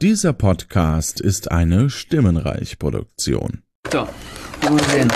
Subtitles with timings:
[0.00, 3.64] Dieser Podcast ist eine Stimmenreich-Produktion.
[3.92, 4.06] So,
[4.62, 5.08] mal sehen.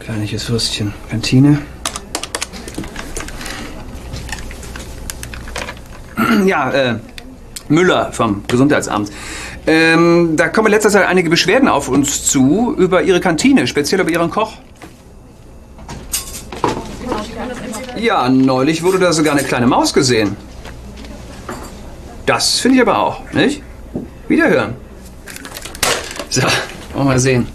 [0.00, 0.92] Kleines Würstchen.
[1.08, 1.60] Kantine.
[6.44, 6.98] Ja, äh,
[7.68, 9.12] Müller vom Gesundheitsamt.
[9.68, 14.00] Ähm, da kommen in letzter Zeit einige Beschwerden auf uns zu über Ihre Kantine, speziell
[14.00, 14.54] über Ihren Koch.
[17.96, 20.36] Ja, neulich wurde da sogar eine kleine Maus gesehen.
[22.26, 23.62] Das finde ich aber auch, nicht?
[24.28, 24.74] Wiederhören.
[26.28, 26.52] So, wollen
[26.94, 27.46] wir mal sehen.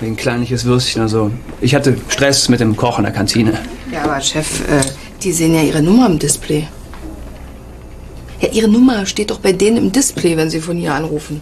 [0.00, 1.30] Wegen kleinliches Würstchen und so.
[1.60, 3.58] Ich hatte Stress mit dem Koch in der Kantine.
[3.90, 4.82] Ja, aber Chef, äh,
[5.22, 6.68] die sehen ja Ihre Nummer im Display.
[8.40, 11.40] Ja, Ihre Nummer steht doch bei denen im Display, wenn Sie von hier anrufen.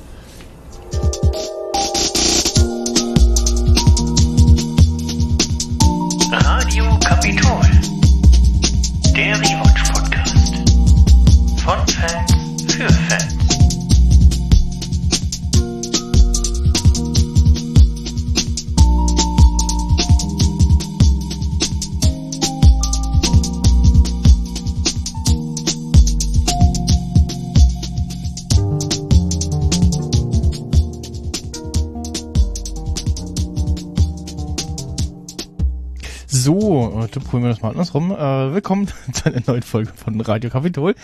[37.16, 38.10] Heute probieren wir das mal andersrum.
[38.10, 40.94] Äh, willkommen zu einer neuen Folge von Radio Kapitol.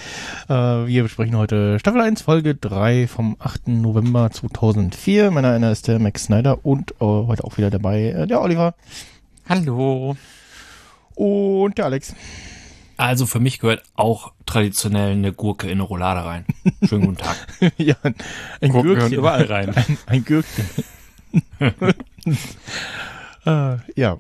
[0.46, 3.69] Äh, wir besprechen heute Staffel 1, Folge 3 vom 8.
[3.69, 5.30] November 2004.
[5.30, 8.74] Meiner einer ist der Max Snyder und äh, heute auch wieder dabei äh, der Oliver
[9.48, 10.14] Hallo.
[11.14, 12.14] und der Alex.
[12.98, 16.44] Also für mich gehört auch traditionell eine Gurke in eine Roulade rein.
[16.86, 17.36] Schönen guten Tag.
[17.78, 18.16] ja, ein,
[18.60, 19.12] ein Gürkchen.
[19.14, 19.74] überall rein.
[19.74, 20.66] Ein, ein Gürkchen.
[23.47, 24.19] äh, ja.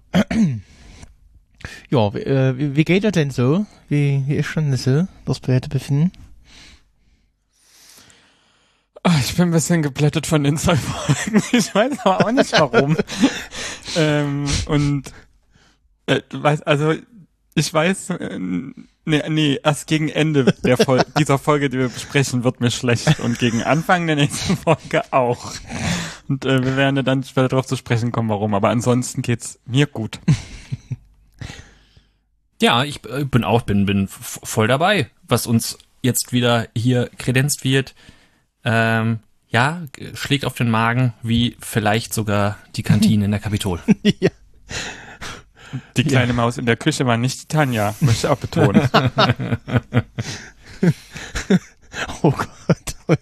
[1.90, 3.66] Ja, wie, äh, wie, wie geht das denn so?
[3.88, 6.12] Wie, wie ist schon so, das befinden?
[9.04, 11.42] Ah, Ich bin ein bisschen geblättet von den zwei Folgen.
[11.52, 12.96] Ich weiß aber auch nicht warum.
[13.96, 15.12] ähm, und
[16.06, 16.94] äh, du weißt, also
[17.54, 22.44] ich weiß, äh, nee, nee, erst gegen Ende der Fol dieser Folge, die wir besprechen,
[22.44, 25.52] wird mir schlecht und gegen Anfang der nächsten Folge auch.
[26.28, 28.54] Und äh, wir werden ja dann später darauf zu sprechen kommen, warum.
[28.54, 30.20] Aber ansonsten geht's mir gut.
[32.62, 37.64] Ja, ich äh, bin auch bin bin voll dabei, was uns jetzt wieder hier kredenzt
[37.64, 37.96] wird.
[38.64, 39.18] Ähm,
[39.48, 39.82] ja,
[40.14, 43.80] schlägt auf den Magen, wie vielleicht sogar die Kantine in der Kapitol.
[44.20, 44.30] ja.
[45.96, 48.88] Die kleine Maus in der Küche war nicht die Tanja, möchte ich auch betonen.
[52.22, 53.18] Oh Gott.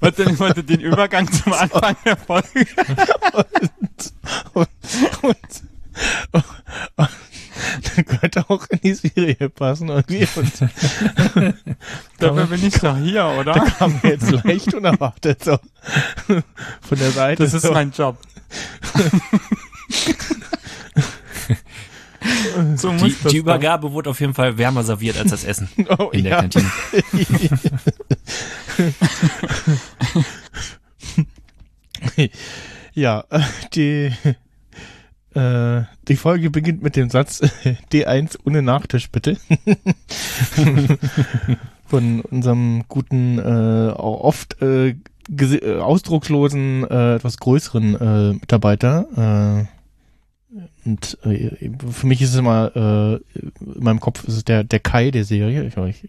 [0.00, 2.66] Wollte, ich wollte den Übergang zum Anfang der Folge.
[3.34, 4.12] und,
[4.54, 4.68] und,
[5.20, 7.10] und,
[7.96, 10.26] dann könnte auch in die Serie passen irgendwie.
[10.36, 10.52] Und
[12.18, 13.54] Dafür bin ich doch hier, oder?
[13.54, 15.58] da kam mir jetzt leicht unerwartet so
[16.26, 17.42] von der Seite.
[17.42, 17.72] Das ist so.
[17.72, 18.18] mein Job.
[22.76, 23.38] so muss Die, die.
[23.38, 26.40] Übergabe wurde auf jeden Fall wärmer serviert als das Essen oh, in der ja.
[26.40, 26.70] Kantine.
[32.94, 33.24] ja,
[33.74, 34.12] die
[35.34, 37.40] äh, die Folge beginnt mit dem Satz
[37.92, 39.36] D1 ohne Nachtisch bitte.
[41.86, 44.94] Von unserem guten, äh, oft äh,
[45.30, 49.66] äh, ausdruckslosen, äh, etwas größeren äh, Mitarbeiter.
[49.66, 49.80] Äh,
[50.84, 54.80] und äh, für mich ist es immer, äh, in meinem Kopf ist es der, der
[54.80, 55.64] Kai der Serie.
[55.64, 56.08] Ich, ich,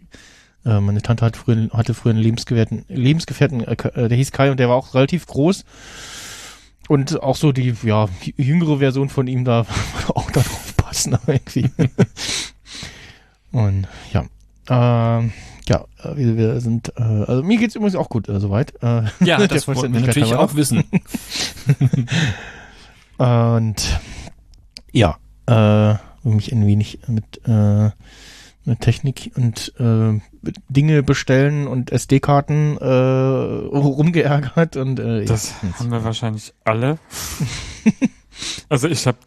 [0.65, 4.51] äh, meine Tante hat früher, hatte früher einen Lebensgefährten, Lebensgefährten äh, äh, der hieß Kai
[4.51, 5.65] und der war auch relativ groß.
[6.91, 9.65] Und auch so die, ja, jüngere Version von ihm da
[10.09, 11.69] auch darauf passen irgendwie.
[13.53, 14.25] und ja,
[14.67, 15.31] ähm,
[15.69, 18.73] ja, äh, wir, wir sind, äh, also mir geht's übrigens auch gut äh, soweit.
[18.83, 20.83] Äh, Ja, das wollten wir natürlich auch wissen.
[23.17, 23.99] Und
[24.91, 25.93] ja, äh,
[26.27, 27.93] mich ein wenig mit, äh, mit
[28.79, 30.19] Technik und äh,
[30.69, 36.99] Dinge bestellen und SD-Karten äh, rumgeärgert und äh, Das haben wir wahrscheinlich alle.
[38.69, 39.17] also ich habe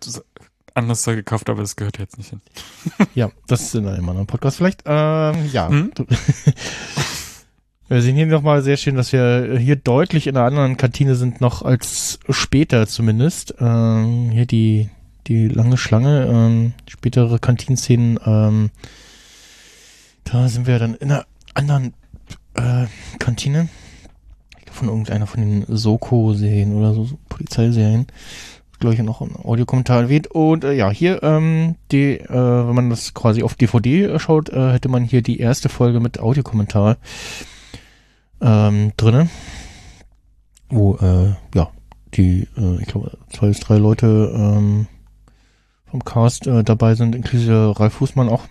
[0.75, 2.41] anders Zeug gekauft, aber das gehört jetzt nicht hin.
[3.15, 4.83] Ja, das ist in einem anderen Podcast vielleicht.
[4.87, 5.69] Ähm, ja.
[5.69, 5.93] Hm?
[7.89, 11.43] Wir sehen hier nochmal sehr schön, dass wir hier deutlich in einer anderen Kantine sind,
[11.43, 13.57] noch als später zumindest.
[13.61, 14.89] Ähm, hier die,
[15.27, 18.71] die lange Schlange, ähm, spätere Kantinszenen, ähm,
[20.25, 21.95] da sind wir dann in einer anderen
[22.55, 22.87] äh,
[23.19, 23.69] Kantine.
[24.71, 28.07] Von irgendeiner von den Soko-Serien oder so, so Polizeiserien.
[28.81, 30.27] Glaube ich noch im Audiokommentar erwähnt.
[30.27, 34.73] Und äh, ja, hier, ähm, die, äh, wenn man das quasi auf DVD schaut, äh,
[34.73, 36.97] hätte man hier die erste Folge mit Audiokommentar.
[38.41, 39.29] ähm, drinne,
[40.69, 41.71] wo äh, ja
[42.15, 44.87] die, äh, ich glaube, zwei bis drei Leute ähm,
[45.87, 48.47] vom Cast äh, dabei sind, inklusive Ralf Fußmann auch.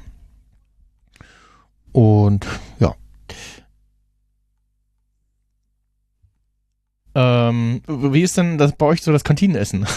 [1.93, 2.45] Und
[2.79, 2.95] ja.
[7.15, 9.85] Ähm, wie ist denn das bei euch so das Kantinenessen?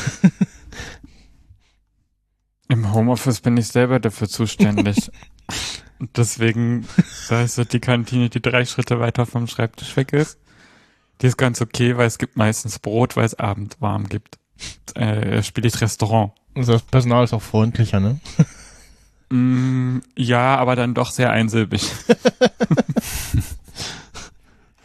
[2.69, 5.11] Im Homeoffice bin ich selber dafür zuständig.
[6.17, 6.87] Deswegen,
[7.31, 10.39] da ist so die Kantine, die drei Schritte weiter vom Schreibtisch weg ist.
[11.23, 14.39] Die ist ganz okay, weil es gibt meistens Brot, weil es abend warm gibt.
[14.95, 16.33] Äh, spiele ich Restaurant.
[16.55, 18.21] Also das Personal ist auch freundlicher, ne?
[19.31, 21.83] Mm, ja, aber dann doch sehr einsilbig.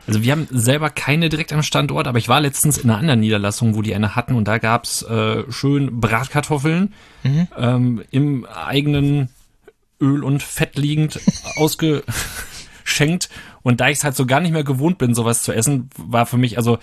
[0.08, 3.20] Also wir haben selber keine direkt am Standort, aber ich war letztens in einer anderen
[3.20, 6.94] Niederlassung, wo die eine hatten und da gab's äh, schön Bratkartoffeln
[7.24, 7.48] Mhm.
[7.56, 9.30] ähm, im eigenen
[10.02, 11.20] Öl und Fett liegend
[11.56, 13.30] ausgeschenkt.
[13.62, 16.26] Und da ich es halt so gar nicht mehr gewohnt bin, sowas zu essen, war
[16.26, 16.80] für mich, also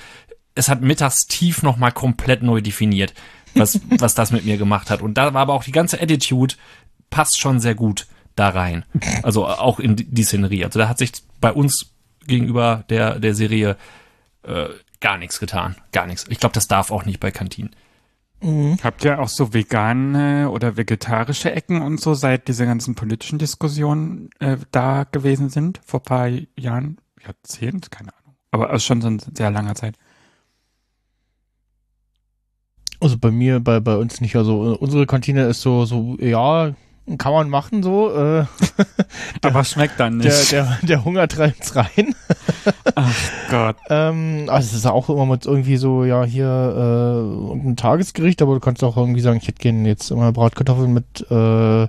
[0.55, 3.15] es hat mittags tief nochmal komplett neu definiert,
[3.55, 5.03] was, was das mit mir gemacht hat.
[5.03, 6.55] Und da war aber auch die ganze Attitude,
[7.11, 8.07] passt schon sehr gut
[8.37, 8.85] da rein.
[9.23, 10.65] Also auch in die Szenerie.
[10.65, 11.95] Also da hat sich bei uns
[12.27, 13.77] gegenüber der, der Serie
[14.43, 14.67] äh,
[15.01, 15.77] gar nichts getan.
[15.93, 16.27] Gar nichts.
[16.29, 17.75] Ich glaube, das darf auch nicht bei Kantinen.
[18.41, 24.31] Habt ihr auch so vegane oder vegetarische Ecken und so, seit diese ganzen politischen Diskussionen
[24.39, 25.81] äh, da gewesen sind?
[25.85, 26.99] Vor paar Jahren?
[27.27, 27.91] Jahrzehnt?
[27.91, 28.37] Keine Ahnung.
[28.53, 29.97] Aber aus schon so ein sehr langer Zeit.
[33.01, 34.37] Also bei mir, bei, bei uns nicht.
[34.37, 36.75] Also äh, unsere Kantine ist so, so, ja,
[37.17, 38.11] kann man machen so.
[38.15, 38.45] Äh,
[39.43, 40.53] Aber schmeckt dann der, nicht.
[40.53, 42.15] der, der Hunger treibt's rein.
[42.95, 43.77] Ach Gott.
[43.89, 48.55] Ähm, also es ist auch immer mit irgendwie so, ja, hier äh, ein Tagesgericht, aber
[48.55, 51.89] du kannst auch irgendwie sagen, ich hätte gerne jetzt immer Bratkartoffeln mit äh,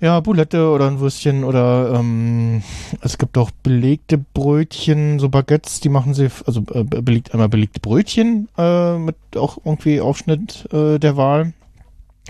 [0.00, 2.62] ja, Boulette oder ein Würstchen oder ähm,
[3.00, 7.80] es gibt auch belegte Brötchen, so Baguettes, die machen sie, also äh, belegt, einmal belegte
[7.80, 11.52] Brötchen äh, mit auch irgendwie Aufschnitt äh, der Wahl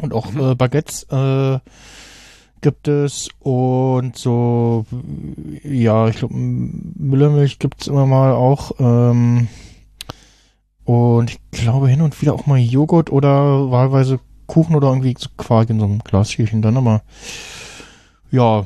[0.02, 1.58] und auch äh, Baguettes äh,
[2.60, 4.84] gibt es und so,
[5.62, 8.72] ja, ich glaube, Müllermilch gibt's immer mal auch.
[8.78, 9.48] Ähm,
[10.84, 15.28] und ich glaube hin und wieder auch mal Joghurt oder wahlweise Kuchen oder irgendwie so
[15.36, 17.02] Quark in so einem Glasschälchen dann, aber
[18.30, 18.64] ja.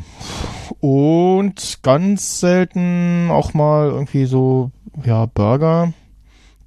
[0.81, 4.70] Und ganz selten auch mal irgendwie so,
[5.05, 5.93] ja, Burger.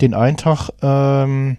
[0.01, 1.57] Den einen Tag ähm,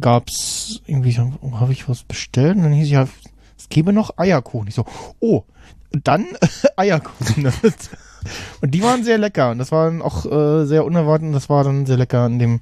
[0.00, 3.08] gab's irgendwie, habe ich was bestellt und dann hieß ja,
[3.56, 4.68] es gäbe noch Eierkuchen.
[4.68, 4.84] Ich so,
[5.20, 5.44] oh,
[5.90, 6.26] dann
[6.76, 7.46] Eierkuchen.
[8.60, 11.64] und die waren sehr lecker und das waren auch äh, sehr unerwartet und das war
[11.64, 12.60] dann sehr lecker an dem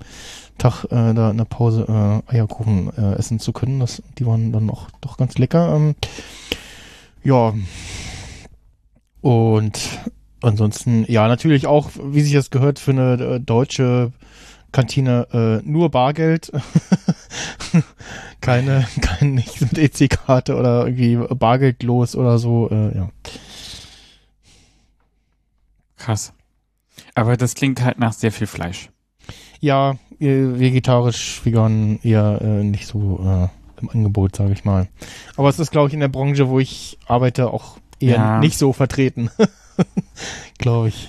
[0.58, 3.80] Tag äh, da in der Pause äh, Eierkuchen äh, essen zu können.
[3.80, 5.74] Das, die waren dann auch doch ganz lecker.
[5.76, 5.94] Ähm,
[7.22, 7.54] ja.
[9.20, 9.80] Und
[10.40, 14.12] ansonsten, ja, natürlich auch, wie sich das gehört, für eine äh, deutsche
[14.72, 16.52] Kantine äh, nur Bargeld.
[18.40, 22.68] keine, kein nicht mit EC-Karte oder irgendwie bargeldlos oder so.
[22.70, 23.08] Äh, ja.
[25.96, 26.32] Krass.
[27.14, 28.90] Aber das klingt halt nach sehr viel Fleisch.
[29.60, 33.48] ja, äh, vegetarisch, vegan eher äh, nicht so äh,
[33.82, 34.88] im Angebot, sage ich mal.
[35.36, 38.38] Aber es ist, glaube ich, in der Branche, wo ich arbeite, auch eher Ja.
[38.38, 39.30] nicht so vertreten.
[40.58, 41.08] glaube ich.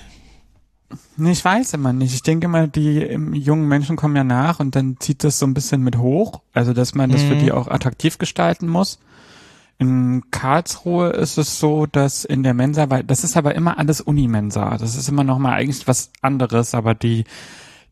[1.18, 2.14] Ich weiß immer nicht.
[2.14, 5.46] Ich denke mal, die ähm, jungen Menschen kommen ja nach und dann zieht das so
[5.46, 6.42] ein bisschen mit hoch.
[6.54, 7.40] Also, dass man das für Mhm.
[7.40, 9.00] die auch attraktiv gestalten muss.
[9.80, 14.02] In Karlsruhe ist es so, dass in der Mensa, weil das ist aber immer alles
[14.02, 14.78] Unimensa.
[14.78, 17.26] Das ist immer noch mal eigentlich was anderes, aber die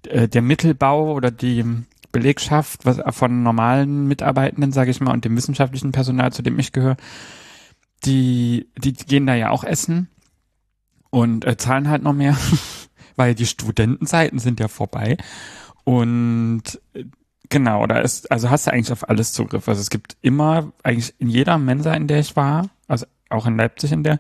[0.07, 1.63] äh, der Mittelbau oder die
[2.11, 6.71] Belegschaft was von normalen Mitarbeitenden, sage ich mal, und dem wissenschaftlichen Personal, zu dem ich
[6.71, 6.97] gehöre,
[8.05, 10.07] die die gehen da ja auch essen
[11.09, 12.35] und äh, zahlen halt noch mehr,
[13.15, 15.17] weil die Studentenzeiten sind ja vorbei
[15.83, 17.05] und äh,
[17.49, 19.67] Genau, da ist, also hast du eigentlich auf alles Zugriff.
[19.67, 23.57] Also es gibt immer, eigentlich in jeder Mensa, in der ich war, also auch in
[23.57, 24.19] Leipzig in der,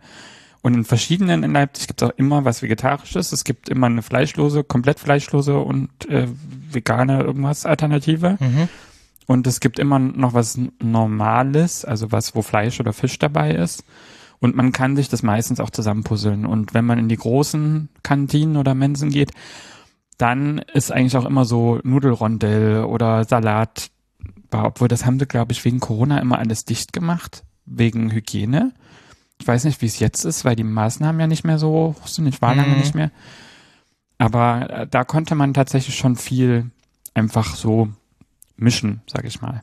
[0.61, 3.31] und in verschiedenen in Leipzig gibt es auch immer was Vegetarisches.
[3.31, 6.27] Es gibt immer eine fleischlose, komplett fleischlose und äh,
[6.71, 8.37] vegane irgendwas Alternative.
[8.39, 8.67] Mhm.
[9.27, 13.83] Und es gibt immer noch was Normales, also was, wo Fleisch oder Fisch dabei ist.
[14.39, 16.45] Und man kann sich das meistens auch zusammenpuzzeln.
[16.45, 19.31] Und wenn man in die großen Kantinen oder Mensen geht,
[20.17, 23.89] dann ist eigentlich auch immer so Nudelrondell oder Salat.
[24.51, 28.73] Obwohl, das haben sie, glaube ich, wegen Corona immer alles dicht gemacht, wegen Hygiene.
[29.39, 32.07] Ich weiß nicht, wie es jetzt ist, weil die Maßnahmen ja nicht mehr so hoch
[32.07, 32.27] sind.
[32.27, 32.79] Ich war lange Mhm.
[32.79, 33.11] nicht mehr.
[34.17, 36.71] Aber äh, da konnte man tatsächlich schon viel
[37.13, 37.89] einfach so
[38.55, 39.61] mischen, sag ich mal.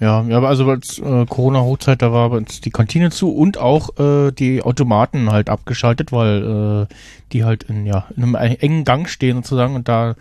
[0.00, 3.98] Ja, ja, aber also als äh, Corona-Hochzeit, da war uns die Kantine zu und auch
[3.98, 6.94] äh, die Automaten halt abgeschaltet, weil äh,
[7.32, 10.14] die halt in ja in einem engen Gang stehen sozusagen und da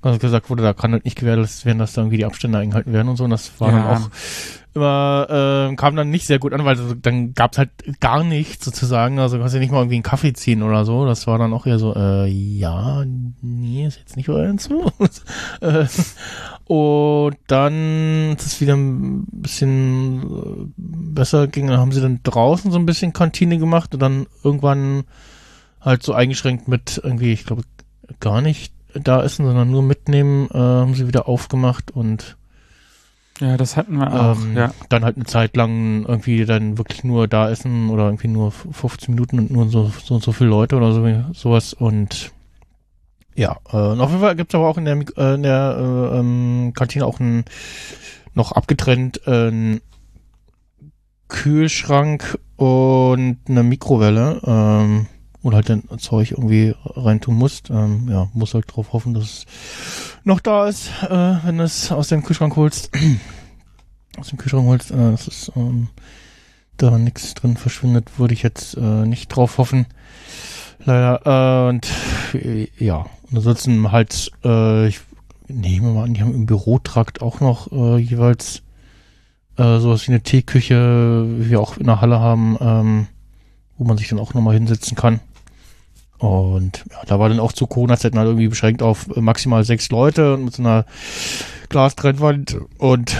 [0.00, 2.92] also gesagt wurde, da kann halt nicht gewährleistet werden, dass da irgendwie die Abstände eingehalten
[2.92, 3.24] werden und so.
[3.24, 3.92] Und das war dann Ja.
[3.96, 4.10] auch
[4.74, 7.70] immer, äh, kam dann nicht sehr gut an, weil dann gab's halt
[8.00, 9.18] gar nichts sozusagen.
[9.18, 11.04] Also du kannst ja nicht mal irgendwie einen Kaffee ziehen oder so.
[11.04, 13.04] Das war dann auch eher so, äh, ja,
[13.42, 14.90] nee, ist jetzt nicht euer zu.
[15.60, 15.84] äh,
[16.68, 21.66] und dann ist es wieder ein bisschen äh, besser ging.
[21.68, 25.04] Dann haben sie dann draußen so ein bisschen Kantine gemacht und dann irgendwann
[25.80, 27.62] halt so eingeschränkt mit irgendwie, ich glaube,
[28.20, 32.36] gar nicht da essen, sondern nur mitnehmen, äh, haben sie wieder aufgemacht und
[33.40, 34.74] Ja, das hatten wir auch, ähm, ja.
[34.90, 39.14] dann halt eine Zeit lang irgendwie dann wirklich nur da essen oder irgendwie nur 15
[39.14, 42.32] Minuten und nur so so und so viele Leute oder so sowas und
[43.38, 46.72] ja, äh, auf jeden Fall gibt's aber auch in der, äh, in der äh, ähm,
[46.74, 47.44] Kantine auch ein
[48.34, 49.80] noch abgetrennt äh, einen
[51.28, 55.06] Kühlschrank und eine Mikrowelle, ähm,
[55.40, 57.70] wo du halt dein Zeug irgendwie reintun musst.
[57.70, 59.46] Ähm, ja, muss halt drauf hoffen, dass es
[60.24, 62.90] noch da ist, äh, wenn du es aus dem Kühlschrank holst.
[64.18, 65.88] aus dem Kühlschrank holst, äh, dass es ähm,
[66.76, 69.86] da nichts drin verschwindet, würde ich jetzt äh, nicht drauf hoffen.
[70.84, 71.66] Leider.
[71.66, 71.88] Äh, und
[72.34, 75.00] äh, ja, und ansonsten halt, äh, ich
[75.48, 78.62] nehme mal an, die haben im Bürotrakt auch noch äh, jeweils
[79.56, 83.06] äh, sowas wie eine Teeküche, wie wir auch in der Halle haben, ähm,
[83.76, 85.20] wo man sich dann auch nochmal hinsetzen kann.
[86.18, 90.34] Und ja, da war dann auch zu Corona-Zeiten halt irgendwie beschränkt auf maximal sechs Leute
[90.34, 90.84] und mit so einer
[91.68, 93.16] Glastrennwand und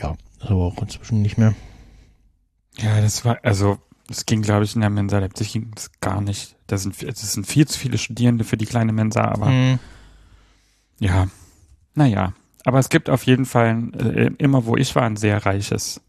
[0.00, 1.54] ja, also auch inzwischen nicht mehr.
[2.78, 3.78] Ja, das war, also,
[4.08, 6.56] es ging, glaube ich, in der Mensa Leipzig ging es gar nicht.
[6.70, 9.78] Da sind, viel- es sind viel zu viele Studierende für die kleine Mensa, aber Mhm.
[10.98, 11.28] ja,
[11.94, 12.32] naja.
[12.64, 16.00] Aber es gibt auf jeden Fall, äh, immer wo ich war, ein sehr reiches.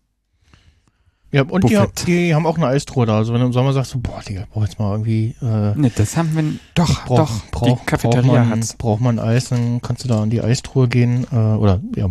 [1.34, 3.16] Ja, und die, die haben auch eine Eistruhe da.
[3.16, 5.74] Also wenn du im Sommer sagst, so, boah, Digga, ich brauch jetzt mal irgendwie, äh,
[5.80, 6.44] Ne, das haben wir,
[6.76, 8.74] doch, brauch, doch, brauch, die Cafeteria braucht man, hat's.
[8.74, 12.10] braucht man Eis, dann kannst du da an die Eistruhe gehen, äh, oder, ja, äh,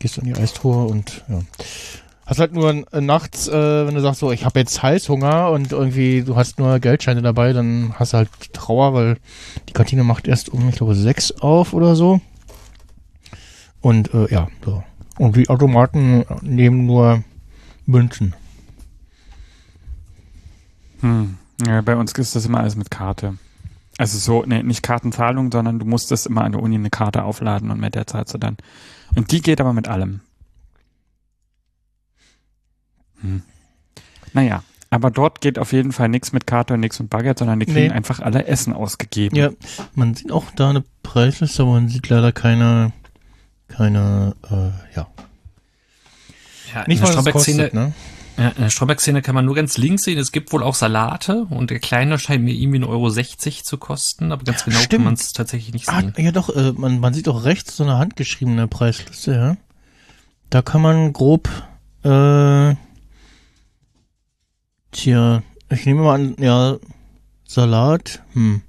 [0.00, 1.42] gehst an die Eistruhe und, ja.
[2.24, 5.72] Hast halt nur äh, nachts, äh, wenn du sagst, so, ich habe jetzt Heißhunger und
[5.72, 9.18] irgendwie du hast nur Geldscheine dabei, dann hast du halt Trauer, weil
[9.68, 12.20] die Kantine macht erst um, ich glaube, sechs auf oder so.
[13.80, 14.84] Und, äh, ja, so.
[15.18, 17.24] Und die Automaten nehmen nur
[17.86, 18.34] Münzen.
[21.00, 21.36] Hm.
[21.66, 23.36] Ja, bei uns ist das immer alles mit Karte.
[23.98, 27.24] Also so, ne, nicht Kartenzahlung, sondern du musst das immer an der Uni eine Karte
[27.24, 28.56] aufladen und mit der zahlst du dann.
[29.14, 30.20] Und die geht aber mit allem.
[33.22, 33.42] Hm.
[34.34, 37.60] Naja, aber dort geht auf jeden Fall nichts mit Karte und nichts mit Baguette, sondern
[37.60, 37.90] die kriegen Nee.
[37.90, 39.36] einfach alle Essen ausgegeben.
[39.36, 39.50] Ja,
[39.94, 42.92] man sieht auch da eine Preisliste, aber man sieht leider keine,
[43.68, 45.06] keine, äh, ja.
[46.74, 47.92] Ja, Nicht es Stromberg-Szene ne?
[48.38, 50.18] ja, in der Stromberg-Szene kann man nur ganz links sehen.
[50.18, 54.32] Es gibt wohl auch Salate und der kleine scheint mir irgendwie 1,60 Euro zu kosten,
[54.32, 54.90] aber ganz genau Stimmt.
[55.00, 56.14] kann man es tatsächlich nicht Ah, sehen.
[56.16, 59.56] ja doch, äh, man, man sieht auch rechts so eine handgeschriebene Preisliste, ja.
[60.48, 61.48] Da kann man grob,
[62.04, 62.74] äh,
[64.92, 66.76] tja, ich nehme mal an, ja,
[67.44, 68.62] Salat, hm,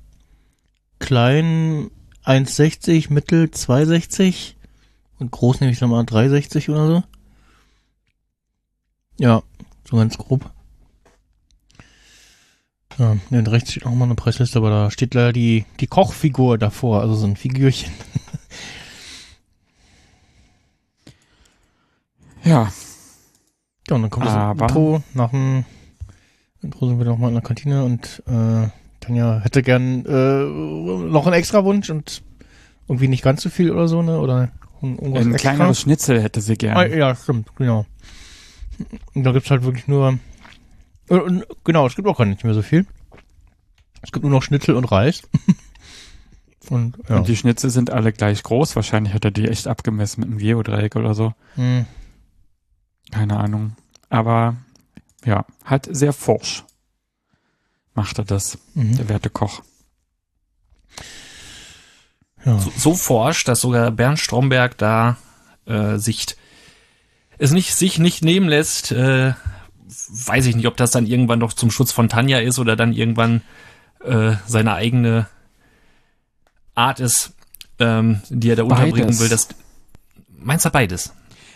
[1.00, 1.90] klein
[2.26, 4.56] 1,60, mittel 2,60
[5.20, 7.04] und groß nehme ich dann mal 3,60 oder so.
[9.20, 9.44] Ja,
[9.90, 10.50] so ganz grob.
[12.98, 16.58] Ja, ne, rechts steht auch mal eine Preisliste, aber da steht leider die, die Kochfigur
[16.58, 17.92] davor, also so ein Figürchen.
[22.44, 22.72] Ja,
[23.90, 25.66] Ja, und dann kommt das Aber- Intro nach dem
[26.64, 28.68] Intro sind wir nochmal in der Kantine und äh,
[29.00, 30.44] Tanja hätte gern äh,
[31.10, 32.24] noch einen extra Wunsch und
[32.88, 34.20] irgendwie nicht ganz so viel oder so, ne?
[34.20, 34.52] Oder
[34.82, 36.98] ein- ein kleineres Schnitzel hätte sie Ah, gern.
[36.98, 37.86] ja, stimmt, genau.
[39.14, 40.18] Und da gibt's halt wirklich nur
[41.10, 42.86] und, und, genau, es gibt auch gar nicht mehr so viel.
[44.02, 45.22] Es gibt nur noch Schnitzel und Reis.
[46.70, 47.18] und ja.
[47.18, 48.76] Und die Schnitzel sind alle gleich groß.
[48.76, 51.34] Wahrscheinlich hat er die echt abgemessen mit einem Geodreieck oder so.
[51.56, 51.86] hm.
[53.12, 53.74] Keine Ahnung.
[54.10, 54.56] Aber
[55.26, 56.64] ja, halt sehr forsch.
[57.96, 58.98] Macht er das, Mhm.
[58.98, 59.62] der werte Koch.
[62.46, 62.60] Ja.
[62.60, 65.18] so, so forsch, dass sogar Bernd Stromberg da
[65.66, 66.26] äh, sich
[67.38, 68.92] es nicht sich nicht nehmen lässt.
[68.92, 69.34] Äh,
[70.08, 72.94] weiß ich nicht, ob das dann irgendwann doch zum Schutz von Tanja ist oder dann
[72.94, 73.42] irgendwann
[74.04, 75.28] äh, seine eigene
[76.76, 77.32] Art ist,
[77.80, 79.20] ähm, die er da unterbringen Beides.
[79.22, 79.30] will.
[79.30, 79.48] Das
[80.30, 81.14] meinst du beides?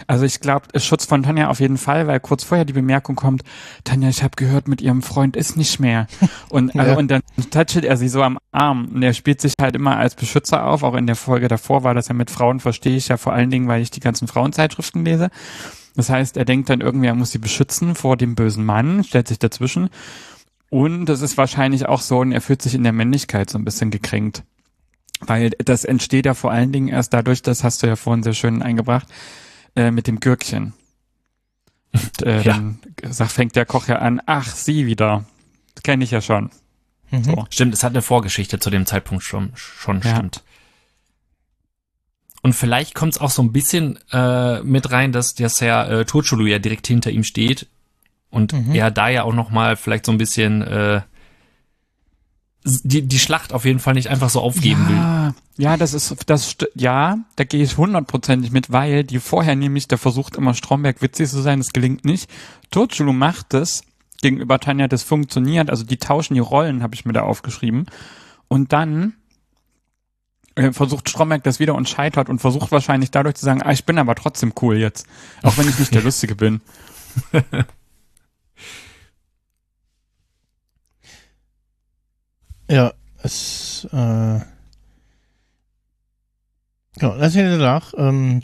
[0.07, 3.43] Also ich glaube, Schutz von Tanja auf jeden Fall, weil kurz vorher die Bemerkung kommt,
[3.83, 6.07] Tanja, ich habe gehört, mit ihrem Freund ist nicht mehr.
[6.49, 6.97] Und, also, Ja.
[6.97, 7.21] und dann
[7.51, 8.89] touchelt er sie so am Arm.
[8.93, 10.83] Und er spielt sich halt immer als Beschützer auf.
[10.83, 13.49] Auch in der Folge davor war das ja mit Frauen, verstehe ich ja vor allen
[13.51, 15.29] Dingen, weil ich die ganzen Frauenzeitschriften lese.
[15.95, 19.27] Das heißt, er denkt dann irgendwie, er muss sie beschützen vor dem bösen Mann, stellt
[19.27, 19.89] sich dazwischen.
[20.69, 23.65] Und es ist wahrscheinlich auch so, und er fühlt sich in der Männlichkeit so ein
[23.65, 24.43] bisschen gekränkt.
[25.19, 28.33] Weil das entsteht ja vor allen Dingen erst dadurch, das hast du ja vorhin sehr
[28.33, 29.07] schön eingebracht,
[29.77, 30.73] äh, mit dem Gürkchen.
[31.93, 32.53] Und, äh, Ja.
[32.53, 32.79] Dann
[33.09, 35.23] sagt, fängt der Koch ja an, ach, sie wieder.
[35.83, 36.49] Kenne ich ja schon.
[37.11, 37.23] Mhm.
[37.23, 37.45] So.
[37.49, 40.15] Stimmt, es hat eine Vorgeschichte zu dem Zeitpunkt schon, schon Ja.
[40.15, 40.43] stimmt.
[42.43, 46.05] Und vielleicht kommt es auch so ein bisschen äh, mit rein, dass der Herr äh,
[46.05, 47.67] Turchulu ja direkt hinter ihm steht
[48.29, 48.73] und Mhm.
[48.75, 51.01] er da ja auch noch mal vielleicht so ein bisschen äh,
[52.63, 55.33] die, die Schlacht auf jeden Fall nicht einfach so aufgeben will.
[55.57, 59.97] Ja, das ist, das, ja, da gehe ich hundertprozentig mit, weil die vorher nämlich, der
[59.97, 62.29] versucht immer Stromberg witzig zu sein, das gelingt nicht.
[62.71, 63.81] Turchulu macht es
[64.21, 67.85] gegenüber Tanja, das funktioniert, also die tauschen die Rollen, habe ich mir da aufgeschrieben.
[68.47, 69.13] Und dann
[70.55, 73.85] äh, versucht Stromberg das wieder und scheitert und versucht wahrscheinlich dadurch zu sagen, ah, ich
[73.85, 75.07] bin aber trotzdem cool jetzt,
[75.43, 76.61] auch wenn ich nicht der Lustige bin.
[82.69, 82.91] Ja,
[83.23, 84.39] es, äh,
[86.99, 88.41] ja, das ist ja danach, ähm,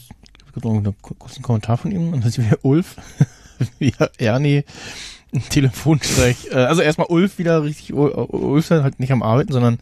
[0.48, 2.95] es gibt noch einen kurzen Kommentar von ihm, und das ist wieder Ulf,
[3.79, 4.63] wie er Ernie
[5.50, 9.79] Telefonstreich, äh, also erstmal Ulf wieder richtig, Ul- Ulf ist halt nicht am Arbeiten, sondern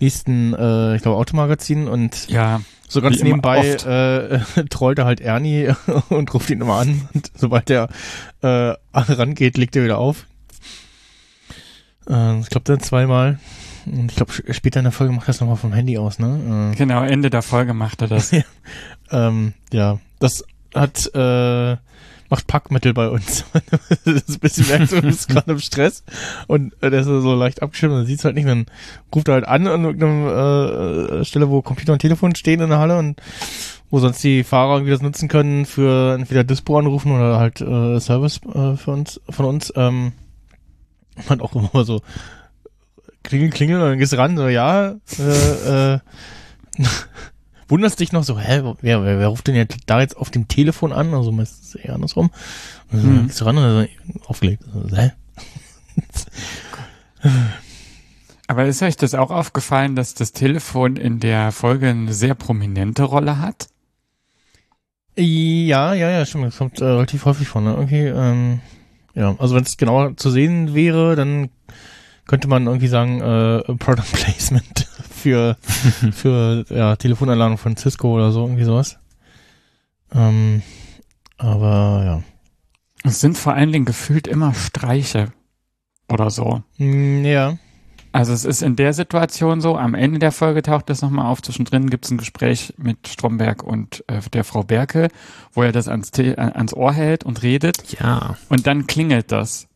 [0.00, 3.60] liest ein, äh, ich glaube, Automagazin und Ja, so ganz nebenbei
[4.56, 5.70] äh, trollt er halt Ernie
[6.08, 7.88] und ruft ihn immer an und sobald er
[8.42, 10.26] äh, rangeht, legt er wieder auf.
[12.08, 13.38] Äh, ich glaube dann zweimal.
[13.86, 16.72] Und ich glaube später in der Folge macht er das nochmal vom Handy aus, ne?
[16.76, 18.32] genau, Ende der Folge macht er das.
[19.12, 21.76] Äh, ähm, ja, das hat äh,
[22.30, 23.44] macht Packmittel bei uns.
[24.04, 26.04] das ist ein bisschen merkt, du bist gerade im Stress
[26.46, 28.66] und äh, der ist so leicht abgeschirmt, sieht es halt nicht, dann
[29.14, 32.78] ruft er halt an an irgendeiner äh, Stelle, wo Computer und Telefon stehen in der
[32.78, 33.20] Halle und
[33.90, 37.98] wo sonst die Fahrer irgendwie das nutzen können für entweder Dispo anrufen oder halt äh,
[37.98, 39.72] Service äh, für uns, von uns.
[39.74, 40.12] Ähm,
[41.28, 42.00] man auch immer so
[43.22, 45.98] klingel, klingel und dann gehst du ran, so ja, äh, äh,
[47.68, 50.48] wunderst dich noch so, hä, wer, wer, wer ruft denn jetzt da jetzt auf dem
[50.48, 51.14] Telefon an?
[51.14, 52.30] Also meistens eher andersrum.
[52.90, 53.26] Und dann Mhm.
[53.28, 53.88] gehst du ran und dann
[54.26, 54.64] aufgelegt.
[54.74, 55.12] Also, hä?
[58.46, 63.04] Aber ist euch das auch aufgefallen, dass das Telefon in der Folge eine sehr prominente
[63.04, 63.68] Rolle hat?
[65.16, 66.46] Ja, ja, ja, stimmt.
[66.46, 67.60] Das kommt äh, relativ häufig vor.
[67.62, 67.76] Ne?
[67.76, 68.60] Okay, ähm,
[69.14, 71.50] ja, also wenn es genauer zu sehen wäre, dann
[72.26, 75.56] könnte man irgendwie sagen, äh, Product Placement für
[76.12, 78.98] für ja, Telefonanlagen von Cisco oder so, irgendwie sowas.
[80.12, 80.62] Ähm,
[81.38, 82.22] aber ja.
[83.04, 85.32] Es sind vor allen Dingen gefühlt immer Streiche
[86.08, 86.62] oder so.
[86.78, 87.56] Mm, Ja.
[88.12, 91.42] Also es ist in der Situation so, am Ende der Folge taucht das nochmal auf,
[91.42, 95.10] zwischendrin gibt es ein Gespräch mit Stromberg und äh, der Frau Berke,
[95.52, 98.36] wo er das ans, ans Ohr hält und redet Ja.
[98.48, 99.68] und dann klingelt das.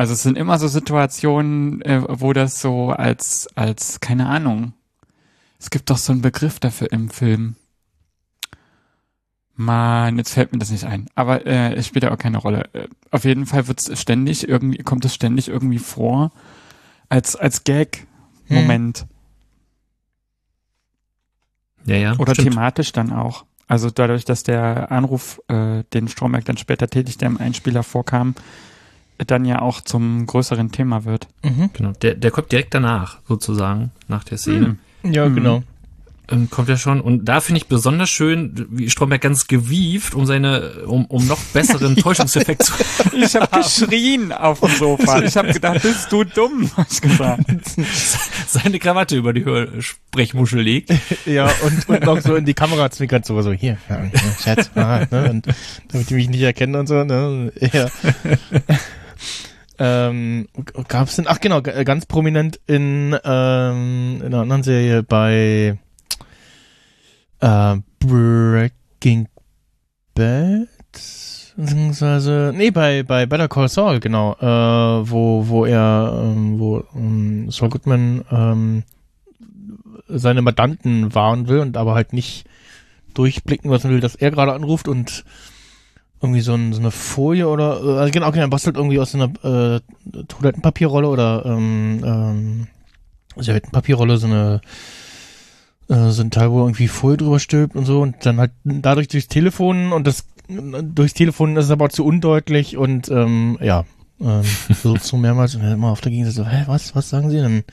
[0.00, 4.72] Also es sind immer so Situationen, äh, wo das so als, als, keine Ahnung,
[5.58, 7.56] es gibt doch so einen Begriff dafür im Film.
[9.56, 11.10] Mann, jetzt fällt mir das nicht ein.
[11.16, 12.70] Aber äh, es spielt ja auch keine Rolle.
[12.72, 16.32] Äh, auf jeden Fall wird es ständig irgendwie, kommt es ständig irgendwie vor
[17.10, 19.06] als, als Gag-Moment.
[21.84, 22.16] Ja, ja.
[22.16, 22.52] Oder stimmt.
[22.52, 23.44] thematisch dann auch.
[23.66, 28.34] Also dadurch, dass der Anruf, äh, den Stromberg dann später tätigt, der im Einspieler vorkam,
[29.26, 31.28] dann ja auch zum größeren Thema wird.
[31.42, 31.70] Mhm.
[31.72, 31.92] Genau.
[32.02, 34.76] Der, der kommt direkt danach, sozusagen, nach der Szene.
[35.02, 35.34] Ja, Mhm.
[35.34, 35.62] genau.
[36.32, 37.00] Ähm, kommt ja schon.
[37.00, 41.40] Und da finde ich besonders schön, wie Stromberg ganz gewieft, um seine, um, um noch
[41.52, 42.72] besseren Täuschungseffekt zu
[43.16, 45.22] Ich habe geschrien auf dem Sofa.
[45.22, 47.42] Ich habe gedacht, bist du dumm, hab ich gesagt.
[48.46, 49.44] seine Krawatte über die
[49.82, 50.92] Sprechmuschel legt.
[51.26, 54.70] Ja, und, und noch so in die Kamera zwinkert, so, so hier, ja, ja, Schatz,
[54.76, 55.46] ah, ne, und
[55.88, 57.88] damit die mich nicht erkennen und so, ne, ja.
[59.78, 60.48] Ähm,
[60.88, 65.78] gab's denn, ach genau, g- ganz prominent in, ähm, in einer anderen Serie bei
[67.40, 69.28] äh, Breaking
[70.14, 70.68] Bad,
[71.56, 77.50] beziehungsweise, nee, bei, bei Better Call Saul, genau, äh, wo, wo er, ähm, wo ähm,
[77.50, 78.82] Saul Goodman, ähm,
[80.08, 82.44] seine Mandanten warnen will und aber halt nicht
[83.14, 85.24] durchblicken lassen will, dass er gerade anruft und
[86.22, 89.12] irgendwie so, ein, so eine Folie oder äh, also genau, okay, er bastelt irgendwie aus
[89.12, 89.80] so einer äh,
[90.28, 92.66] Toilettenpapierrolle oder ähm, ähm,
[93.36, 94.60] Serviettenpapierrolle so eine
[95.88, 99.08] äh, so ein Teil, wo irgendwie Folie drüber stülpt und so und dann halt dadurch
[99.08, 103.84] durchs Telefon und das durchs Telefon ist es aber zu undeutlich und ähm, ja,
[104.20, 107.30] ähm, versucht so mehrmals und dann immer auf der Gegenseite so, hä, was, was sagen
[107.30, 107.64] Sie denn?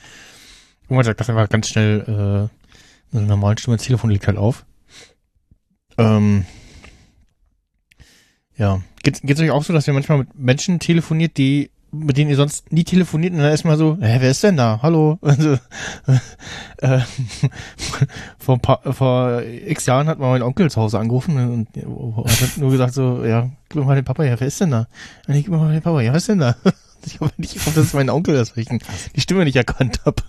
[0.84, 4.38] Irgendwann sagt das einfach ganz schnell, äh, in einer normalen Stimme, das Telefon liegt halt
[4.38, 4.66] auf.
[5.98, 6.46] Ähm,
[8.58, 8.82] ja.
[9.04, 12.36] Geht es euch auch so, dass ihr manchmal mit Menschen telefoniert, die mit denen ihr
[12.36, 14.80] sonst nie telefoniert und dann ist mal so, hä, wer ist denn da?
[14.82, 15.20] Hallo?
[15.28, 15.58] Also,
[16.78, 17.00] äh,
[18.38, 21.70] vor, ein paar, vor x Jahren hat mal mein Onkel zu Hause angerufen und
[22.42, 24.88] hat nur gesagt so, ja, gib mir mal den Papa her, wer ist denn da?
[25.28, 26.56] Und ich gib mir mal den Papa, ja, wer ist denn da?
[27.06, 28.68] Ich habe nicht dass es mein Onkel weil ich
[29.16, 30.22] die Stimme nicht erkannt habe.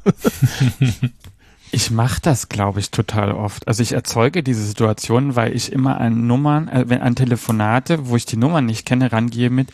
[1.70, 3.68] Ich mache das, glaube ich, total oft.
[3.68, 8.16] Also ich erzeuge diese Situation, weil ich immer an Nummern, äh, wenn- an Telefonate, wo
[8.16, 9.68] ich die Nummer nicht kenne, rangehe mit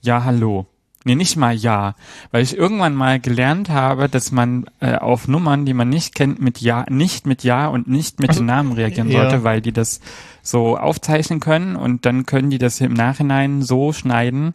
[0.00, 0.66] Ja, hallo.
[1.04, 1.94] Nee, nicht mal Ja,
[2.32, 6.40] weil ich irgendwann mal gelernt habe, dass man äh, auf Nummern, die man nicht kennt,
[6.40, 9.22] mit Ja, nicht mit Ja und nicht mit den Namen reagieren ja.
[9.22, 10.00] sollte, weil die das
[10.42, 14.54] so aufzeichnen können und dann können die das im Nachhinein so schneiden.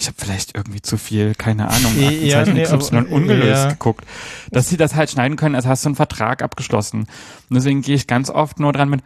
[0.00, 3.68] Ich habe vielleicht irgendwie zu viel, keine Ahnung, Ja, Aktenzeichen nee, XY aber- ungelöst ja.
[3.68, 4.06] geguckt,
[4.50, 7.00] dass sie das halt schneiden können, als hast du einen Vertrag abgeschlossen.
[7.00, 9.02] Und deswegen gehe ich ganz oft nur dran mit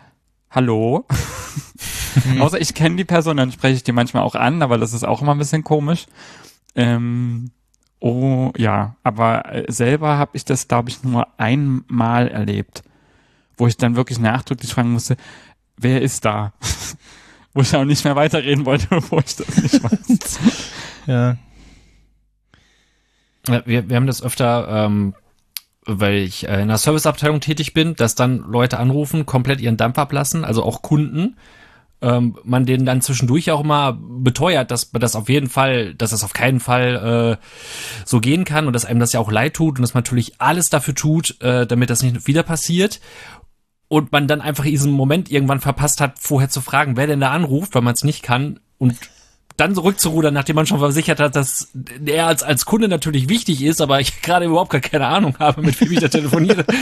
[0.50, 1.04] Hallo.
[2.38, 5.04] Außer ich kenne die Person, dann spreche ich die manchmal auch an, aber das ist
[5.04, 6.06] auch immer ein bisschen komisch.
[6.76, 7.50] Ähm,
[7.98, 12.84] oh ja, aber äh, selber habe ich das, glaube ich, nur einmal erlebt,
[13.56, 15.16] wo ich dann wirklich nachdrücklich fragen musste,
[15.76, 16.52] wer ist da?
[17.52, 20.38] wo ich auch nicht mehr weiterreden wollte, bevor ich das nicht weiß.
[21.06, 21.36] Ja.
[23.46, 25.14] Wir, wir haben das öfter, ähm,
[25.84, 29.98] weil ich äh, in der Serviceabteilung tätig bin, dass dann Leute anrufen, komplett ihren Dampf
[29.98, 31.36] ablassen, also auch Kunden.
[32.00, 36.24] Ähm, man denen dann zwischendurch auch immer beteuert, dass das auf jeden Fall, dass das
[36.24, 37.46] auf keinen Fall äh,
[38.04, 40.40] so gehen kann und dass einem das ja auch leid tut und dass man natürlich
[40.40, 43.00] alles dafür tut, äh, damit das nicht wieder passiert.
[43.88, 47.30] Und man dann einfach diesen Moment irgendwann verpasst hat, vorher zu fragen, wer denn da
[47.30, 48.96] anruft, weil man es nicht kann und
[49.56, 51.70] dann zurückzurudern, nachdem man schon versichert hat, dass
[52.04, 55.62] er als, als Kunde natürlich wichtig ist, aber ich gerade überhaupt gar keine Ahnung habe,
[55.62, 56.64] mit wem ich da telefoniere.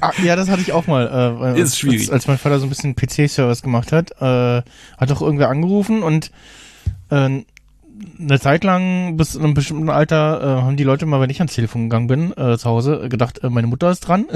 [0.00, 1.54] Ah, ja, das hatte ich auch mal.
[1.56, 2.02] Äh, Ist schwierig.
[2.02, 4.62] Als, als mein Vater so ein bisschen PC-Service gemacht hat, äh,
[4.98, 6.30] hat doch irgendwer angerufen und
[7.10, 7.44] äh,
[8.18, 11.38] eine Zeit lang, bis in einem bestimmten Alter, äh, haben die Leute mal, wenn ich
[11.40, 14.26] ans Telefon gegangen bin, äh, zu Hause, gedacht, äh, meine Mutter ist dran.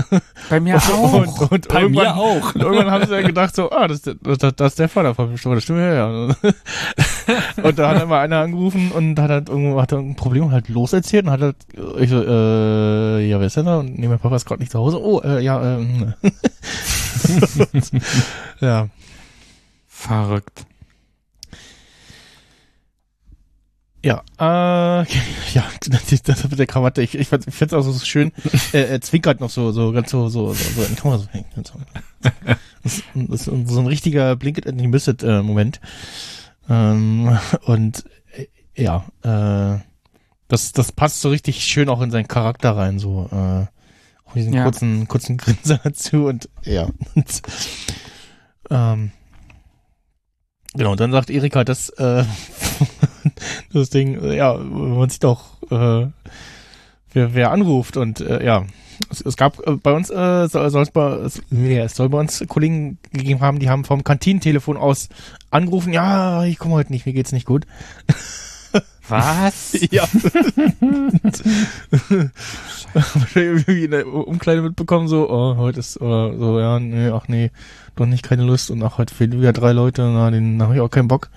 [0.49, 1.13] Bei mir auch.
[1.13, 2.55] Und, und Bei irgendwann, mir auch.
[2.55, 4.89] Und irgendwann haben sie ja gedacht so, ah, das, ist der- das, das ist der
[4.89, 6.37] Vater von der Stimme, Stimme her.
[7.57, 7.63] Ja.
[7.65, 10.53] und da hat immer einer angerufen und hat halt irgendwo hat er ein Problem und
[10.53, 11.57] halt loserzählt und hat halt,
[11.99, 13.79] ich so, äh, ja, wer ist denn da?
[13.79, 15.03] Und nee, mein Papa ist gerade nicht zu Hause.
[15.03, 16.15] Oh, äh, ja, ähm.
[18.61, 18.89] ja.
[19.89, 20.65] Verrückt.
[24.05, 25.05] Ja, äh,
[25.55, 28.33] ja, das, das mit der Krawatte, ich, ich, ich find's auch so schön,
[28.73, 31.29] er, er zwinkert noch so, so, ganz so, so, so, so in die Kamera so.
[32.83, 35.81] Das, ist- das ist so ein richtiger Blink it and you miss it äh, Moment.
[36.69, 38.05] Ähm, und,
[38.37, 38.47] äh,
[38.81, 39.81] ja, äh,
[40.47, 43.67] das, das passt so richtig schön auch in seinen Charakter rein, so, äh,
[44.29, 44.63] auch diesen Ja.
[44.63, 47.43] kurzen, kurzen Grinser dazu und, ja, und,
[48.71, 49.11] ähm,
[50.75, 52.25] Genau, und dann sagt Erika, dass äh,
[53.73, 56.07] das Ding, ja, man sieht doch, äh,
[57.13, 58.65] wer, wer anruft und äh, ja,
[59.11, 62.09] es, es gab äh, bei uns, äh, soll, soll es, bei, es, ja, es soll
[62.09, 65.09] bei uns Kollegen gegeben haben, die haben vom Kantinentelefon aus
[65.51, 67.67] angerufen, ja, ich komme heute nicht, mir geht's nicht gut.
[69.09, 69.73] Was?
[69.91, 70.07] Ja.
[73.35, 77.51] irgendwie in der Umkleide mitbekommen, so, oh, heute ist, oder so, ja, nee, ach nee,
[77.97, 80.81] doch nicht keine Lust und ach, heute fehlen wieder drei Leute, na, den habe ich
[80.81, 81.31] auch keinen Bock.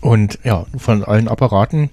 [0.00, 1.90] Und ja, von allen Apparaten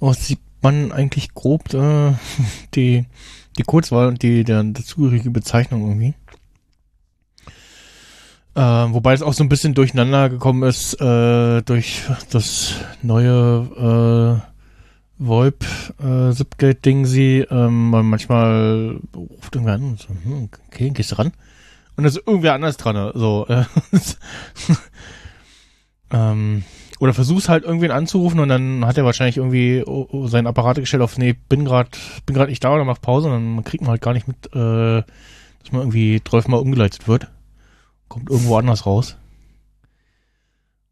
[0.00, 2.14] aus sieht man eigentlich grob äh,
[2.74, 3.06] die,
[3.56, 6.14] die Kurzwahl und die der dazugehörige Bezeichnung irgendwie.
[8.54, 14.48] Äh, wobei es auch so ein bisschen durcheinander gekommen ist äh, durch das neue äh,
[15.18, 15.64] VoIP
[16.02, 21.18] äh, Zipgate Ding sie ähm, manchmal ruft irgendwer an und so, hm, okay, gehst du
[21.18, 21.34] ran und
[21.98, 23.64] dann ist irgendwer anders dran so äh,
[26.12, 26.64] ähm,
[27.00, 30.76] oder versuchst halt irgendwen anzurufen und dann hat er wahrscheinlich irgendwie oh, oh, seinen Apparat
[30.76, 33.82] gestellt auf nee bin grad bin grad nicht da oder mach Pause und dann kriegt
[33.82, 37.28] man halt gar nicht mit äh, dass man irgendwie 12 mal umgeleitet wird
[38.08, 39.16] kommt irgendwo anders raus.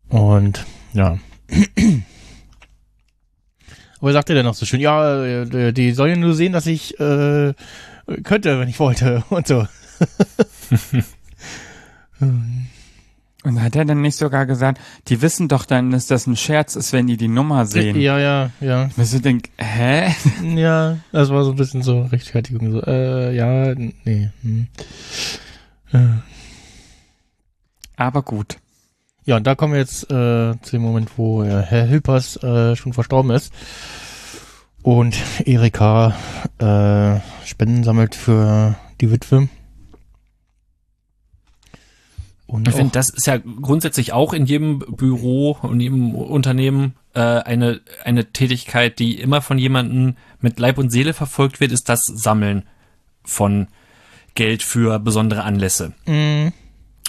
[0.08, 1.18] Und ja.
[3.98, 6.66] Aber er sagte dann noch so schön, ja, äh, die sollen ja nur sehen, dass
[6.66, 7.54] ich äh,
[8.22, 9.66] könnte, wenn ich wollte und so.
[13.46, 16.74] Und hat er dann nicht sogar gesagt, die wissen doch dann, dass das ein Scherz
[16.74, 17.94] ist, wenn die die Nummer sehen?
[18.00, 18.90] Ja, ja, ja.
[18.96, 20.12] Ich so denk, hä?
[20.42, 22.72] Ja, das war so ein bisschen so Rechtfertigung.
[22.72, 24.30] So, äh, ja, nee.
[24.42, 24.66] Hm.
[27.94, 28.56] Aber gut.
[29.26, 32.74] Ja, und da kommen wir jetzt äh, zu dem Moment, wo äh, Herr Hilpers äh,
[32.74, 33.52] schon verstorben ist
[34.82, 36.16] und Erika
[36.58, 39.48] äh, Spenden sammelt für die Witwe.
[42.46, 47.20] Und Ich finde, das ist ja grundsätzlich auch in jedem Büro und jedem Unternehmen äh,
[47.20, 52.02] eine, eine Tätigkeit, die immer von jemandem mit Leib und Seele verfolgt wird, ist das
[52.04, 52.62] Sammeln
[53.24, 53.66] von
[54.36, 55.92] Geld für besondere Anlässe.
[56.06, 56.52] Mhm.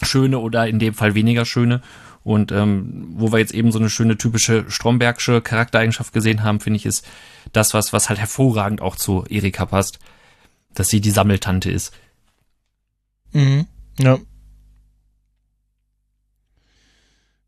[0.01, 1.81] Schöne oder in dem Fall weniger schöne.
[2.23, 6.77] Und ähm, wo wir jetzt eben so eine schöne typische Strombergsche Charaktereigenschaft gesehen haben, finde
[6.77, 7.07] ich, ist
[7.53, 9.99] das, was, was halt hervorragend auch zu Erika passt,
[10.73, 11.93] dass sie die Sammeltante ist.
[13.33, 13.67] Mhm.
[13.99, 14.17] Ja.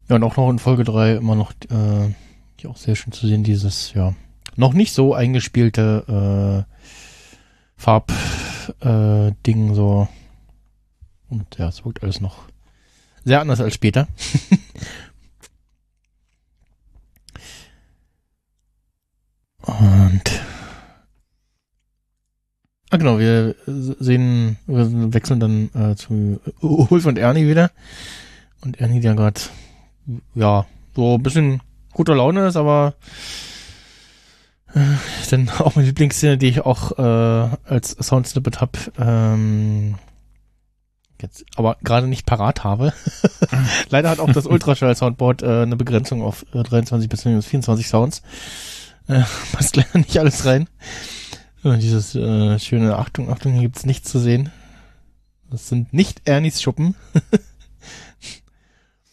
[0.10, 2.14] Ja, und auch noch in Folge 3 immer noch, äh,
[2.60, 4.16] die auch sehr schön zu sehen, dieses, ja,
[4.56, 6.74] noch nicht so eingespielte äh,
[7.76, 8.12] Farb
[8.82, 9.32] äh,
[9.74, 10.08] so.
[11.30, 12.50] Und ja, es wirkt alles noch
[13.24, 14.08] sehr anders als später.
[19.62, 20.42] Und
[22.92, 27.70] Ah, genau, wir sehen, wir wechseln dann äh, zu Ulf und Ernie wieder.
[28.62, 29.40] Und Ernie, der gerade,
[30.36, 31.62] ja, so ein bisschen
[31.94, 32.96] guter Laune ist, aber
[34.74, 34.80] äh,
[35.30, 39.96] dann auch meine Lieblingsszene, die ich auch äh, als Soundsnippet hab, ähm,
[41.22, 42.94] jetzt aber gerade nicht parat habe.
[43.90, 48.22] Leider hat auch das Ultraschall-Soundboard äh, eine Begrenzung auf äh, 23 bis 24 Sounds.
[49.08, 50.70] Äh, passt leider nicht alles rein.
[51.64, 54.50] Ja, dieses äh, schöne Achtung, Achtung, hier gibt's nichts zu sehen.
[55.50, 56.96] Das sind nicht Ernies Schuppen.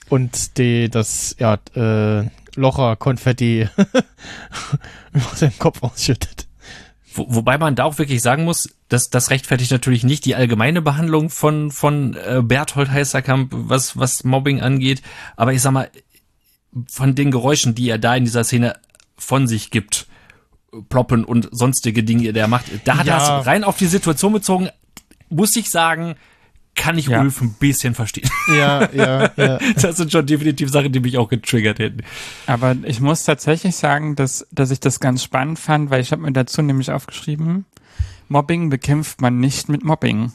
[0.09, 3.69] Und die, das, ja, äh, Locher-Konfetti
[5.15, 6.47] aus seinem Kopf ausschüttet.
[7.15, 10.81] Wo, wobei man da auch wirklich sagen muss, dass das rechtfertigt natürlich nicht die allgemeine
[10.83, 15.03] Behandlung von von äh, Berthold Heißerkamp, was was Mobbing angeht.
[15.37, 15.91] Aber ich sag mal,
[16.91, 18.77] von den Geräuschen, die er da in dieser Szene
[19.17, 20.07] von sich gibt,
[20.89, 23.41] ploppen und sonstige Dinge, die er macht, da hat er Ja.
[23.41, 24.69] es rein auf die Situation bezogen.
[25.29, 26.17] Muss ich sagen,
[26.77, 27.21] kann ich Ja.
[27.21, 28.29] Ulf ein bisschen verstehen.
[28.49, 29.59] Ja, ja, ja.
[29.81, 32.03] Das sind schon definitiv Sachen, die mich auch getriggert hätten.
[32.47, 36.23] Aber ich muss tatsächlich sagen, dass, dass ich das ganz spannend fand, weil ich habe
[36.23, 37.65] mir dazu nämlich aufgeschrieben,
[38.29, 40.33] Mobbing bekämpft man nicht mit Mobbing.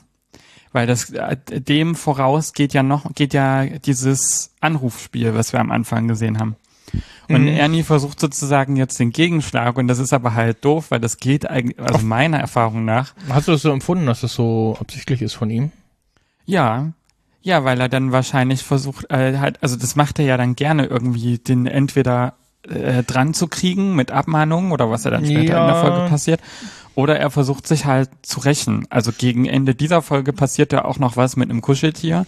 [0.74, 5.72] Weil das äh, dem voraus geht ja noch, geht ja dieses Anrufspiel, was wir am
[5.72, 6.56] Anfang gesehen haben.
[7.30, 7.48] Und Mhm.
[7.48, 11.50] Ernie versucht sozusagen jetzt den Gegenschlag und das ist aber halt doof, weil das geht
[11.50, 15.34] eigentlich, also meiner Erfahrung nach, Hast du das so empfunden, dass das so absichtlich ist
[15.34, 15.72] von ihm?
[16.52, 16.92] Ja,
[17.44, 20.86] ja, weil er dann wahrscheinlich versucht, äh, halt, also das macht er ja dann gerne
[20.86, 22.34] irgendwie, den entweder
[22.70, 25.62] äh, dran zu kriegen mit Abmahnungen oder was er dann später Ja.
[25.62, 26.42] in der Folge passiert,
[26.94, 28.86] oder er versucht sich halt zu rächen.
[28.90, 32.26] Also gegen Ende dieser Folge passiert ja auch noch was mit einem Kuscheltier.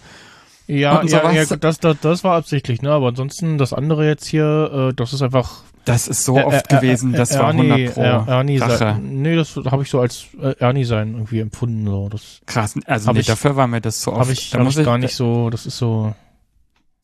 [0.65, 2.89] Ja, ja, ja das, das, das war absichtlich, ne?
[2.91, 6.71] Aber ansonsten das andere jetzt hier, äh, das ist einfach Das ist so Äh, oft
[6.71, 8.77] äh, gewesen, äh, das war Ernie, 100 pro Er- Ernie Rache.
[8.77, 9.21] sein.
[9.21, 11.85] Nee, das habe ich so als äh, Ernie sein irgendwie empfunden.
[11.85, 12.09] So.
[12.09, 14.21] Das Krass, also nee, ich- dafür war mir das so oft.
[14.21, 15.49] habe ich, da hab muss ich gar nicht so.
[15.49, 16.15] Das ist so.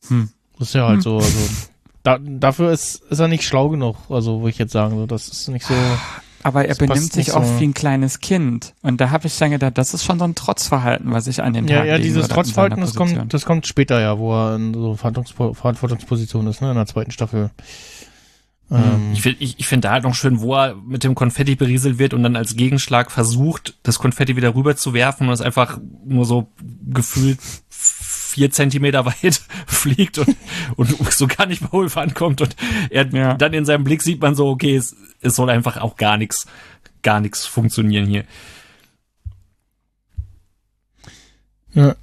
[0.08, 0.30] Hm.
[0.58, 1.02] Das ist ja halt Hm.
[1.02, 1.16] so.
[1.18, 1.38] Also,
[2.02, 3.96] da, dafür ist, ist er nicht schlau genug.
[4.08, 5.74] Also, wo ich jetzt sagen so, das ist nicht so.
[6.42, 7.60] Aber er benimmt sich auch so.
[7.60, 8.72] wie ein kleines Kind.
[8.80, 11.52] Und da habe ich dann gedacht, das ist schon so ein Trotzverhalten, was ich an
[11.52, 14.56] den Ja, Tag ja, legen dieses Trotzverhalten, das kommt, das kommt später ja, wo er
[14.56, 17.50] in so Verantwortungspo Verantwortungsposition ist, ne, in der zweiten Staffel.
[18.70, 21.56] Ähm, Ich finde ich, ich find da halt noch schön, wo er mit dem Konfetti
[21.56, 25.40] berieselt wird und dann als Gegenschlag versucht, das Konfetti wieder rüber zu werfen und es
[25.40, 26.52] einfach nur so
[26.88, 30.36] gefühlt vier Zentimeter weit fliegt und,
[30.76, 32.54] und so gar nicht bei Ulf ankommt und
[32.90, 33.34] er Ja.
[33.34, 36.46] dann in seinem Blick sieht man so, okay, es, es soll einfach auch gar nichts,
[37.02, 38.24] gar nichts funktionieren hier.
[41.72, 41.96] Ja.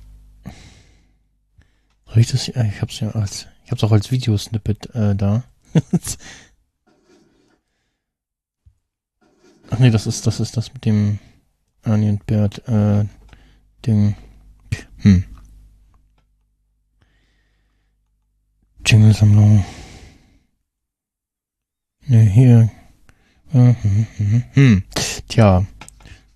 [2.08, 2.48] Soll ich das?
[2.48, 5.44] Ja, ich hab's ja als, ich hab's auch als Videosnippet äh, da.
[9.70, 11.20] Ach nee, das ist, das ist das mit dem
[11.84, 13.06] Ernie und Bert, äh,
[13.86, 14.16] Ding.
[14.98, 15.24] Hm.
[18.86, 19.66] Jingle-Sammlung.
[22.06, 22.70] Ne, hier.
[23.52, 24.84] Hm, hm, hm, hm.
[25.28, 25.66] Tja.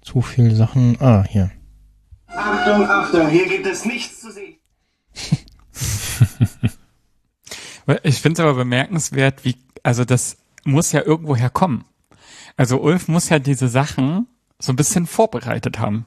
[0.02, 0.98] Zu viele Sachen.
[1.00, 1.52] Ah, hier.
[2.28, 4.56] Achtung, Achtung, hier gibt es nichts zu sehen.
[8.04, 11.84] Ich finde es aber bemerkenswert, wie, also das muss ja irgendwo herkommen.
[12.62, 14.28] Also Ulf muss ja diese Sachen
[14.60, 16.06] so ein bisschen vorbereitet haben.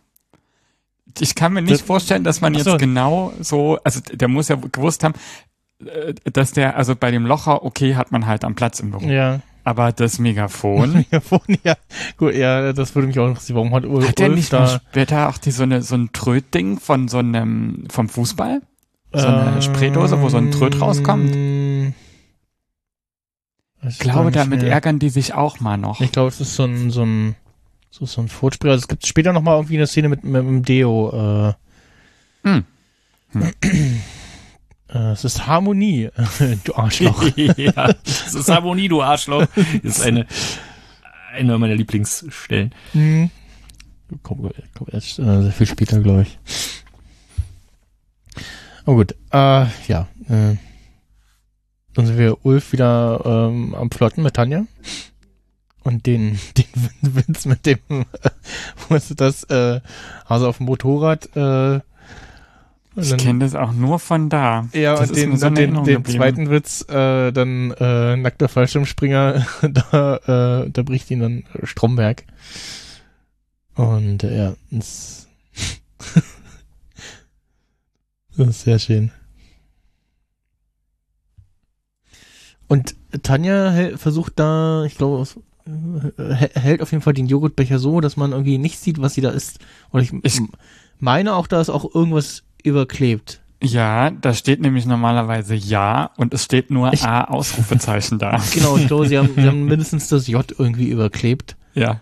[1.19, 2.77] Ich kann mir nicht Das- vorstellen, dass man jetzt so.
[2.77, 5.15] genau so, also der muss ja gewusst haben,
[5.85, 9.05] äh, dass der, also bei dem Locher, okay, hat man halt am Platz im Büro.
[9.05, 9.41] Ja.
[9.65, 11.75] Aber das Megafon, Megafon, ja.
[12.19, 13.57] Gut, ja, das würde mich auch interessieren.
[13.57, 14.69] Warum hat Ulf, hat der nicht da...
[14.69, 18.63] später auch die, so, eine, so ein Trötding von so einem, vom Fußball?
[19.13, 21.35] So eine Spraydose, wo so ein Tröd rauskommt?
[23.89, 24.73] Ich glaube, damit mehr.
[24.73, 26.01] ärgern die sich auch mal noch.
[26.01, 27.35] Ich glaube, es ist so ein, so ein,
[27.91, 28.71] so, so ein Furchtspray.
[28.71, 31.51] Also es gibt später noch mal irgendwie eine Szene mit, mit, dem Deo.
[31.51, 31.55] Äh,
[32.45, 32.65] Hm.
[33.35, 36.11] äh, es ist Harmonie,
[36.65, 37.25] du Arschloch.
[37.37, 39.47] ja, das ist Harmonie, du Arschloch.
[39.83, 40.27] Das ist eine,
[41.33, 42.73] eine meiner Lieblingsstellen.
[42.93, 43.31] Hm.
[44.23, 46.39] Kommt, kommt erst äh, sehr viel später, glaube ich.
[48.87, 50.09] Oh gut, äh, ja.
[50.29, 50.57] Äh,
[51.95, 54.67] dann sind wir Ulf wieder ähm, am Flotten mit Tanja.
[55.83, 56.67] Und den, den
[57.17, 58.31] Vince mit dem, äh,
[58.89, 59.81] wo ist das, äh,
[60.27, 61.77] also auf dem Motorrad, äh,
[62.97, 64.69] Ich kenne das auch nur von da.
[64.73, 70.63] ja, das und den, so den, den zweiten Witz, äh, dann äh, nackter Fallschirmspringer, da,
[70.65, 72.25] äh, da bricht ihn dann Stromberg.
[73.75, 75.29] Und äh, ja, das,
[78.37, 79.11] das ist sehr schön.
[82.75, 85.25] Und Tanja hält, versucht da, ich glaube,
[86.19, 89.21] äh, hält auf jeden Fall den Joghurtbecher so, dass man irgendwie nicht sieht, was sie
[89.21, 89.61] da isst.
[89.91, 90.41] Und ich, Ich-
[90.99, 93.41] meine auch, da ist auch irgendwas überklebt.
[93.63, 98.43] Ja, da steht nämlich normalerweise ja und es steht nur Ich- A Ausrufezeichen da.
[98.55, 101.57] Genau, ich glaube, sie haben, sie haben mindestens das J irgendwie überklebt.
[101.75, 102.01] Ja.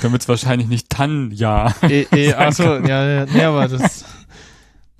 [0.00, 1.74] Damit es wahrscheinlich nicht Tan ja.
[1.82, 4.06] Äh, äh, achso, ja, ja, nee, aber das,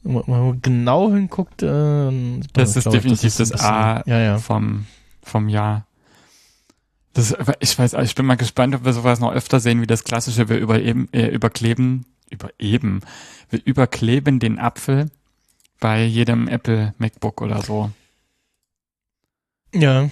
[0.02, 2.10] wenn man genau hinguckt, äh,
[2.52, 4.37] Das ist definitiv das bisschen- A Ja, ja.
[4.38, 4.84] vom,
[5.24, 5.87] vom Jahr.
[7.12, 10.04] Das, ich weiß, ich bin mal gespannt, ob wir sowas noch öfter sehen, wie das
[10.04, 13.02] klassische, wir übereben, äh, überkleben, übereben,
[13.50, 15.10] wir überkleben den Apfel
[15.78, 17.90] bei jedem Apple MacBook oder so.
[19.72, 20.08] Ja.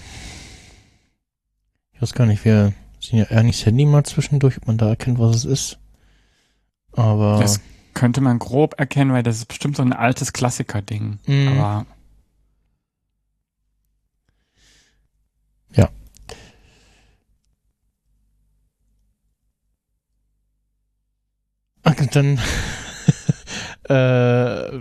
[1.93, 4.89] Ich weiß gar nicht, wir sehen ja nicht das Handy mal zwischendurch, ob man da
[4.89, 5.79] erkennt, was es ist.
[6.93, 7.59] Aber, Das
[7.93, 11.19] könnte man grob erkennen, weil das ist bestimmt so ein altes Klassiker-Ding.
[11.25, 11.47] Mhm.
[11.49, 11.85] Aber
[21.83, 22.37] ach, dann,
[23.89, 24.79] äh,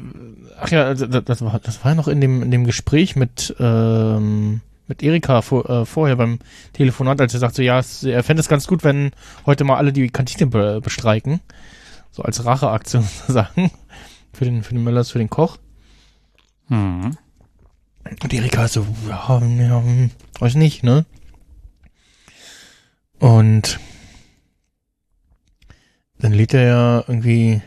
[0.58, 4.60] ach ja, das, war, das war ja noch in dem, in dem Gespräch mit, ähm,
[4.86, 6.38] mit Erika vor, äh, vorher beim
[6.72, 9.12] Telefonat, als er sagte, ja, es, er fände es ganz gut, wenn
[9.46, 11.40] heute mal alle die Kantine be bestreiken.
[12.10, 13.70] So als Racheaktion sozusagen.
[14.32, 15.58] Für den, für den Möllers, für den Koch.
[16.68, 17.16] hm.
[18.04, 20.10] Und Erika so, ja, ja, hm,
[20.40, 21.04] weiß nicht, ne?
[23.20, 23.78] Und
[26.22, 27.61] dann lädt er ja irgendwie,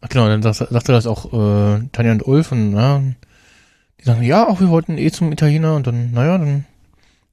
[0.00, 3.02] ach genau, dann sagt, er das auch äh, Tanja und Ulf und ja,
[4.00, 6.66] die sagen, ja, auch wir wollten eh zum Italiener und dann, naja, dann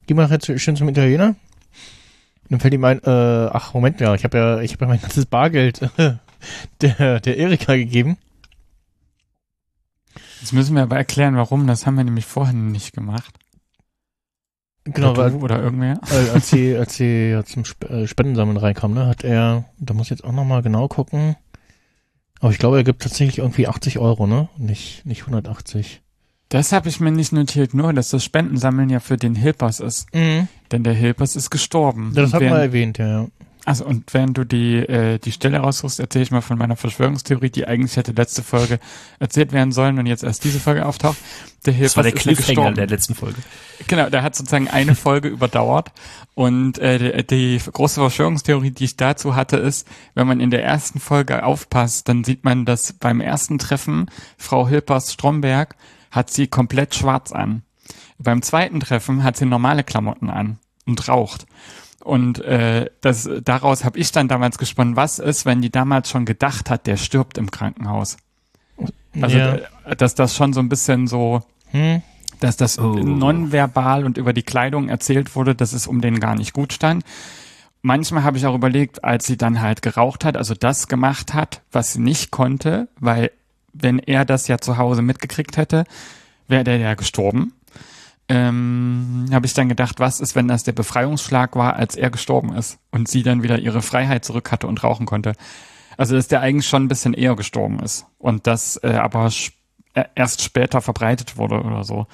[0.06, 1.28] gehen wir nachher schön zum Italiener.
[1.28, 4.88] Und dann fällt ihm ein, äh, ach Moment, ja, ich habe ja, ich habe ja
[4.88, 5.88] mein ganzes Bargeld
[6.80, 8.18] der, der Erika gegeben.
[10.40, 11.68] Jetzt müssen wir aber erklären, warum.
[11.68, 13.32] Das haben wir nämlich vorhin nicht gemacht.
[14.84, 16.00] Genau, oder weil, du oder irgendwer.
[16.10, 19.94] Äh, als sie, als sie ja zum Sp äh, Spendensammeln reinkam, ne, hat er, da
[19.94, 21.36] muss ich jetzt auch nochmal genau gucken,
[22.42, 24.48] aber ich glaube, er gibt tatsächlich irgendwie 80 Euro, ne?
[24.58, 26.02] Nicht, nicht 180.
[26.48, 30.12] Das habe ich mir nicht notiert, nur dass das Spendensammeln ja für den Hilpers ist.
[30.12, 30.48] Mhm.
[30.72, 32.12] Denn der Hilpers ist gestorben.
[32.14, 33.26] Das hat man erwähnt, ja, ja.
[33.64, 37.50] Also und während du die äh, die Stelle raussuchst, erzähle ich mal von meiner Verschwörungstheorie,
[37.50, 38.80] die eigentlich hätte letzte Folge
[39.20, 41.16] erzählt werden sollen und jetzt erst diese Folge auftaucht.
[41.64, 43.40] Der Das war der Cliffhanger der letzten Folge.
[43.86, 45.92] Genau, der hat sozusagen eine Folge überdauert.
[46.34, 50.64] Und äh, die, die große Verschwörungstheorie, die ich dazu hatte, ist, wenn man in der
[50.64, 55.76] ersten Folge aufpasst, dann sieht man, dass beim ersten Treffen Frau Hilpers Stromberg
[56.10, 57.62] hat sie komplett schwarz an.
[58.18, 61.46] Beim zweiten Treffen hat sie normale Klamotten an und raucht.
[62.04, 66.24] Und äh, das, daraus habe ich dann damals gesponnen, was ist, wenn die damals schon
[66.24, 68.16] gedacht hat, der stirbt im Krankenhaus.
[69.20, 69.54] Also, ja.
[69.84, 72.02] äh, dass das schon so ein bisschen so Hm?
[72.40, 72.94] dass das Oh.
[72.94, 77.04] nonverbal und über die Kleidung erzählt wurde, dass es um den gar nicht gut stand.
[77.82, 81.62] Manchmal habe ich auch überlegt, als sie dann halt geraucht hat, also das gemacht hat,
[81.70, 83.30] was sie nicht konnte, weil
[83.72, 85.84] wenn er das ja zu Hause mitgekriegt hätte,
[86.48, 87.52] wäre der ja gestorben.
[88.34, 92.54] Ähm, habe ich dann gedacht, was ist, wenn das der Befreiungsschlag war, als er gestorben
[92.54, 95.34] ist und sie dann wieder ihre Freiheit zurück hatte und rauchen konnte.
[95.98, 99.30] Also dass der eigentlich schon ein bisschen eher gestorben ist und das äh, aber
[99.92, 102.06] äh, erst später verbreitet wurde oder so.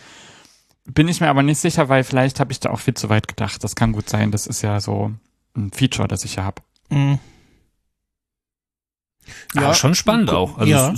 [0.87, 3.29] Bin ich mir aber nicht sicher, weil vielleicht habe ich da auch viel zu weit
[3.29, 3.63] gedacht.
[3.63, 4.33] Das kann gut sein.
[4.33, 5.13] Das ist ja so
[5.55, 6.63] ein Feature, das ich ja habe.
[6.89, 7.21] Mhm.
[9.55, 10.59] Ja, schon spannend auch.
[10.59, 10.95] Also ja.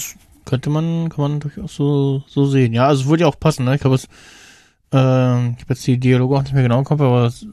[0.46, 2.72] Könnte man, kann man durchaus so, so sehen.
[2.72, 3.74] Ja, also es würde ja auch passen, ne?
[3.74, 4.08] Ich glaube, es,
[4.92, 7.46] ähm, ich habe jetzt die Dialoge auch nicht mehr genau im Kopf, aber es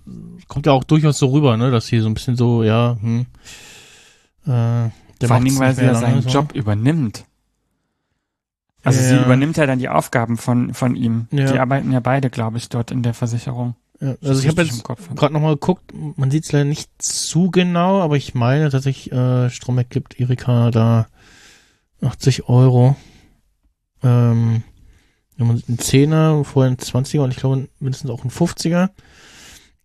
[0.47, 1.71] kommt ja auch durchaus so rüber, ne?
[1.71, 3.25] Dass sie so ein bisschen so, ja, hm,
[4.45, 6.29] äh, der Vor allen Dingen, weil sie ja seinen so.
[6.29, 7.25] Job übernimmt.
[8.83, 9.07] Also Ja.
[9.07, 11.27] sie übernimmt ja dann die Aufgaben von, von ihm.
[11.31, 11.51] Ja.
[11.51, 13.75] Die arbeiten ja beide, glaube ich, dort in der Versicherung.
[13.99, 17.99] Ja, also ich habe jetzt gerade nochmal geguckt, man sieht es leider nicht zu genau,
[18.01, 21.07] aber ich meine, dass ich äh, Stromberg gibt Erika da
[22.01, 22.95] 80 Euro.
[24.03, 24.61] Ähm,
[25.39, 28.89] ein Zehner, vorher ein 20er und ich glaube mindestens auch ein 50er.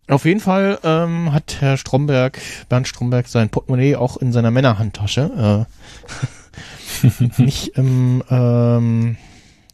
[0.09, 5.67] Auf jeden Fall ähm, hat Herr Stromberg, Bernd Stromberg, sein Portemonnaie auch in seiner Männerhandtasche.
[7.07, 9.17] Äh, nicht im, ähm,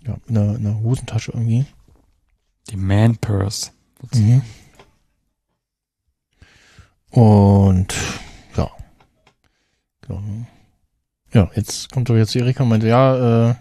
[0.06, 1.66] ja, in der, in der Hosentasche irgendwie.
[2.70, 3.72] Die Man Purse.
[4.14, 4.44] Mhm.
[7.10, 7.96] Und
[8.56, 8.70] ja.
[10.02, 10.22] Genau.
[11.34, 13.56] Ja, jetzt kommt doch jetzt Erika und meinte, ja, äh,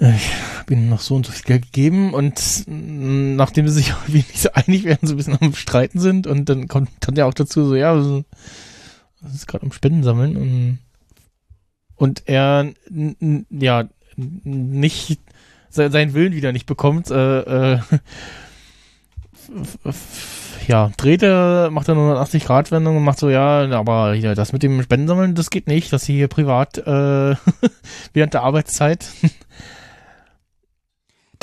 [0.00, 0.30] ich
[0.70, 4.38] ihnen noch so und so viel Geld gegeben und mh, nachdem sie sich irgendwie nicht
[4.40, 7.34] so einig werden, so ein bisschen am Streiten sind und dann kommt dann ja auch
[7.34, 10.78] dazu so, ja, das ist gerade am Spenden sammeln und,
[11.96, 12.72] und er
[13.50, 15.20] ja nicht
[15.70, 17.78] se- seinen Willen wieder nicht bekommt, äh, äh,
[20.66, 24.14] ja, dreht er, macht er nur eine 80 Grad Wendung und macht so, ja, aber
[24.14, 27.36] hier, das mit dem Spendensammeln, das geht nicht, dass sie hier privat äh,
[28.12, 29.06] während der Arbeitszeit.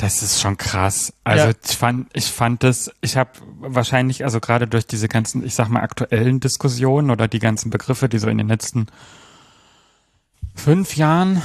[0.04, 1.14] Das ist schon krass.
[1.24, 1.54] Also Ja.
[1.64, 3.30] ich fand, ich fand das, ich habe
[3.60, 8.06] wahrscheinlich, also gerade durch diese ganzen, ich sag mal, aktuellen Diskussionen oder die ganzen Begriffe,
[8.10, 8.88] die so in den letzten
[10.54, 11.40] fünf Jahren,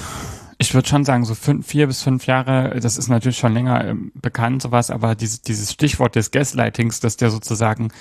[0.57, 3.85] ich würde schon sagen, so fünf, vier bis fünf Jahre, das ist natürlich schon länger
[3.85, 7.93] ähm, bekannt, sowas, aber dieses, dieses Stichwort des Gaslightings, dass der sozusagen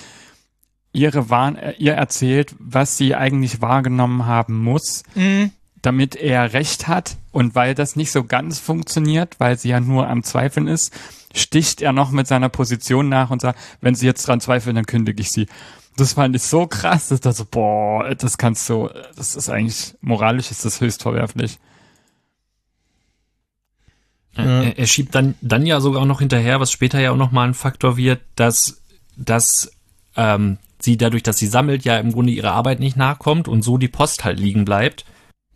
[0.91, 5.03] ihre Warn, äh, ihr erzählt, was sie eigentlich wahrgenommen haben muss,
[5.81, 10.07] damit er recht hat und weil das nicht so ganz funktioniert, weil sie ja nur
[10.07, 10.93] am Zweifeln ist,
[11.33, 14.85] sticht er noch mit seiner Position nach und sagt, wenn sie jetzt dran zweifeln, dann
[14.85, 15.47] kündige ich sie.
[15.95, 19.95] Das fand ich so krass, dass da so, boah, das kannst du, das ist eigentlich,
[20.01, 21.59] moralisch ist das höchst verwerflich.
[24.35, 24.63] Ja.
[24.63, 27.31] Er, er schiebt dann, dann ja sogar auch noch hinterher, was später ja auch noch
[27.31, 28.81] mal ein Faktor wird, dass,
[29.17, 29.71] dass
[30.15, 33.77] ähm, sie dadurch, dass sie sammelt, ja im Grunde ihrer Arbeit nicht nachkommt und so
[33.77, 35.05] die Post halt liegen bleibt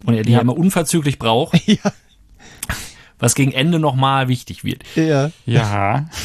[0.05, 0.41] und er die Ja.
[0.41, 1.91] immer unverzüglich braucht, ja,
[3.19, 4.83] was gegen Ende noch mal wichtig wird.
[4.95, 5.31] ja.
[5.45, 6.05] Ja,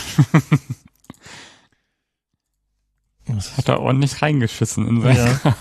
[3.31, 5.17] Was hat er ordentlich reingeschissen in sein.
[5.45, 5.55] Ja.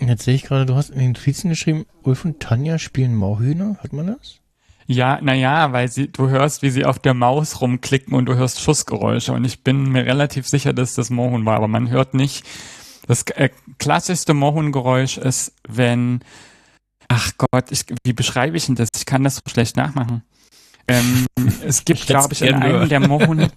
[0.06, 3.76] Jetzt sehe ich gerade, du hast in den Notizen geschrieben, Ulf und Tanja spielen Mauhühner.
[3.80, 4.40] Hat man das?
[4.88, 8.60] Ja, naja, weil sie, du hörst, wie sie auf der Maus rumklicken und du hörst
[8.60, 9.32] Schussgeräusche.
[9.32, 12.44] Und ich bin mir relativ sicher, dass das Mohun war, aber man hört nicht.
[13.06, 16.20] Das äh, klassischste Mohun-Geräusch ist, wenn,
[17.08, 18.88] ach Gott, ich, wie beschreibe ich denn das?
[18.96, 20.22] Ich kann das so schlecht nachmachen.
[20.88, 21.26] Ähm,
[21.66, 23.48] es gibt, glaube ich, in einem der Mohun,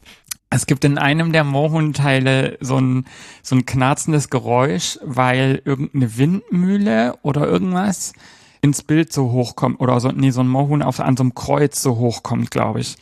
[0.50, 3.06] es gibt in einem der Mohun-Teile so ein,
[3.42, 8.12] so ein knarzendes Geräusch, weil irgendeine Windmühle oder irgendwas
[8.60, 11.82] ins Bild so hochkommt oder so, nee, so ein Mohun auf, an so einem Kreuz
[11.82, 12.96] so hochkommt, glaube ich.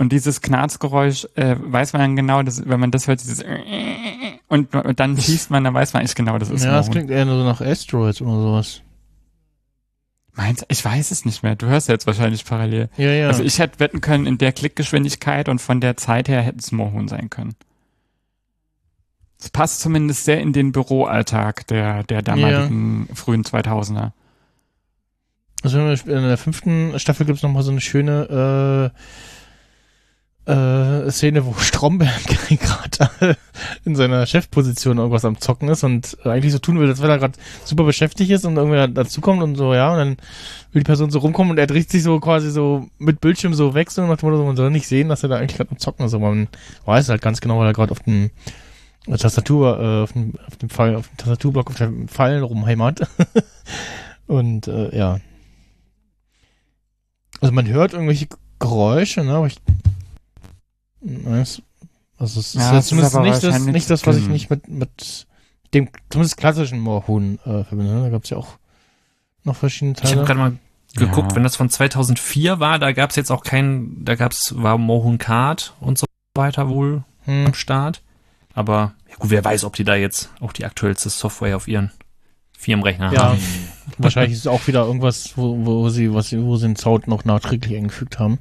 [0.00, 3.44] Und dieses Knarzgeräusch äh, weiß man dann genau, dass, wenn man das hört, dieses
[4.48, 7.26] und dann schießt man, dann weiß man echt genau, das ist ja, das klingt eher
[7.26, 8.80] so nach Asteroids oder sowas.
[10.32, 11.54] Meins, ich weiß es nicht mehr.
[11.54, 12.88] Du hörst ja jetzt wahrscheinlich parallel.
[12.96, 13.26] Ja, ja.
[13.28, 16.72] Also ich hätte wetten können, in der Klickgeschwindigkeit und von der Zeit her hätte es
[16.72, 17.54] Mohun sein können.
[19.38, 24.12] Es passt zumindest sehr in den Büroalltag der, der damaligen frühen 2000er.
[25.62, 28.98] Also in der- fünften Staffel gibt's noch mal so eine schöne äh,
[30.46, 33.36] äh, Szene, wo Stromberg gerade
[33.84, 37.18] in seiner Chefposition irgendwas am Zocken ist und eigentlich so tun will, als wenn er
[37.18, 40.16] gerade super beschäftigt ist und irgendwer dazukommt und so, ja, und dann
[40.72, 43.74] will die Person so rumkommen und er dreht sich so quasi so mit Bildschirm so
[43.74, 45.78] weg, so nach dem Motto, man soll nicht sehen, dass er da eigentlich gerade am
[45.78, 46.48] Zocken ist, aber man
[46.84, 48.30] weiß halt ganz genau, weil er gerade auf dem
[49.06, 53.00] Tastatur, äh, auf dem, auf dem Pfeil, auf dem Tastaturblock auf dem Pfeil rumheimert.
[54.26, 55.20] und äh, ja.
[57.40, 58.28] Also man hört irgendwelche
[58.58, 59.56] Geräusche, ne, aber ich
[61.00, 61.62] weiß,
[62.18, 64.32] also es ist Ja, es ist zumindest aber nicht das, nicht das, was ich ähm,
[64.32, 65.26] nicht mit, mit
[65.74, 67.92] dem zumindest klassischen Moorhuhn äh, verbinde.
[67.94, 68.02] Ne?
[68.02, 68.58] Da gab's ja auch
[69.44, 70.16] noch verschiedene Ich Teile.
[70.16, 70.52] habe gerade mal
[70.94, 71.36] geguckt, Ja.
[71.36, 75.74] wenn das von 2004 war, da gab's jetzt auch kein, da gab's, war Mohun Card
[75.80, 77.46] und so weiter wohl hm.
[77.46, 78.02] am Start.
[78.52, 81.92] Aber ja gut, wer weiß, ob die da jetzt auch die aktuellste Software auf ihren
[82.58, 83.22] Firmenrechner Ja.
[83.30, 83.38] haben.
[83.98, 87.06] Wahrscheinlich ist es auch wieder irgendwas, wo, wo sie, was sie, wo sie den Sound
[87.06, 88.38] noch nachträglich eingefügt haben.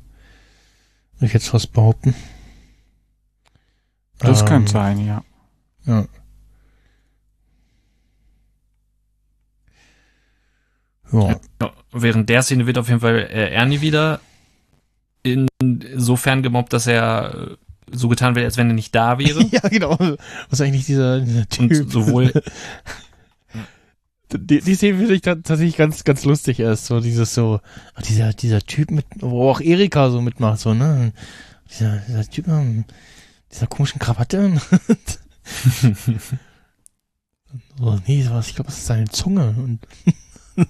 [1.16, 2.16] Würde ich jetzt fast behaupten.
[4.20, 5.24] Das Ähm, könnte sein, ja.
[5.86, 6.05] Ja.
[11.11, 11.39] Ja.
[11.61, 14.20] Ja, während der Szene wird auf jeden Fall äh, Ernie wieder
[15.24, 17.55] insofern gemobbt, dass er äh,
[17.91, 19.43] so getan wird, als wenn er nicht da wäre.
[19.51, 19.97] ja, genau.
[19.99, 20.17] Was
[20.51, 21.91] ist eigentlich dieser, dieser Und Typ?
[21.91, 22.32] sowohl
[24.32, 26.86] Die, die Szene finde ich ta- tatsächlich ganz, ganz lustig erst.
[26.86, 27.61] So dieses so,
[28.07, 31.13] dieser, dieser Typ mit, wo auch Erika so mitmacht, so, ne?
[31.72, 32.86] Dieser, dieser Typ mit
[33.52, 34.62] dieser komischen Krawatte.
[37.78, 39.56] so, nee, sowas, ich glaube, das ist seine Zunge.
[39.58, 39.80] Und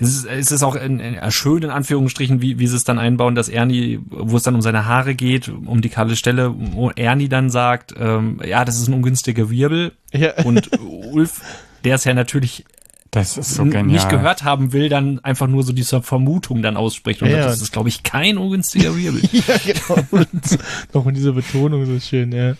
[0.00, 2.98] Es ist, es ist auch in, in, schön in Anführungsstrichen, wie, wie sie es dann
[2.98, 6.90] einbauen, dass Ernie, wo es dann um seine Haare geht, um die kahle Stelle, wo
[6.90, 9.92] Ernie dann sagt, ähm, ja, das ist ein ungünstiger Wirbel.
[10.12, 10.70] ja, Und
[11.12, 11.42] Ulf,
[11.84, 12.64] der es ja natürlich
[13.12, 13.84] Das ist so genial.
[13.84, 17.20] nicht gehört haben will, dann einfach nur so diese Vermutung dann ausspricht.
[17.22, 19.22] Und Ja, das ist, glaube ich, kein ungünstiger Wirbel.
[19.32, 20.02] ja, genau.
[20.10, 20.58] Und
[20.94, 22.54] auch in dieser Betonung so schön, ja.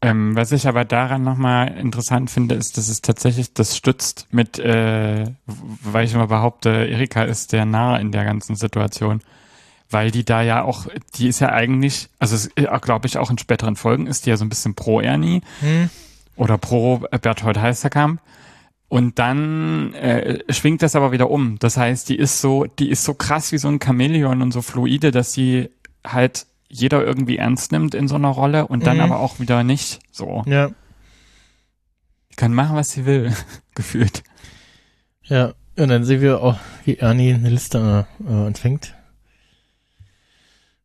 [0.00, 4.58] Ähm, was ich aber daran nochmal interessant finde, ist, dass es tatsächlich das stützt mit,
[4.60, 9.20] äh, weil ich immer behaupte, Erika ist der Narr in der ganzen Situation.
[9.90, 12.48] Weil die da ja auch, die ist ja eigentlich, also
[12.80, 15.90] glaube ich auch in späteren Folgen ist die ja so ein bisschen pro Ernie Hm.
[16.36, 18.20] oder pro Berthold Heisterkamp.
[18.88, 21.58] Und dann äh, schwingt das aber wieder um.
[21.58, 24.62] Das heißt, die ist so, die ist so krass wie so ein Chamäleon und so
[24.62, 25.68] fluide, dass sie
[26.06, 29.02] halt jeder irgendwie ernst nimmt in so einer Rolle und dann Mhm.
[29.02, 30.00] aber auch wieder nicht.
[30.10, 30.42] So.
[30.46, 30.70] Ja,
[32.30, 33.34] Die kann machen, was sie will,
[33.74, 34.22] gefühlt.
[35.24, 35.52] ja.
[35.76, 38.94] Und dann sehen wir auch, wie Ernie eine Liste äh, empfängt.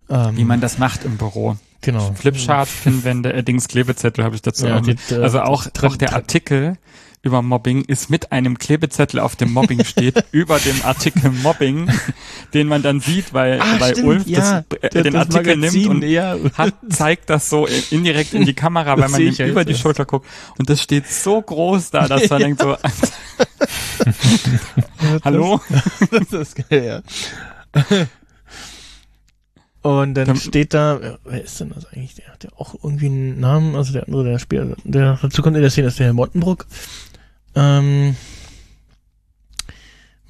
[0.10, 1.58] Ähm, Wie man das macht im Büro.
[1.82, 2.12] genau.
[2.14, 4.68] Flipchart, Pinwände, äh, Dings, Klebezettel habe ich dazu.
[4.68, 6.78] Ja, die, äh, also auch, auch der Artikel
[7.26, 11.90] über Mobbing ist mit einem Klebezettel, auf dem Mobbing steht, über dem Artikel Mobbing,
[12.54, 15.56] den man dann sieht, weil, Ah, weil stimmt, Ulf ja, das, äh, den das Artikel
[15.56, 16.36] Magazin, nimmt und ja.
[16.58, 19.70] hat, zeigt das so indirekt in die Kamera, weil Das man ihm ja über jetzt
[19.70, 19.76] die.
[19.82, 20.28] Schulter guckt.
[20.58, 22.76] Und das steht so groß da, dass man denkt so,
[25.24, 25.62] hallo?
[26.30, 27.04] das ist geil,
[27.82, 28.08] ja.
[29.82, 32.16] Und dann Dann- steht da, wer- wer ist denn das eigentlich?
[32.16, 35.58] Der hat ja auch irgendwie einen Namen, also der andere, der Spieler, der dazu kommt
[35.58, 36.66] in der Szene, ist der Herr Mottenbruck.
[37.56, 38.16] Ähm,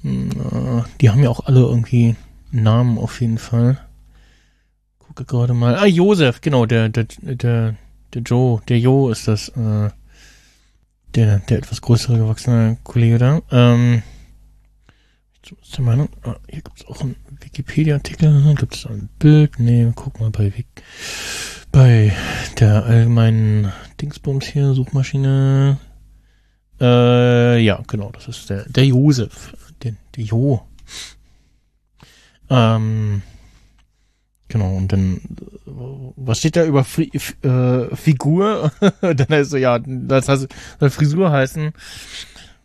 [0.02, 2.16] na, die haben ja auch alle irgendwie
[2.50, 3.78] Namen auf jeden Fall.
[4.98, 5.76] Gucke gerade mal.
[5.76, 7.76] Ah, Josef, genau, der, der, der,
[8.12, 9.90] der Joe, der Jo ist das, äh,
[11.14, 13.42] der, der etwas größere gewachsene Kollege da.
[13.50, 14.02] Ähm,
[15.42, 19.58] bin der Meinung, ah, hier gibt es auch einen Wikipedia-Artikel, gibt es ein Bild?
[19.58, 20.82] Nee, guck mal bei Wik
[21.74, 22.12] bei
[22.60, 25.78] der allgemeinen Dingsbums hier, Suchmaschine.
[26.80, 30.62] Äh, ja, genau, das ist der, der Josef, der, der Jo.
[32.50, 33.22] Ähm,
[34.48, 35.20] genau, und dann,
[35.66, 37.10] was steht da über Fri
[37.42, 38.72] äh, Figur?
[39.00, 40.48] dann heißt so, ja, das heißt,
[40.80, 41.72] soll Frisur heißen.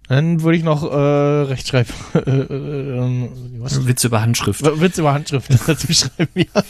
[0.09, 1.87] Dann würde ich noch äh, Rechtschreib.
[2.15, 3.29] Äh, äh, ähm,
[3.59, 3.85] was?
[3.85, 4.63] Witz über Handschrift.
[4.81, 6.63] Witz über Handschrift dazu schreiben, ja.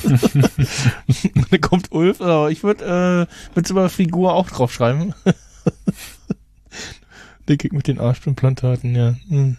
[1.49, 5.15] dann kommt Ulf, aber ich würde äh, Witz über Figur auch draufschreiben.
[7.57, 9.15] Kick mit den Arschimplantaten, ja.
[9.27, 9.57] Hm.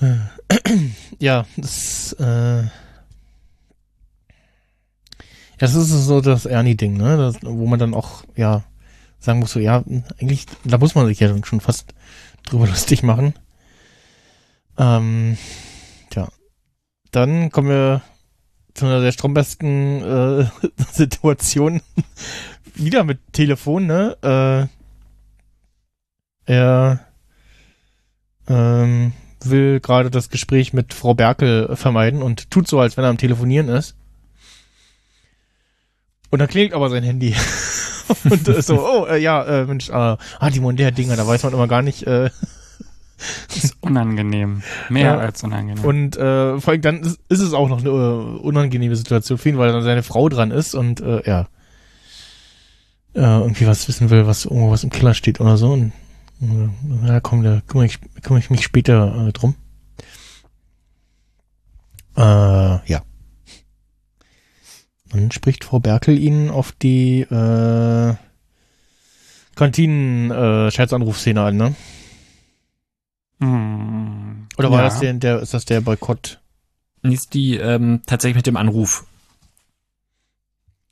[0.00, 0.16] Äh,
[1.20, 2.64] Ja, das, äh,
[5.58, 7.16] das ist so das Ernie-Ding, ne?
[7.16, 8.64] Das, wo man dann auch, ja,
[9.20, 9.82] sagen muss, so, ja,
[10.20, 11.94] eigentlich, da muss man sich ja dann schon fast
[12.44, 13.34] drüber lustig machen.
[14.76, 15.38] Ähm,
[16.10, 16.28] tja.
[17.10, 18.02] Dann kommen wir
[18.74, 20.46] zu einer der strombesten äh,
[20.92, 21.80] Situation.
[22.74, 24.68] Wieder mit Telefon, ne?
[26.46, 27.00] Äh, er
[28.48, 29.12] ähm,
[29.44, 33.18] will gerade das Gespräch mit Frau Berkel vermeiden und tut so, als wenn er am
[33.18, 33.94] Telefonieren ist.
[36.30, 37.34] Und dann klingelt aber sein Handy.
[38.24, 41.52] und äh, so, oh, äh, ja, äh, Mensch, äh, ah, die Mondär-Dinger, da weiß man
[41.52, 42.30] immer gar nicht, äh,
[43.54, 44.62] ist unangenehm.
[44.88, 45.18] Mehr Ja.
[45.18, 45.84] als unangenehm.
[45.84, 49.50] Und äh, vor allem dann ist, ist es auch noch eine äh, unangenehme Situation für
[49.50, 51.46] ihn, weil dann seine Frau dran ist und äh, ja
[53.14, 55.72] äh, irgendwie was wissen will, was irgendwo was im Keller steht oder so.
[55.72, 55.92] Und
[56.42, 59.54] äh, ja, komm, da kümmere ich, kümmere ich mich später äh, drum.
[62.16, 63.02] Äh, ja.
[65.10, 68.14] Dann spricht Frau Berkel ihn auf die äh,
[69.54, 71.74] Kantinen-Scherzanrufszene an, ne?
[73.40, 74.84] Hm, Oder war ja.
[74.84, 76.40] das der, der, ist das der Boykott?
[77.02, 79.06] Ist die ähm, tatsächlich mit dem Anruf.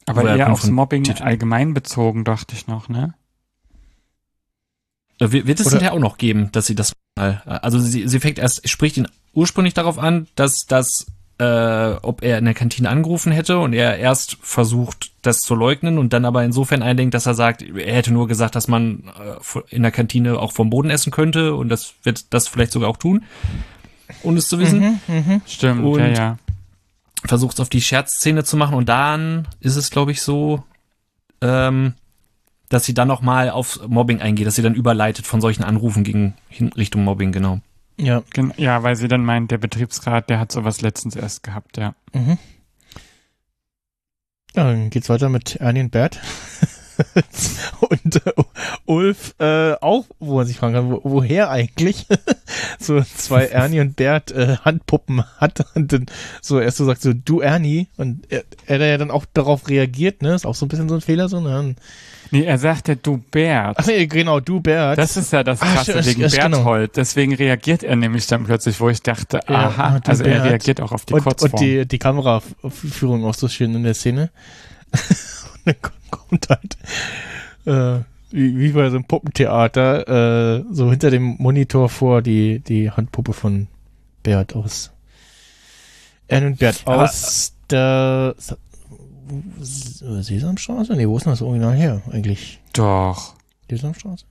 [0.07, 3.15] Aber Oder eher aufs Mobbing allgemein bezogen, dachte ich noch, ne?
[5.19, 8.19] Wird es Oder- hinterher auch noch geben, dass sie das mal, äh, also sie, sie
[8.21, 11.07] fängt erst, spricht ihn ursprünglich darauf an, dass das,
[11.39, 15.99] äh, ob er in der Kantine angerufen hätte und er erst versucht, das zu leugnen
[15.99, 19.05] und dann aber insofern einlenkt, dass er sagt, er hätte nur gesagt, dass man
[19.55, 22.89] äh, in der Kantine auch vom Boden essen könnte und das wird das vielleicht sogar
[22.89, 23.23] auch tun,
[24.25, 25.01] ohne es zu wissen.
[25.47, 26.39] Stimmt, Und- ja, ja.
[27.25, 30.63] Versucht es auf die Scherzszene zu machen und dann ist es, glaube ich, so,
[31.41, 31.95] ähm,
[32.69, 36.35] dass sie dann nochmal auf Mobbing eingeht, dass sie dann überleitet von solchen Anrufen gegen
[36.49, 37.61] hin, Richtung Mobbing, genau.
[37.99, 38.23] Ja.
[38.33, 41.95] Gen- Ja, weil sie dann meint, der Betriebsrat, der hat sowas letztens erst gehabt, ja.
[42.15, 42.39] Mhm.
[44.55, 46.21] Ja, dann geht's weiter mit Ernie und Bert.
[47.81, 48.33] und äh,
[48.87, 52.07] Ulf äh, auch, wo man sich fragen kann, wo, woher eigentlich
[52.79, 56.07] so zwei Ernie und Bert äh, Handpuppen hat und dann
[56.41, 60.23] so erst so sagt so du Ernie und er, er ja dann auch darauf reagiert,
[60.23, 61.75] ne, ist auch so ein bisschen so ein Fehler so, ne?
[62.31, 63.77] Nee, er sagte, du Bert.
[63.79, 64.97] Ach nee, genau, du Bert.
[64.97, 66.49] Das ist ja das Krasse stimmt, wegen das- genau.
[66.49, 66.97] Berthold.
[66.97, 70.45] Deswegen reagiert er nämlich dann plötzlich, wo ich dachte, Ja, aha, du also er Bert.
[70.47, 71.53] reagiert auch auf die und, Kurzform.
[71.53, 74.31] und die, die Kameraführung auch so schön in der Szene.
[75.65, 76.77] und dann kommt halt,
[77.67, 82.91] äh, wie, wie bei so einem Puppentheater, äh, so hinter dem Monitor vor die, die
[82.91, 83.69] Handpuppe von
[84.23, 84.91] Bert aus.
[86.29, 88.57] Ernie und Bert Aber- aus der Sa-
[89.61, 90.95] Sesamstraße?
[90.97, 92.61] Nee, wo ist denn das Original her eigentlich?
[92.73, 93.35] doch.
[93.71, 94.25] Sesamstraße?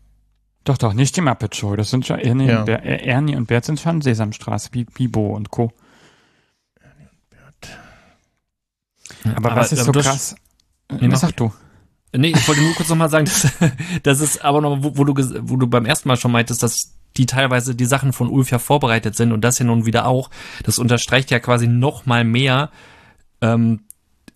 [0.63, 1.75] Doch, doch, nicht die Muppet Show.
[1.75, 2.59] Das sind schon Ernie, Ja.
[2.59, 5.71] und, Ber äh, Ernie und Bert sind schon Sesamstraße, Bi- Bibo und Co.
[9.35, 10.35] Aber, was ist so aber krass?
[10.99, 11.51] Nee, mach sag du.
[12.13, 13.47] Nee, ich wollte nur kurz nochmal sagen, dass,
[14.03, 15.13] das ist aber noch, wo, wo, du,
[15.49, 18.59] wo du beim ersten Mal schon meintest, dass die teilweise die Sachen von Ulf ja
[18.59, 20.29] vorbereitet sind und das ja nun wieder auch.
[20.63, 22.69] Das unterstreicht ja quasi noch mal mehr
[23.41, 23.81] ähm,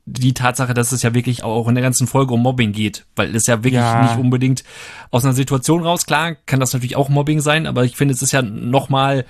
[0.05, 3.35] die Tatsache, dass es ja wirklich auch in der ganzen Folge um Mobbing geht, weil
[3.35, 4.03] es ja wirklich Ja.
[4.03, 4.63] nicht unbedingt
[5.09, 8.21] aus einer Situation raus, klar, kann das natürlich auch Mobbing sein, aber ich finde, es
[8.21, 9.25] ist ja noch mal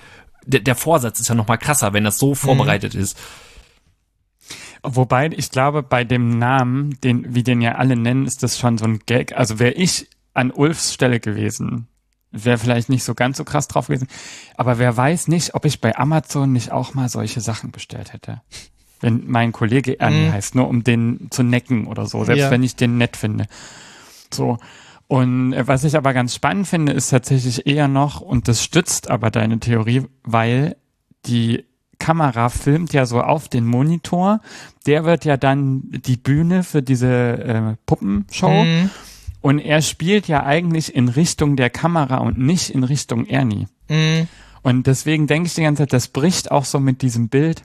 [0.46, 3.18] der, der Vorsatz ist ja noch mal krasser, wenn das so vorbereitet ist.
[4.88, 8.78] Wobei, ich glaube, bei dem Namen, den, wie den ja alle nennen, ist das schon
[8.78, 9.34] so ein Gag.
[9.38, 11.88] Also wäre ich an Ulfs Stelle gewesen,
[12.32, 14.08] wäre vielleicht nicht so ganz so krass drauf gewesen.
[14.58, 18.42] Aber wer weiß nicht, ob ich bei Amazon nicht auch mal solche Sachen bestellt hätte.
[19.02, 20.34] Wenn mein Kollege Ernie Mhm.
[20.34, 22.52] heißt, nur um den zu necken oder so, selbst Ja.
[22.52, 23.46] wenn ich den nett finde.
[24.34, 24.58] So.
[25.08, 29.10] Und äh, was ich aber ganz spannend finde, ist tatsächlich eher noch, und das stützt
[29.10, 30.76] aber deine Theorie, weil
[31.26, 31.66] die
[32.00, 34.42] Kamera filmt ja so auf den Monitor.
[34.86, 38.64] Der wird ja dann die Bühne für diese äh, Puppenshow.
[38.64, 38.90] Mhm.
[39.42, 43.68] Und er spielt ja eigentlich in Richtung der Kamera und nicht in Richtung Ernie.
[43.90, 44.28] Mhm.
[44.64, 47.64] Und deswegen denke ich die ganze Zeit, das bricht auch so mit diesem Bild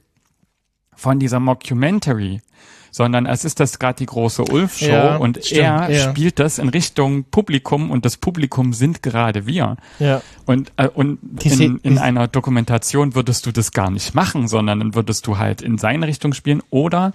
[0.94, 2.42] von dieser Mockumentary,
[2.90, 6.10] sondern es ist das gerade die große Ulf-Show Ja, und stimmt, er ja.
[6.10, 9.76] spielt das in Richtung Publikum und das Publikum sind gerade wir.
[9.98, 10.22] Ja.
[10.46, 14.94] Und, äh, und in, in einer Dokumentation würdest du das gar nicht machen, sondern dann
[14.94, 17.12] würdest du halt in seine Richtung spielen oder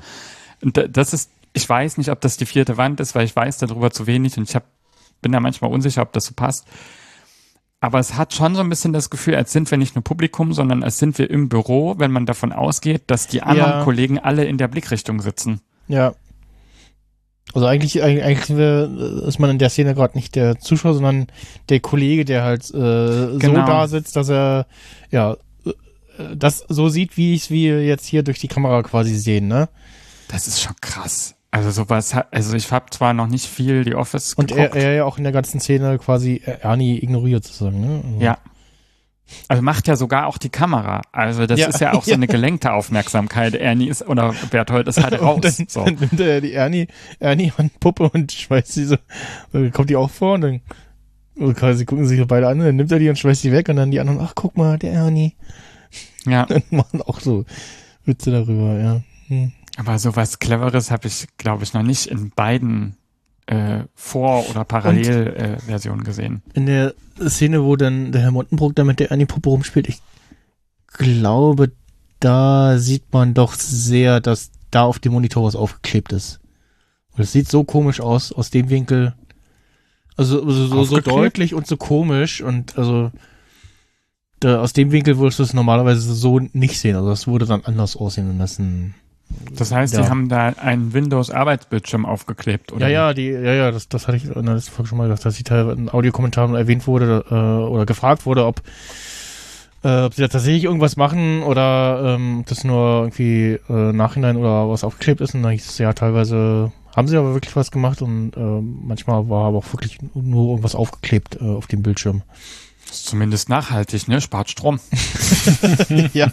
[0.61, 3.91] das ist, ich weiß nicht, ob das die vierte Wand ist, weil ich weiß darüber
[3.91, 4.63] zu wenig und ich hab,
[5.21, 6.65] bin da manchmal unsicher, ob das so passt.
[7.85, 10.53] Aber es hat schon so ein bisschen das Gefühl, als sind wir nicht nur Publikum,
[10.53, 13.83] sondern als sind wir im Büro, wenn man davon ausgeht, dass die anderen Ja.
[13.83, 15.61] Kollegen alle in der Blickrichtung sitzen.
[15.87, 16.15] Ja.
[17.53, 21.27] Also eigentlich, eigentlich, ist man in der Szene gerade nicht der Zuschauer, sondern
[21.69, 23.67] der Kollege, der halt äh, so Genau.
[23.67, 24.65] da sitzt, dass er
[25.11, 25.33] ja
[25.63, 29.69] äh, das so sieht, wie ich wir jetzt hier durch die Kamera quasi sehen, ne?
[30.29, 31.34] Das ist schon krass.
[31.55, 34.75] Also sowas, hat- also ich habe zwar noch nicht viel die Office Und er, geguckt.
[34.83, 38.01] er ja auch in der ganzen Szene quasi Ernie ignoriert sozusagen, ne?
[38.05, 38.37] Also, Ja.
[39.47, 41.01] Also macht ja sogar auch die Kamera.
[41.11, 43.55] Also das Ja, ist ja auch so eine gelenkte Aufmerksamkeit.
[43.55, 45.35] Ernie ist oder Berthold ist halt raus.
[45.43, 45.85] Und dann, so.
[45.85, 46.87] dann nimmt er die Ernie,
[47.19, 48.97] Ernie Handpuppe und schmeißt sie so,
[49.71, 50.61] kommt die auch vor und dann
[51.37, 53.77] und quasi gucken sich beide an, dann nimmt er die und schmeißt die weg und
[53.77, 55.33] dann die anderen, ach guck mal, der Ernie.
[56.25, 57.45] Ja, Dann machen auch so
[58.05, 59.01] Witze darüber, ja.
[59.27, 59.51] Hm.
[59.77, 62.97] Aber sowas Cleveres habe ich, glaube ich, noch nicht in beiden
[63.47, 66.41] äh, Vor- oder Parallelversionen äh, gesehen.
[66.53, 70.01] In der Szene, wo dann der Herr Montenbrook da mit der Ernie-Puppe rumspielt, ich
[70.87, 71.71] glaube,
[72.19, 76.39] da sieht man doch sehr, dass da auf dem Monitor was aufgeklebt ist.
[77.13, 79.13] Und es sieht so komisch aus, aus dem Winkel.
[80.17, 81.07] Also, so, so Aufgeklebt?
[81.07, 83.11] deutlich und so komisch und also
[84.39, 86.95] da, aus dem Winkel würdest du es normalerweise so nicht sehen.
[86.95, 88.95] Also das würde dann anders aussehen, wenn das ein
[89.53, 90.01] Das heißt, Ja.
[90.03, 92.87] die haben da einen Windows-Arbeitsbildschirm aufgeklebt, oder?
[92.87, 95.05] Ja, ja, die, ja, ja, das, das hatte ich in der letzten Folge schon mal
[95.07, 98.61] gesagt, dass sie teilweise in Audiokommentaren erwähnt wurde äh, oder gefragt wurde, ob,
[99.83, 104.37] äh, ob sie da tatsächlich irgendwas machen oder ähm, ob das nur irgendwie äh, Nachhinein
[104.37, 105.33] oder was aufgeklebt ist.
[105.35, 109.27] Und dann hieß es ja teilweise, haben sie aber wirklich was gemacht und äh, manchmal
[109.29, 112.21] war aber auch wirklich nur irgendwas aufgeklebt äh, auf dem Bildschirm.
[112.89, 114.21] Ist zumindest nachhaltig, ne?
[114.21, 114.79] Spart Strom.
[116.13, 116.31] ja.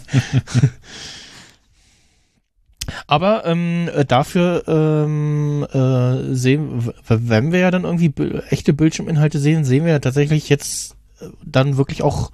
[3.07, 8.13] Aber ähm, äh, dafür ähm, äh, sehen, wenn wir ja dann irgendwie
[8.49, 12.31] echte Bildschirminhalte sehen, sehen wir ja tatsächlich jetzt äh, dann wirklich auch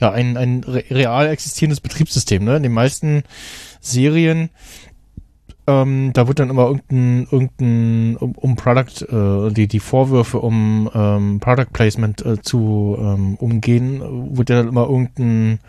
[0.00, 2.44] ja ein, ein re real existierendes Betriebssystem.
[2.44, 2.56] Ne?
[2.56, 3.22] In den meisten
[3.80, 4.50] Serien
[5.70, 10.90] ähm, da wird dann immer irgendein, irgendein um, um Product, äh, die, die Vorwürfe um
[10.94, 15.60] ähm, Product Placement äh, zu ähm, umgehen, wird ja dann immer irgendein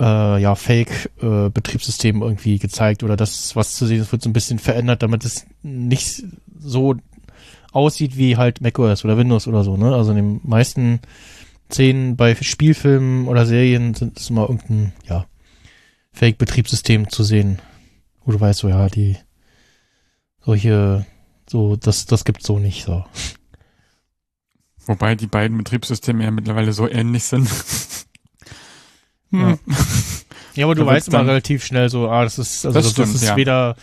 [0.00, 4.58] äh, ja, Fake-Betriebssystem irgendwie gezeigt oder das, was zu sehen ist, wird so ein bisschen
[4.58, 6.24] verändert, damit es nicht
[6.58, 6.96] so
[7.72, 9.94] aussieht wie halt macOS oder Windows oder so, ne?
[9.94, 11.00] Also in den meisten
[11.70, 15.26] Szenen bei Spielfilmen oder Serien sind es immer irgendein, ja,
[16.12, 17.60] Fake-Betriebssystem zu sehen.
[18.24, 19.16] Wo du weißt, so, ja, die,
[20.40, 21.06] solche,
[21.48, 23.04] so, das, das gibt's so nicht, so.
[24.86, 27.48] Wobei die beiden Betriebssysteme ja mittlerweile so ähnlich sind.
[29.32, 29.58] Ja.
[30.56, 32.92] Ja, aber du Da weißt immer relativ schnell so, ah, das ist, also Das das,
[32.92, 33.36] stimmt, ist ja.
[33.36, 33.76] weder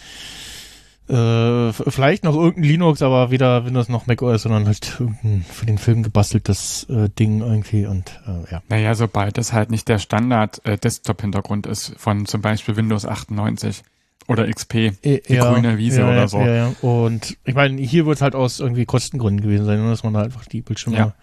[1.08, 5.78] äh, vielleicht noch irgendein Linux, aber weder Windows noch macOS, sondern halt irgendein für den
[5.78, 8.62] Film gebasteltes äh, Ding irgendwie und äh, ja.
[8.68, 13.84] Naja, sobald es halt nicht der Standard-Desktop-Hintergrund ist von zum Beispiel Windows 98
[14.28, 16.40] oder XP, Die grüne Wiese ja, oder so.
[16.40, 16.74] Ja, ja.
[16.82, 20.24] Und ich meine, hier wird halt aus irgendwie Kostengründen gewesen sein, ne, dass man da
[20.24, 21.14] einfach die Bildschirme, Ja.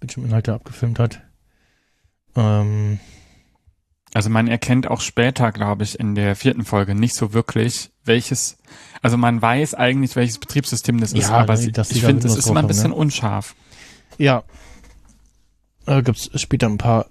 [0.00, 1.20] Bildschirminhalte abgefilmt hat.
[2.34, 2.98] Ähm,
[4.16, 8.56] Also man erkennt auch später, glaube ich, in der vierten Folge nicht so wirklich, welches,
[9.02, 12.34] also man weiß eigentlich, welches Betriebssystem das ist, Ja, aber ne, die ich finde, es
[12.34, 13.54] ist immer ein haben, bisschen unscharf.
[14.16, 14.42] ja.
[15.84, 17.10] Da gibt's später ein paar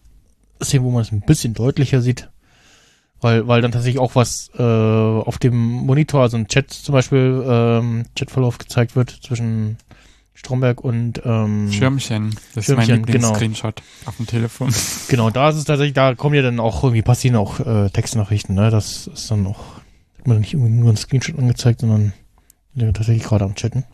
[0.64, 2.32] Szenen, wo man es ein bisschen deutlicher sieht.
[3.22, 7.46] Weil, weil dann tatsächlich auch was äh, auf dem Monitor, also ein Chat zum Beispiel,
[7.48, 9.78] ähm, Chatverlauf gezeigt wird zwischen
[10.36, 13.34] Stromberg und ähm, Schirmchen, das ist mein Schirmchen, genau.
[13.34, 14.74] Lieblings-Screenshot auf dem Telefon.
[15.08, 18.56] Genau, da ist es tatsächlich, da kommen ja dann auch irgendwie passieren auch äh, Textnachrichten,
[18.56, 18.70] ne?
[18.70, 19.78] Das ist dann auch,
[20.20, 22.14] hat man nicht irgendwie nur ein Screenshot angezeigt, sondern
[22.76, 23.86] ja, tatsächlich gerade am Chatten.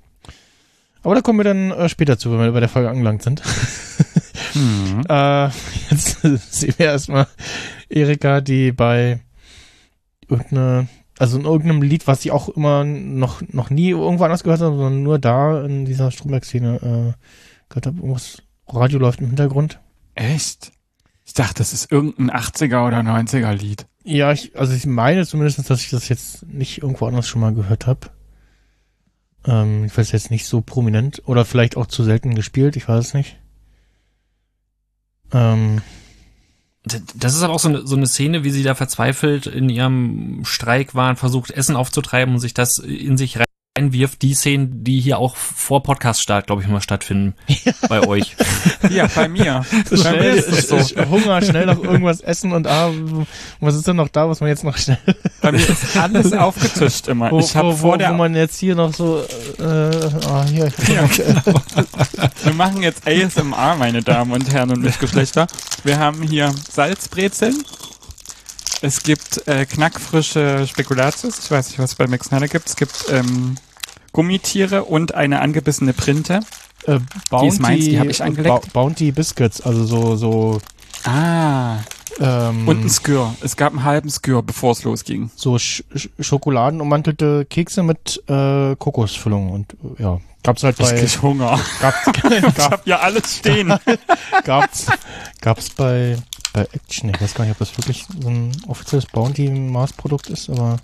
[1.04, 3.42] Aber da kommen wir dann äh, später zu, wenn wir bei der Folge angelangt sind.
[4.54, 5.04] Hm.
[5.10, 5.50] äh,
[5.90, 7.28] jetzt sehen wir erstmal
[7.90, 9.20] Erika, die bei
[10.28, 10.88] irgendeine,
[11.22, 14.70] also in irgendeinem Lied, was sie auch immer noch, noch nie irgendwo anders gehört hat,
[14.70, 19.80] sondern nur da in dieser Stromberg-Szene äh, gehört habe, irgendwas, Radio läuft im Hintergrund.
[20.16, 20.72] Echt?
[21.24, 23.86] Ich dachte, das ist irgendein 80er oder 90er Lied.
[24.04, 27.54] Ja, ich, also ich meine zumindest, dass ich das jetzt nicht irgendwo anders schon mal
[27.54, 28.08] gehört habe.
[29.46, 33.06] Ähm, ich weiß jetzt nicht so prominent oder vielleicht auch zu selten gespielt, ich weiß
[33.06, 33.38] es nicht.
[35.32, 35.84] Ähm,
[36.84, 40.44] Das ist aber auch so eine, so eine Szene, wie sie da verzweifelt in ihrem
[40.46, 43.38] Streik waren, versucht Essen aufzutreiben und sich das in sich
[43.82, 44.22] reinwirft.
[44.22, 47.34] Die Szenen, die hier auch vor Podcast-Start, glaube ich, mal stattfinden
[47.90, 48.36] bei euch.
[48.90, 49.66] Ja, bei mir.
[49.90, 50.78] bei mir ist es so.
[51.10, 52.92] Hunger, schnell noch irgendwas essen und ah,
[53.60, 55.00] was ist denn noch da, was man jetzt noch schnell,
[55.42, 57.32] Bei mir ist alles aufgetischt immer.
[57.32, 59.24] wo, ich habe wo, vor wo, der wo man jetzt hier noch so,
[59.60, 61.10] äh, ah, hier, Ja,
[62.44, 65.48] Wir machen jetzt ASMR, meine Damen und Herren und Mitgeschlechter.
[65.84, 67.64] Wir haben hier Salzbrezeln.
[68.84, 71.38] Es gibt äh, knackfrische Spekulatius.
[71.44, 72.68] Ich weiß nicht, was es bei Max Snyder gibt.
[72.68, 73.56] Es gibt ähm,
[74.14, 76.42] Gummitiere und eine angebissene Printe.
[76.88, 77.00] äh,
[77.30, 78.66] Bounty, ist meins, die hab ich angeleckt.
[78.68, 80.62] Bou- Bounty Biscuits, also so, so,
[81.04, 81.78] Ah.
[82.20, 83.34] ähm, Und ein Skür.
[83.42, 85.32] Es gab einen halben Skür, bevor es losging.
[85.36, 91.22] so Sch Sch schokoladenummantelte Kekse mit äh, Kokosfüllung und äh, ja, gab's halt bei Richtig
[91.22, 91.60] Hunger.
[91.82, 91.98] gab's,
[92.32, 93.74] Ich gab, hab ja alles stehen.
[94.44, 94.88] gab's
[95.42, 96.18] gab's bei
[96.54, 100.50] bei Action, ich weiß gar nicht, ob das wirklich so ein offizielles Bounty Maßprodukt ist,
[100.50, 100.78] aber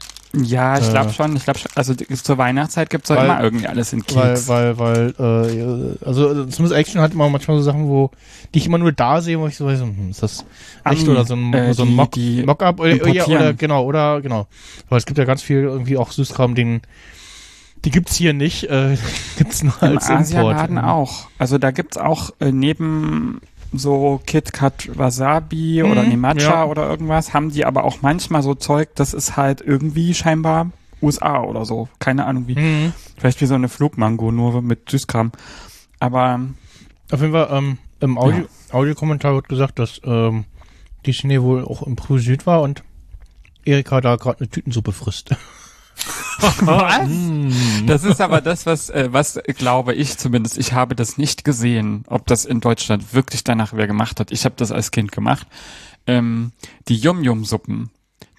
[0.44, 1.14] ja, ich glaube Äh.
[1.14, 1.36] schon.
[1.36, 1.60] Ich glaube.
[1.76, 4.48] Also zur Weihnachtszeit gibt's doch Weil- immer irgendwie alles in weil Keks.
[4.48, 8.12] weil weil äh, also zumindest Action hat immer manchmal so Sachen, wo
[8.54, 10.46] die ich immer nur da sehe, wo ich so weiß, hm, ist das
[10.86, 13.32] echt Ah, oder so ein, äh, so ein Mock, die Mock-up oder, ja, importieren.
[13.42, 14.48] oder genau oder genau,
[14.90, 16.82] weil es gibt ja ganz viel irgendwie auch Süßkram, den
[17.86, 18.98] die gibt's hier nicht, äh,
[19.38, 20.20] gibt's nur Im als Import.
[20.22, 21.28] Asialaden auch.
[21.38, 23.40] Also da gibt's auch äh, neben
[23.74, 26.66] so KitKat Wasabi oder Mhm, Nemacha ja.
[26.66, 31.42] oder irgendwas, haben die aber auch manchmal so Zeug, das ist halt irgendwie scheinbar USA
[31.44, 31.90] oder so.
[32.00, 32.56] Keine Ahnung wie.
[32.56, 32.94] Mhm.
[33.18, 35.32] Vielleicht wie so eine Flugmango, nur mit Süßkram.
[36.00, 36.40] Aber
[37.12, 40.46] Auf jeden Fall, ähm, im Audio, Audiokommentar wird gesagt, dass ähm,
[41.06, 42.84] die Szene wohl auch im Prü Süd war und
[43.66, 45.36] Erika da gerade eine Tütensuppe frisst.
[46.62, 47.10] was?
[47.86, 52.04] Das ist aber das, was, äh, was glaube ich zumindest, ich habe das nicht gesehen,
[52.08, 54.32] ob das in Deutschland wirklich danach wer gemacht hat.
[54.32, 55.48] Ich habe das als Kind gemacht.
[56.06, 56.52] Ähm,
[56.88, 57.90] die Yum-Yum-Suppen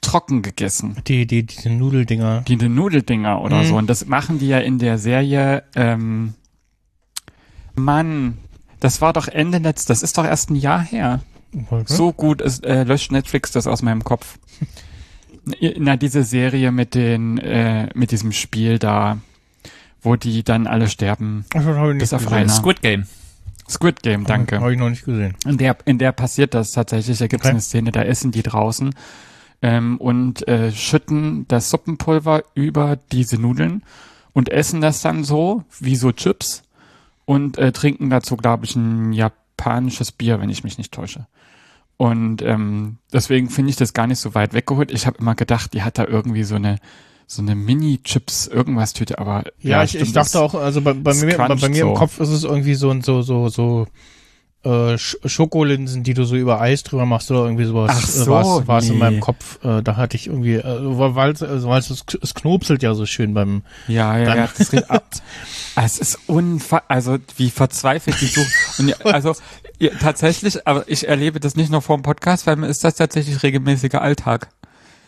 [0.01, 0.97] trocken gegessen.
[1.07, 2.43] Die, die, diese Nudeldinger.
[2.43, 3.67] die die Nudeldinger oder Mhm.
[3.67, 3.77] so.
[3.77, 6.35] Und das machen die ja in der Serie, ähm,
[7.75, 8.39] Mann,
[8.81, 11.21] das war doch Ende Netz, das ist doch erst ein Jahr her.
[11.87, 14.39] So gut ist, äh, löscht Netflix das aus meinem Kopf.
[15.79, 19.19] Na, diese Serie mit den, äh, mit diesem Spiel da,
[20.03, 21.45] wo die dann alle sterben.
[21.55, 22.49] Ach, das habe ich nicht Bis auf gesehen.
[22.49, 23.07] Squid Game.
[23.69, 24.61] Squid Game, danke.
[24.61, 25.35] Habe ich noch nicht gesehen.
[25.47, 27.19] In der, in der passiert das tatsächlich.
[27.19, 27.51] Da gibt es Okay.
[27.53, 28.95] eine Szene, da essen die draußen
[29.61, 33.83] ähm, und äh, schütten das Suppenpulver über diese Nudeln
[34.33, 36.63] und essen das dann so, wie so Chips
[37.27, 41.27] und äh, trinken dazu, glaube ich, ein japanisches Bier, wenn ich mich nicht täusche.
[41.99, 44.91] Und ähm, deswegen finde ich das gar nicht so weit weggeholt.
[44.93, 46.79] Ich habe immer gedacht, die hat da irgendwie so eine
[47.27, 51.11] so eine Mini-Chips irgendwas Tüte, aber Ja, ich, stimmt, ich dachte auch, also bei, bei
[51.11, 51.95] es mir, bei, bei mir im so.
[51.95, 53.87] Kopf ist es irgendwie so und so, so, so,
[54.65, 57.91] äh, Sch- Schokolinsen, die du so über Eis drüber machst oder irgendwie sowas.
[57.95, 58.99] Ach äh, so, war's, war's in nee.
[58.99, 59.63] meinem Kopf.
[59.63, 63.35] Äh, da hatte ich irgendwie, äh, weil es, also, es, es knopselt ja so schön
[63.35, 64.49] beim, Ja, ja, ja.
[64.57, 65.05] Das riecht ab.
[65.81, 68.51] Es ist unfassbar, also wie verzweifelt die sucht.
[68.79, 69.35] Und ja, also
[69.79, 72.97] ja, tatsächlich, aber ich erlebe das nicht nur vor dem Podcast, weil mir ist das
[72.97, 74.49] tatsächlich regelmäßiger Alltag.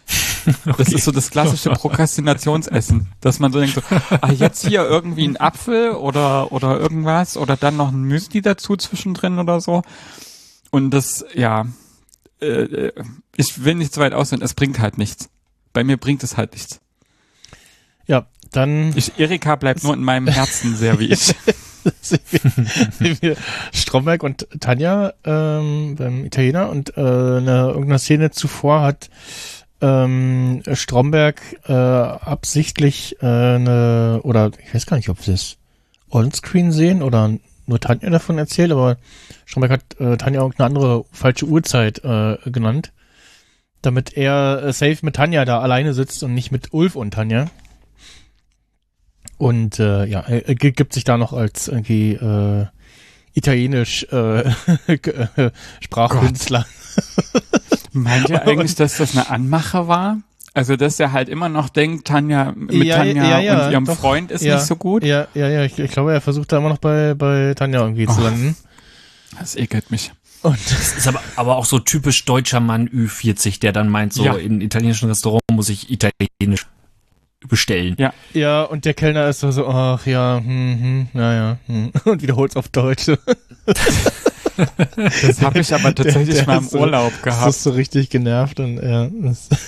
[0.78, 3.82] Das ist so das klassische Prokrastinationsessen, dass man so denkt, so,
[4.20, 8.76] ah, jetzt hier irgendwie ein Apfel oder oder irgendwas oder dann noch ein Müsli dazu
[8.76, 9.82] zwischendrin oder so.
[10.70, 11.66] Und das, ja,
[12.40, 12.92] äh, äh,
[13.36, 15.28] ich will nicht zu weit aussehen, es bringt halt nichts.
[15.72, 16.80] Bei mir bringt es halt nichts.
[18.06, 21.34] ja, dann Ich, Erika bleibt nur in meinem Herzen sehr wie ich.
[22.98, 23.36] wir,
[23.72, 29.10] Stromberg und Tanja ähm, beim Italiener und äh, eine, irgendeine Szene zuvor hat
[29.80, 35.56] ähm, Stromberg äh, absichtlich äh, eine, oder ich weiß gar nicht, ob wir es
[36.10, 37.30] onscreen sehen oder
[37.66, 38.98] nur Tanja davon erzählt, aber
[39.46, 42.92] Stromberg hat äh, Tanja irgendeine andere falsche Uhrzeit äh, genannt,
[43.80, 47.46] damit er äh, safe mit Tanja da alleine sitzt und nicht mit Ulf und Tanja.
[49.40, 52.66] Und äh, ja, er gi- gibt sich da noch als irgendwie äh,
[53.32, 54.40] italienisch äh,
[54.86, 56.66] äh, Sprachkünstler.
[57.92, 60.18] Meint ihr eigentlich, dass das eine Anmache war?
[60.52, 63.84] Also, dass er halt immer noch denkt, Tanja, mit Ja, Tanja ja, ja, und ihrem
[63.86, 63.96] doch.
[63.98, 65.04] Freund ist ja, nicht so gut?
[65.04, 65.64] Ja, ja, ja.
[65.64, 68.24] Ich, ich glaube, er versucht da immer noch bei, bei Tanja irgendwie zu Oh.
[68.24, 68.56] landen.
[69.38, 70.12] Das ekelt mich.
[70.42, 74.22] Und Das ist aber, aber auch so typisch deutscher Mann Ü40, der dann meint, so
[74.24, 74.34] Ja.
[74.34, 76.66] in italienischen Restaurant muss ich italienisch
[77.48, 77.96] bestellen.
[77.98, 78.12] Ja.
[78.34, 81.90] ja, und der Kellner ist so, so ach ja, hm, hm, naja, hm.
[82.04, 83.06] und wiederholt's auf Deutsch.
[84.56, 87.48] Das habe ich aber tatsächlich Der- der mal im so- Urlaub Das gehabt.
[87.50, 89.48] ist so richtig genervt und ja, das,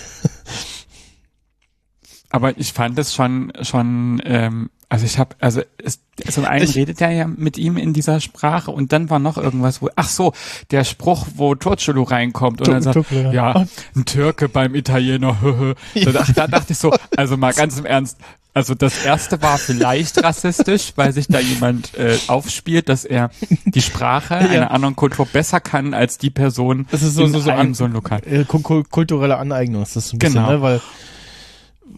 [2.31, 6.77] Aber ich fand es schon, schon, ähm, also ich habe, also es, zum einen Ich-
[6.77, 10.09] redet er ja mit ihm in dieser Sprache und dann war noch irgendwas, wo, ach
[10.09, 10.35] so,
[10.71, 13.33] der Spruch, wo Torcello reinkommt und dann sagt, Tuckle, ja.
[13.33, 13.67] ja,
[13.97, 15.37] ein Türke beim Italiener.
[15.95, 18.19] Da, dach- da dachte ich so, also mal ganz im Ernst,
[18.53, 23.31] also das erste war vielleicht rassistisch, weil sich da jemand äh, aufspielt, dass er
[23.65, 27.41] die Sprache einer anderen Kultur besser kann als die Person Das ist so- in so-
[27.41, 28.21] so einem so ein Lokal.
[28.27, 30.51] äh, kul- kul- kulturelle Aneignung ist das ein bisschen, Genau.
[30.51, 30.61] ne?
[30.61, 30.81] Weil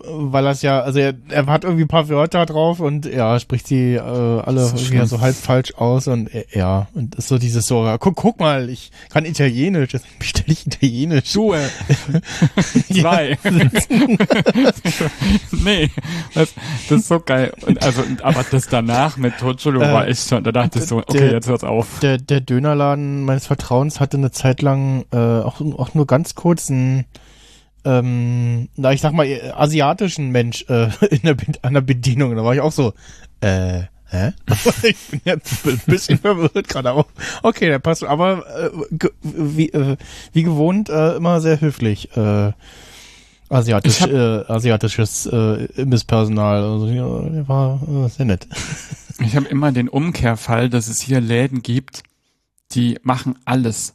[0.06, 3.70] weil das ja, also er, er hat irgendwie ein paar Wörter drauf und ja, spricht
[3.70, 7.66] die äh, alle irgendwie so halb falsch aus und äh, ja, und ist so dieses
[7.66, 11.32] so, ja, guck, guck mal, ich kann Italienisch, jetzt bestelle ich Italienisch.
[11.32, 11.60] Du, äh,
[12.92, 13.38] zwei.
[15.64, 15.90] nee,
[16.34, 16.54] das,
[16.88, 17.52] das ist so geil.
[17.66, 20.98] Und also, aber das danach mit Totschulu Äh, war echt schon, da dachte ich so,
[20.98, 22.00] okay, der- jetzt hört's auf.
[22.00, 26.70] Der, der Dönerladen meines Vertrauens hatte eine Zeit lang äh, auch, auch nur ganz kurz
[26.70, 27.04] einen,
[27.84, 32.34] ähm, na ich sag mal, äh, asiatischen Mensch äh, in der, an der Bedienung.
[32.36, 32.92] Da war ich auch so,
[33.40, 34.32] äh, hä?
[34.82, 37.06] ich bin jetzt ein bisschen verwirrt gerade, aber
[37.42, 38.04] okay, der passt.
[38.04, 38.70] Aber äh,
[39.22, 39.96] wie, äh,
[40.32, 42.16] wie gewohnt äh, immer sehr höflich.
[42.16, 42.52] Äh,
[43.50, 46.62] asiatisch, hab- äh, asiatisches äh, Imbisspersonal.
[46.62, 48.46] Also, ja, der war äh, sehr nett.
[49.20, 52.02] Ich habe immer den Umkehrfall, dass es hier Läden gibt,
[52.72, 53.94] die machen alles.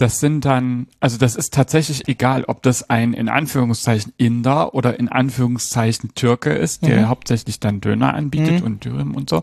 [0.00, 4.98] Das sind dann, also das ist tatsächlich egal, ob das ein in Anführungszeichen Inder oder
[4.98, 7.08] in Anführungszeichen Türke ist, der Mhm.
[7.08, 8.64] hauptsächlich dann Döner anbietet Mhm.
[8.66, 9.42] und Dürüm und so.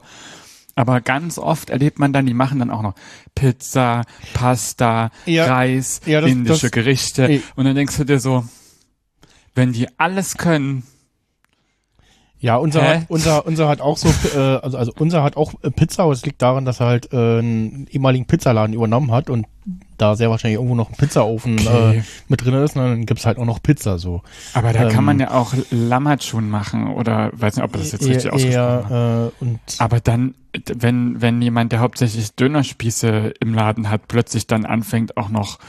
[0.73, 2.95] Aber ganz oft erlebt man dann, die machen dann auch noch
[3.35, 4.01] Pizza,
[4.33, 5.45] Pasta, Ja.
[5.45, 7.27] Reis, Ja, das- indische das- Gerichte.
[7.31, 7.41] Eh.
[7.55, 8.43] Und dann denkst du dir so,
[9.53, 10.81] wenn die alles können,
[12.39, 12.87] Ja, unser Hä?
[12.99, 16.11] hat, unser, unser hat auch so, äh, also, also unser hat auch äh, Pizza, aber
[16.13, 19.47] es liegt daran, dass er halt äh, einen ehemaligen Pizzaladen übernommen hat und
[19.97, 21.97] da sehr wahrscheinlich irgendwo noch ein Pizzaofen Okay.
[21.99, 24.21] äh, mit drin ist, und dann gibt's halt auch noch Pizza so.
[24.53, 28.05] aber da Ähm, kann man ja auch Lammatschun machen oder weiß nicht, ob das jetzt
[28.07, 30.35] richtig ausgesprochen eher, äh, und Aber dann,
[30.73, 35.59] wenn, wenn jemand, der hauptsächlich Dönerspieße im Laden hat, plötzlich dann anfängt auch noch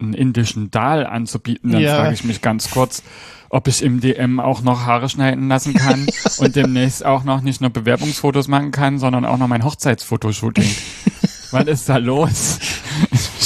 [0.00, 1.94] einen indischen Dahl anzubieten, dann Ja.
[1.96, 3.02] frage ich mich ganz kurz,
[3.48, 6.06] ob ich im DM auch noch Haare schneiden lassen kann
[6.38, 10.68] und demnächst auch noch nicht nur Bewerbungsfotos machen kann, sondern auch noch mein Hochzeitsfotoshooting.
[11.52, 12.58] Was ist da los?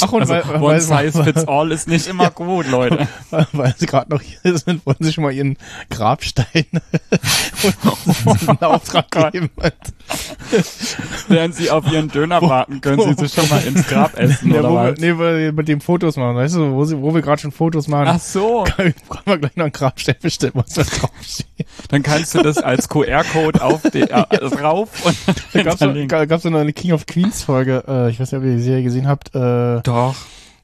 [0.03, 3.07] Ach, und also weil- one weil- size weil- fits all ist nicht immer gut, Leute.
[3.51, 5.57] Weil sie gerade noch hier sind, wollen sie schon mal ihren
[5.89, 6.65] Grabstein
[8.47, 9.49] einen Auftrag geben.
[11.27, 14.59] Während sie auf ihren Döner warten, können sie sich schon mal ins Grab essen, Ja,
[14.61, 14.99] oder wo wir, was?
[14.99, 17.87] nee, wir mit dem Fotos machen, weißt du, wo, sie, wo wir gerade schon Fotos
[17.87, 18.07] machen.
[18.09, 18.93] Ach so, Können
[19.25, 21.67] wir gleich noch einen Grabstein bestimmen, was da draufsteht.
[21.89, 25.15] dann kannst du das als QR-Code auf die, äh, drauf und
[25.53, 28.45] Da gab's, noch, gab's noch eine King of Queens Folge, äh, ich weiß nicht, ob
[28.45, 30.15] ihr die Serie gesehen habt, äh, Doch.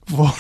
[0.08, 0.32] Wo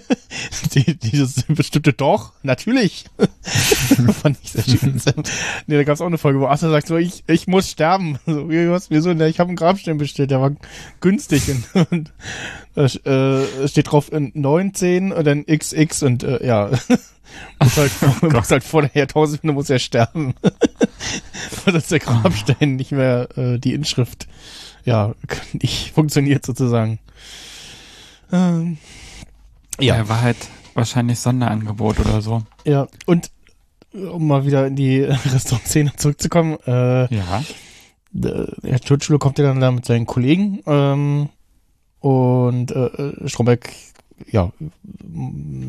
[0.74, 3.04] die, dieses bestimmte Doch, natürlich.
[4.22, 5.00] Fand ich sehr schön.
[5.66, 8.18] nee, da gab's auch eine Folge, wo Asa sagt so, ich, ich muss sterben.
[8.32, 9.12] So, wie, was, wieso?
[9.12, 10.52] Ne, ich habe einen Grabstein bestellt, der war
[11.00, 11.42] günstig
[11.74, 12.12] und,
[12.76, 16.70] und äh, steht drauf in 19 und dann XX und äh, ja.
[17.60, 17.92] muss halt,
[18.22, 20.34] muss halt vor der Jahrtausendwende muss er sterben.
[21.66, 24.28] und dass der Grabstein nicht mehr äh, die Inschrift
[24.84, 25.14] ja
[25.52, 26.98] nicht funktioniert sozusagen.
[28.32, 28.78] Ähm,
[29.80, 29.96] ja.
[29.96, 30.36] Er war halt
[30.74, 32.42] wahrscheinlich Sonderangebot oder so.
[32.64, 33.30] Ja, und
[33.94, 37.42] äh, um mal wieder in die Restaurantszene zurückzukommen, äh, Ja.
[38.12, 41.28] der Herr Tutschlo kommt ja dann da mit seinen Kollegen ähm,
[42.00, 43.70] und äh, äh, Stromberg,
[44.30, 44.52] ja,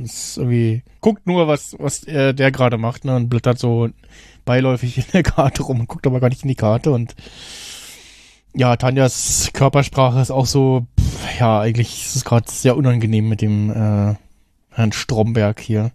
[0.03, 3.89] ist irgendwie guckt nur, was was er, der gerade macht, ne, und blättert so
[4.45, 7.15] beiläufig in der Karte rum und guckt aber gar nicht in die Karte und
[8.55, 10.85] ja, Tanjas Körpersprache ist auch so,
[11.39, 14.16] ja, eigentlich ist es gerade sehr unangenehm mit dem äh,
[14.70, 15.91] Herrn Stromberg hier.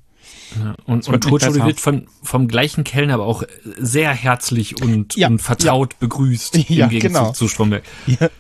[0.59, 1.67] Ja, und und besser.
[1.67, 3.43] wird von, vom gleichen Kellner aber auch
[3.79, 7.33] sehr herzlich und, Ja, und vertraut begrüßt Ja, im Gegensatz genau.
[7.33, 7.85] zu Stromberg.
[8.07, 8.29] Ja,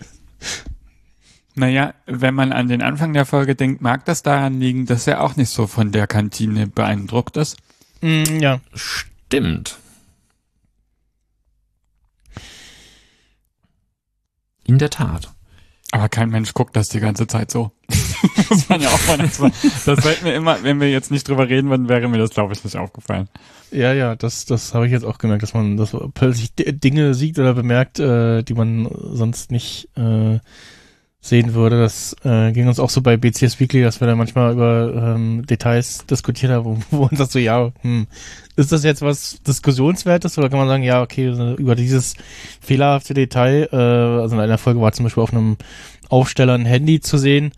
[1.54, 5.22] Naja, wenn man an den Anfang der Folge denkt, mag das daran liegen, dass er
[5.24, 7.56] auch nicht so von der Kantine beeindruckt ist.
[8.00, 8.60] mm, ja.
[8.74, 9.76] Stimmt.
[14.64, 15.32] In der Tat.
[15.90, 17.70] Aber kein Mensch guckt das die ganze Zeit so.
[18.50, 19.52] Muss man ja auch mal.
[19.86, 22.52] Das fällt mir immer, wenn wir jetzt nicht drüber reden würden, wäre mir das, glaube
[22.52, 23.28] ich, nicht aufgefallen.
[23.70, 27.14] Ja, ja, das, das habe ich jetzt auch gemerkt, dass man dass man plötzlich Dinge
[27.14, 30.38] sieht oder bemerkt, äh, die man sonst nicht äh,
[31.20, 31.80] sehen würde.
[31.80, 35.44] Das äh, ging uns auch so bei BCS Weekly, dass wir da manchmal über ähm,
[35.46, 38.06] Details diskutiert haben, wo, wo uns das so, ja, hm,
[38.56, 42.14] ist das jetzt was Diskussionswertes oder kann man sagen, ja, okay, über dieses
[42.60, 45.56] fehlerhafte Detail, äh, also in einer Folge war zum Beispiel auf einem
[46.08, 47.52] Aufsteller ein Handy zu sehen,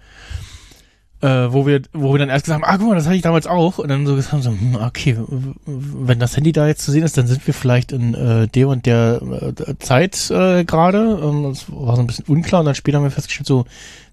[1.22, 3.22] äh, wo wir, wo wir dann erst gesagt haben, ah, guck mal, das hatte ich
[3.22, 3.78] damals auch.
[3.78, 5.18] Und dann so gesagt haben, so, hm, okay,
[5.66, 8.68] wenn das Handy da jetzt zu sehen ist, dann sind wir vielleicht in äh, der
[8.68, 11.20] und der äh, Zeit äh, gerade.
[11.22, 13.66] Ähm, das war so ein bisschen unklar und dann später haben wir festgestellt, so,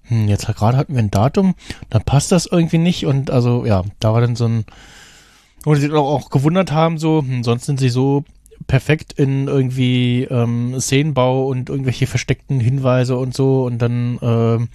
[0.03, 1.55] hm, jetzt gerade hatten wir ein Datum,
[1.89, 3.05] dann passt das irgendwie nicht.
[3.05, 4.65] Und also, ja, da war dann so ein,
[5.63, 8.25] wo sie auch, auch gewundert haben, so, hm, sonst sind sie so
[8.65, 14.67] perfekt in irgendwie ähm, Szenenbau und irgendwelche versteckten Hinweise und so und dann ähm,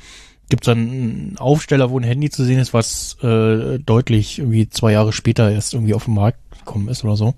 [0.52, 4.68] gibt es dann einen Aufsteller, wo ein Handy zu sehen ist, was äh, deutlich irgendwie
[4.68, 7.32] zwei Jahre später erst irgendwie auf den Markt gekommen ist oder so.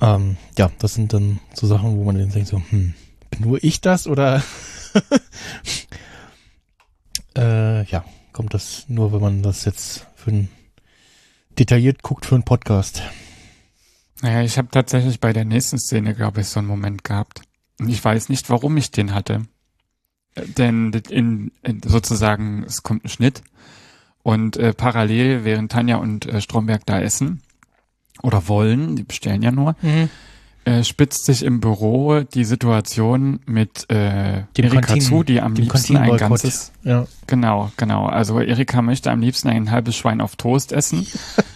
[0.00, 2.94] Ähm, ja, das sind dann so Sachen, wo man dann denkt so, hm,
[3.28, 4.42] bin nur ich das oder
[7.36, 10.48] äh, ja, kommt das nur, wenn man das jetzt für ein
[11.58, 13.02] detailliert guckt für einen Podcast.
[14.22, 17.42] Naja, ich habe tatsächlich bei der nächsten Szene, glaube ich, so einen Moment gehabt.
[17.78, 19.42] Und ich weiß nicht, warum ich den hatte.
[20.58, 23.42] Denn in, in sozusagen, es kommt ein Schnitt
[24.22, 27.42] und äh, parallel, während Tanja und äh, Stromberg da essen
[28.22, 29.76] oder wollen, die bestellen ja nur,
[30.64, 35.54] äh, spitzt sich im Büro die Situation mit äh, Dem Erika Kantinen- zu, die am
[35.54, 37.06] liebsten ein ganzes Ja.
[37.28, 38.06] Genau, genau.
[38.06, 41.06] Also Erika möchte am liebsten ein halbes Schwein auf Toast essen.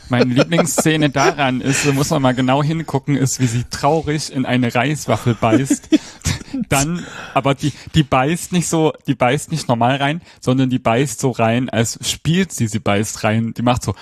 [0.08, 4.46] Meine Lieblingsszene daran ist, da muss man mal genau hingucken, ist, wie sie traurig in
[4.46, 5.88] eine Reiswaffel beißt.
[6.68, 11.20] Dann, aber die, die beißt nicht so, die beißt nicht normal rein, sondern die beißt
[11.20, 13.54] so rein, als spielt sie, sie beißt rein.
[13.54, 13.94] Die macht so,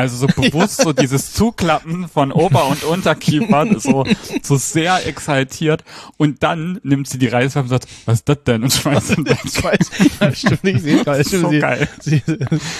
[0.00, 4.06] also so bewusst so dieses Zuklappen von Ober- und Unterkiefer, so,
[4.42, 5.84] so sehr exaltiert.
[6.16, 8.62] Und dann nimmt sie die Reiswaffel und sagt, was ist das denn?
[8.62, 9.38] Und schmeißt ihn weg.
[9.44, 9.90] Ich weiß,
[10.20, 11.24] ja, stimmt, ich sehe gerade.
[11.26, 11.88] stimmt, So sie, geil.
[12.00, 12.22] Sie,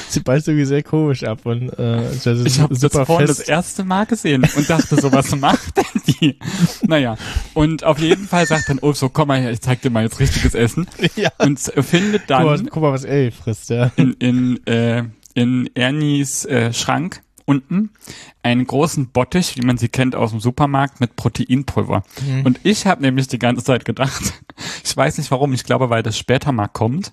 [0.09, 3.85] sie beißt irgendwie sehr komisch ab und äh, das Ich habe das vorhin das erste
[3.85, 6.39] Mal gesehen und dachte so, was macht denn die?
[6.87, 7.17] Naja,
[7.55, 10.05] und auf jeden Fall sagt dann, oh, so komm mal her, ich zeig dir mal
[10.05, 10.87] jetzt richtiges Essen.
[11.17, 11.31] Ja.
[11.39, 13.91] Und findet Guck mal, dann guck mal, was Ellie frisst, ja.
[13.97, 15.05] in, in, äh,
[15.35, 17.91] in Ernies äh, Schrank unten
[18.43, 22.05] einen großen Bottich, wie man sie kennt aus dem Supermarkt, mit Proteinpulver.
[22.45, 24.35] Und ich habe nämlich die ganze Zeit gedacht,
[24.85, 27.13] ich weiß nicht warum, ich glaube, weil das später mal kommt,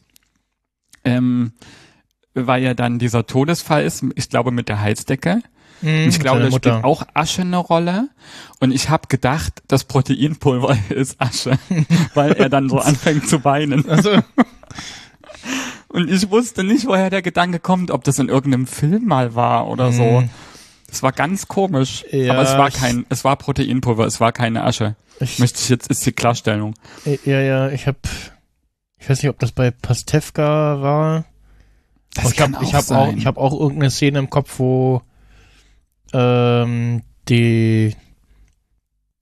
[1.04, 1.54] ähm,
[2.36, 5.42] weil ja dann dieser Todesfall ist, ich glaube mit der Heizdecke.
[5.82, 8.10] Und ich glaube, da spielt auch Asche eine Rolle.
[8.60, 11.58] Und ich habe gedacht, das Proteinpulver ist Asche,
[12.14, 13.88] weil er dann so anfängt zu weinen.
[13.88, 14.20] Also,
[15.98, 19.68] Und ich wusste nicht, woher der Gedanke kommt, ob das in irgendeinem Film mal war
[19.68, 20.22] oder so.
[20.22, 20.30] Mhm.
[20.88, 22.06] Es war ganz komisch.
[22.12, 24.96] Ja, aber es war kein, es war Proteinpulver, es war keine Asche.
[25.20, 26.76] Ich, Möchte ich jetzt, ist die Klarstellung.
[27.26, 27.98] Ja, ja, ich habe,
[29.00, 31.26] ich weiß nicht, ob das bei Pastewka war.
[32.16, 35.02] Aber ich habe ich hab auch, ich habe auch irgendeine Szene im Kopf, wo
[36.14, 37.96] ähm, die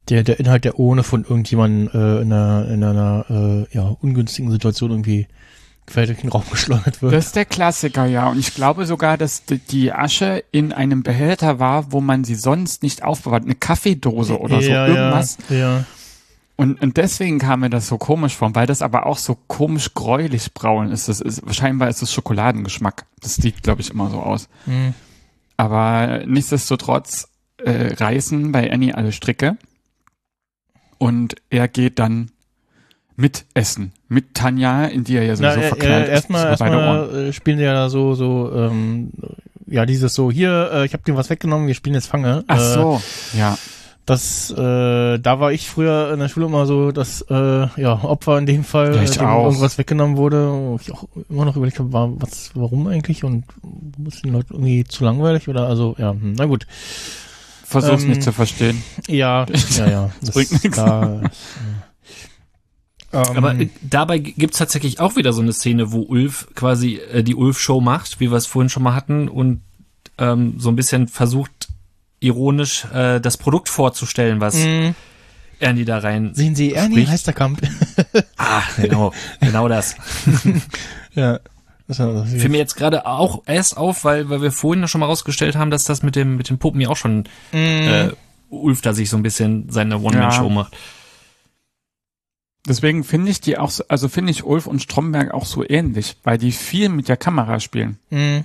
[0.09, 4.51] der der Inhalt der Ohne von irgendjemandem äh, in einer in einer äh, ja ungünstigen
[4.51, 5.27] Situation irgendwie
[5.87, 7.13] quer durch den Raum geschleudert wird.
[7.13, 8.27] Das ist der Klassiker, ja.
[8.29, 12.83] Und ich glaube sogar, dass die- Asche in einem Behälter war, wo man sie sonst
[12.83, 13.43] nicht aufbewahrt.
[13.43, 15.37] Eine Kaffeedose oder so, ja, irgendwas.
[15.49, 15.85] Ja, ja.
[16.57, 19.93] Und, und deswegen kam mir das so komisch vor, weil das aber auch so komisch
[19.93, 21.07] gräulich braun ist.
[21.09, 23.05] Das ist scheinbar ist es Schokoladengeschmack.
[23.21, 24.47] Das sieht, glaube ich, immer so aus.
[24.65, 24.93] Hm.
[25.57, 27.27] Aber nichtsdestotrotz
[27.57, 29.57] äh, reißen bei Annie alle Stricke.
[30.97, 32.31] Und er geht dann
[33.15, 33.91] mit essen.
[34.09, 36.61] Mit Tanja, in die er ja Na, sowieso äh, verknallt äh, erstmal ist.
[36.61, 39.11] erstmal äh, spielen sie ja da so so ähm,
[39.67, 42.43] ja dieses so hier äh, ich habe dir was weggenommen, wir spielen jetzt Fange.
[42.47, 43.01] Ach Äh, so,
[43.37, 43.57] ja.
[44.07, 47.33] Das, äh, da war ich früher in der Schule immer so, dass äh,
[47.75, 49.45] ja Opfer in dem Fall, Ja, äh, ich auch.
[49.45, 53.45] irgendwas weggenommen wurde, wo ich auch immer noch überlegt habe, war, was, warum eigentlich und
[53.97, 56.67] muss den Leuten irgendwie zu langweilig oder also ja, hm, na gut,
[57.63, 58.83] Versuch's ähm, nicht zu verstehen.
[59.07, 60.77] ja, ja, ja, das bringt nix.
[60.77, 61.21] Da,
[63.23, 66.95] äh, ähm, Aber äh, dabei gibt's tatsächlich auch wieder so eine Szene, wo Ulf quasi
[67.11, 69.61] äh, die Ulf-Show macht, wie wir es vorhin schon mal hatten, und
[70.17, 71.67] ähm, so ein bisschen versucht,
[72.19, 74.93] ironisch äh, das Produkt vorzustellen, was mh,
[75.59, 76.31] Ernie da rein.
[76.33, 77.11] sehen Sie Ernie spricht.
[77.11, 77.61] Heisterkamp?
[78.37, 79.95] Ah, genau, genau das.
[81.15, 81.39] ja.
[81.87, 84.99] Das, das, Fiel mir jetzt gerade auch erst auf, weil, weil wir vorhin ja schon
[85.01, 88.11] mal rausgestellt haben, dass das mit dem, mit den Puppen ja auch schon mh, äh,
[88.49, 90.49] Ulf da sich so ein bisschen seine One-Man-Show Ja.
[90.49, 90.75] macht.
[92.67, 96.17] Deswegen finde ich die auch, so, also finde ich Ulf und Stromberg auch so ähnlich,
[96.23, 97.99] weil die viel mit der Kamera spielen.
[98.09, 98.43] mh,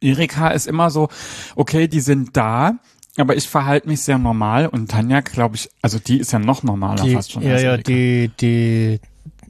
[0.00, 1.08] Erika ist immer so,
[1.56, 2.78] okay, die sind da,
[3.18, 6.62] aber ich verhalte mich sehr normal und Tanja, glaube ich, also die ist ja noch
[6.62, 7.42] normaler die, fast schon.
[7.42, 9.00] ja, ja, die, die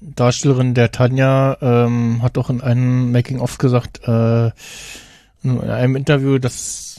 [0.00, 4.50] Darstellerin der Tanja ähm, hat auch in einem Making-of gesagt, äh,
[5.42, 6.89] in einem Interview, dass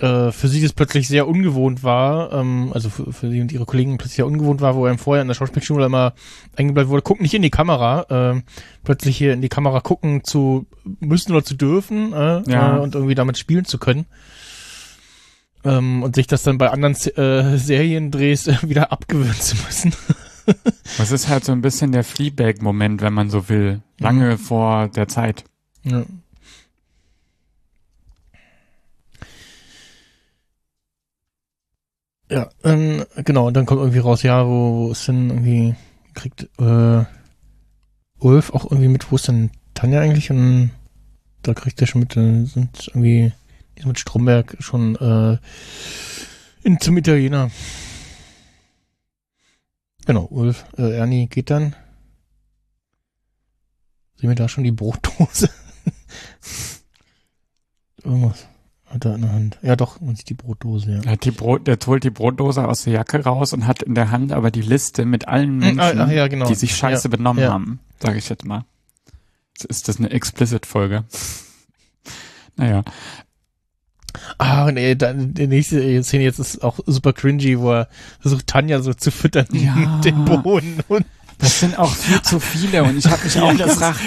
[0.00, 3.64] äh, für sie das plötzlich sehr ungewohnt war, ähm, also für, für sie und ihre
[3.64, 6.14] Kollegen plötzlich sehr ungewohnt war, wo einem vorher in der Schauspielschule immer
[6.56, 8.42] eingeblendet wurde, guck nicht in die Kamera, ähm,
[8.82, 10.66] plötzlich hier in die Kamera gucken zu
[11.00, 12.76] müssen oder zu dürfen äh, Ja.
[12.76, 14.06] äh, und irgendwie damit spielen zu können.
[15.64, 19.92] Ähm, und sich das dann bei anderen äh, Seriendrehs äh, wieder abgewöhnen zu müssen.
[20.98, 23.80] Das ist halt so ein bisschen der Fleabag-Moment, wenn man so will.
[23.98, 25.44] Lange vor der Zeit.
[25.84, 26.02] Ja.
[32.30, 35.74] Ja, ähm, genau, und dann kommt irgendwie raus, ja, wo, wo ist denn irgendwie,
[36.14, 37.04] kriegt äh,
[38.18, 40.30] Ulf auch irgendwie mit, wo ist denn Tanja eigentlich?
[40.30, 40.70] Und
[41.42, 43.32] da kriegt er schon mit, äh, sind irgendwie,
[43.76, 45.38] sind mit Stromberg schon äh,
[46.62, 47.50] in, zum Italiener.
[50.06, 51.76] Genau, Ulf, äh, Ernie geht dann.
[54.16, 55.50] Sehen wir da schon die Brotdose?
[58.02, 58.46] Irgendwas
[58.94, 59.58] hat er in der Hand.
[59.62, 61.00] Ja, doch, sieht die Brotdose, ja.
[61.04, 63.94] Er, hat die Brot, der holt die Brotdose aus der Jacke raus und hat in
[63.94, 66.46] der Hand aber die Liste mit allen Hm, Menschen, ah, ach ja, genau.
[66.46, 67.52] die sich scheiße Ja, benommen ja.
[67.52, 68.64] haben, sage ich jetzt mal.
[69.68, 71.04] Ist das eine Explicit-Folge?
[72.56, 72.82] naja.
[74.38, 77.88] Ah, nee, dann die nächste Szene jetzt ist auch super cringy, wo er
[78.20, 80.00] versucht, Tanja so zu füttern Ja.
[80.04, 81.04] den Bohnen und
[81.44, 84.00] Das sind auch viel zu viele und ich habe mich auch gefragt,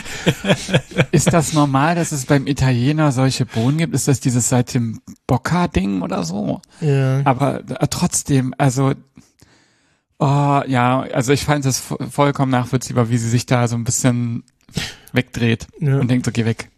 [1.11, 3.93] ist das normal, dass es beim Italiener solche Bohnen gibt?
[3.95, 6.61] Ist das dieses seit dem Bocca-Ding oder so?
[6.81, 7.21] ja.
[7.25, 8.93] Aber äh, trotzdem, also
[10.19, 13.83] oh, ja, also ich fand es vo- vollkommen nachvollziehbar, wie sie sich da so ein
[13.83, 14.43] bisschen
[15.13, 15.99] wegdreht Ja.
[15.99, 16.69] und denkt, so geh weg.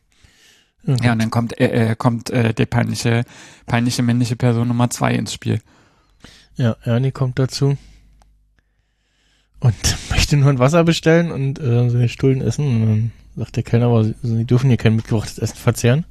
[0.85, 3.25] Ja, und dann kommt äh, äh, kommt äh, die peinliche
[3.65, 5.59] peinliche männliche Person Nummer zwei ins Spiel.
[6.55, 7.77] Ja, Ernie kommt dazu
[9.59, 12.65] und möchte nur ein Wasser bestellen und äh, seine Stullen essen.
[12.65, 16.05] Und dann sagt der Kellner, aber sie, sie dürfen hier kein mitgebrachtes Essen verzehren.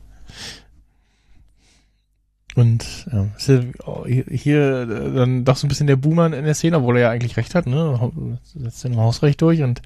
[2.55, 6.45] Und ja, ist ja oh, hier, äh, dann doch so ein bisschen der Boomer in
[6.45, 8.11] der Szene, obwohl er ja eigentlich recht hat, ne?
[8.43, 9.81] Setzt im Hausrecht durch und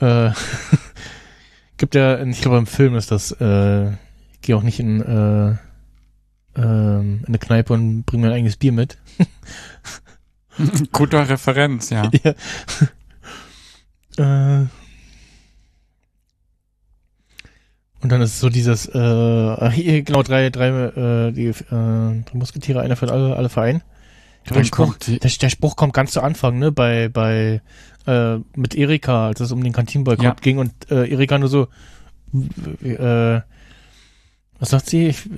[0.00, 0.30] äh,
[1.76, 5.56] gibt ja, ich glaube im Film ist das, äh, ich gehe auch nicht in, äh,
[6.56, 8.96] ähm, in eine Kneipe und bringe mein eigenes Bier mit.
[10.92, 12.10] Guter Referenz, ja.
[12.22, 12.34] ja.
[14.18, 14.66] Äh.
[18.02, 22.96] Und dann ist so dieses, äh, genau, drei, drei, äh, die, äh, drei Musketiere, einer
[22.96, 23.82] für alle, alle Verein.
[24.50, 27.62] Der, Spruch, der, der Spruch kommt ganz zu Anfang, ne, bei, bei,
[28.06, 30.34] äh, mit Erika, als es um den Kantinenboykott Ja.
[30.40, 31.68] ging und äh, Erika nur so,
[32.82, 33.40] äh,
[34.62, 35.08] was sagt sie?
[35.08, 35.28] Ich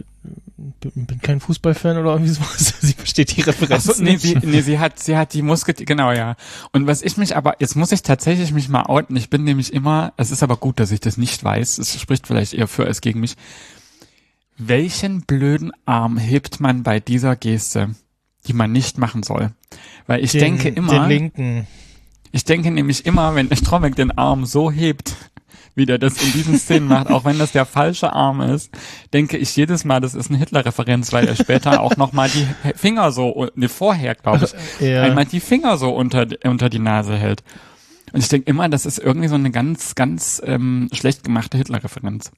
[0.59, 2.75] bin kein Fußballfan oder irgendwie sowas.
[2.83, 4.21] Sie versteht die Referenz so, nee, nicht.
[4.21, 6.37] sie, nee, sie hat, sie hat die Musketiere, genau, ja.
[6.73, 9.17] Und was ich mich aber, jetzt muss ich tatsächlich mich mal outen.
[9.17, 11.79] Ich bin nämlich immer, es ist aber gut, dass ich das nicht weiß.
[11.79, 13.37] Es spricht vielleicht eher für als gegen mich.
[14.59, 17.95] Welchen blöden Arm hebt man bei dieser Geste,
[18.47, 19.53] die man nicht machen soll?
[20.07, 21.67] Weil ich Den- denke Den immer, linken.
[22.35, 25.15] Ich denke nämlich immer, wenn Stromberg den Arm so hebt,
[25.77, 28.71] wie der das in diesen Szenen macht, auch wenn das der falsche Arm ist,
[29.13, 32.47] denke ich jedes Mal, das ist eine Hitler-Referenz, weil er später auch nochmal die
[32.77, 34.55] Finger so, ne, vorher, glaube ich,
[34.89, 35.03] Ja.
[35.03, 37.43] einmal die Finger so unter, unter die Nase hält.
[38.13, 42.31] Und ich denke immer, das ist irgendwie so eine ganz, ganz ähm, schlecht gemachte Hitler-Referenz.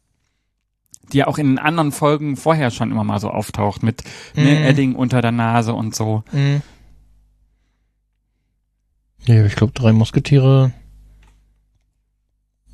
[1.13, 4.03] Die ja auch in anderen Folgen vorher schon immer mal so auftaucht, mit
[4.35, 4.65] ne, Mhm.
[4.65, 6.23] Edding unter der Nase und so.
[6.33, 6.63] Mhm.
[9.27, 10.73] Ja, ich glaube, drei Musketiere.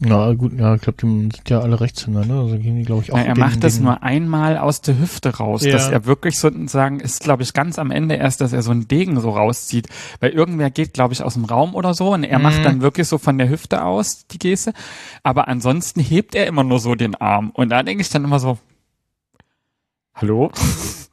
[0.05, 2.41] Na gut, ja, ich glaube, die sind ja alle Rechtshänder, ne?
[2.41, 4.81] Also gehen die, glaube ich, auch Na, er den- macht das den- nur einmal aus
[4.81, 5.71] der Hüfte raus, Ja.
[5.71, 8.89] dass er wirklich sozusagen ist, glaube ich, ganz am Ende erst, dass er so einen
[8.89, 9.87] Degen so rauszieht,
[10.19, 12.43] weil irgendwer geht, glaube ich, aus dem Raum oder so und er Mhm.
[12.43, 14.73] macht dann wirklich so von der Hüfte aus die Geste,
[15.23, 18.41] aber ansonsten hebt er immer nur so den Arm und da denke ich dann immer
[18.41, 18.59] so,
[20.15, 20.51] hallo?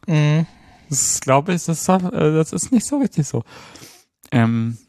[0.08, 0.48] Mhm.
[0.90, 3.44] Das glaube ich, das äh, das ist nicht so richtig so.
[4.32, 4.80] Ähm,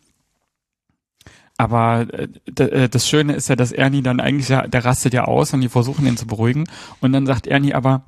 [1.61, 5.25] aber äh, äh, das Schöne ist ja, dass Ernie dann eigentlich, ja, der rastet ja
[5.25, 6.65] aus und die versuchen ihn zu beruhigen.
[7.03, 8.05] Und dann sagt Ernie aber,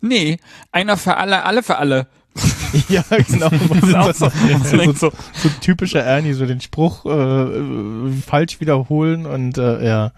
[0.00, 0.38] nee,
[0.70, 2.06] einer für alle, alle für alle.
[2.88, 3.50] Ja, genau.
[4.04, 4.30] Das so,
[4.64, 10.12] so, so, so, typischer Ernie, so den Spruch äh, falsch wiederholen und äh, ja.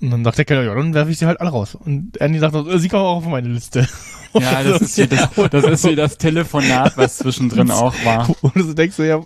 [0.00, 1.76] Und dann sagt der Kellner, ja, dann werfe ich sie halt alle raus.
[1.76, 3.86] Und Ernie sagt, äh, sie kommen auch auf meine Liste.
[4.34, 8.28] Ja, das ist, wie das, das ist wie das Telefonat, was zwischendrin auch war.
[8.42, 9.24] Und du denkst so, ja,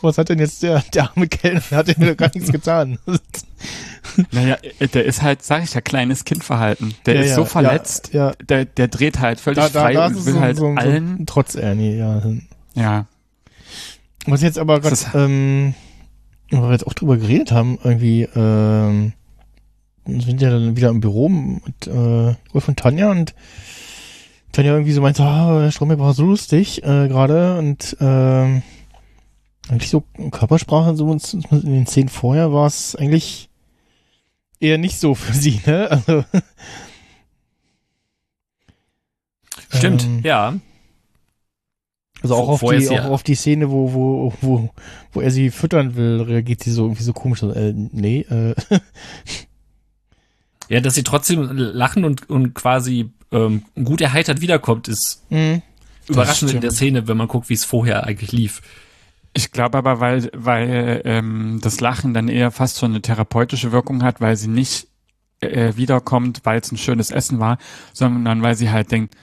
[0.00, 1.62] was hat denn jetzt der, der arme Kellner?
[1.70, 2.98] Hat ja gar nichts getan.
[4.32, 6.92] Naja, äh, der ist halt, sag ich ja, kleines Kindverhalten.
[7.06, 8.34] Der Ja, ist ja, so verletzt, Ja, ja.
[8.48, 10.76] Der, der dreht halt völlig Da, da, frei da und will so, halt so, so
[10.76, 12.20] allen, trotz Ernie, ja.
[12.74, 13.06] ja.
[14.26, 15.74] Was jetzt aber gerade, ähm,
[16.50, 19.12] wo wir jetzt auch drüber geredet haben, irgendwie, ähm,
[20.06, 23.34] sind ja dann wieder im Büro mit äh, Ulf und Tanja und
[24.52, 28.62] Tanja irgendwie so meinte, ah, der Stromberg war so lustig äh, gerade und ähm,
[29.68, 31.18] eigentlich so Körpersprache so in
[31.72, 33.48] den Szenen vorher war es eigentlich
[34.60, 36.02] eher nicht so für sie, ne?
[39.70, 40.54] Also Stimmt, Ähm, ja.
[42.22, 44.70] Also auch Vor- auf, die, ja- auch auf die Szene, wo, wo, wo,
[45.12, 47.42] wo er sie füttern will, reagiert sie so irgendwie so komisch.
[47.42, 48.54] Äh, nee, äh,
[50.68, 55.62] Ja, dass sie trotzdem lachen und, und quasi ähm, gut erheitert wiederkommt, ist mh.
[56.08, 58.62] überraschend in der Szene, wenn man guckt, wie es vorher eigentlich lief.
[59.34, 64.02] Ich glaube aber, weil, weil ähm, das Lachen dann eher fast schon eine therapeutische Wirkung
[64.02, 64.88] hat, weil sie nicht
[65.40, 67.58] äh, wiederkommt, weil es ein schönes Essen war,
[67.92, 69.14] sondern weil sie halt denkt,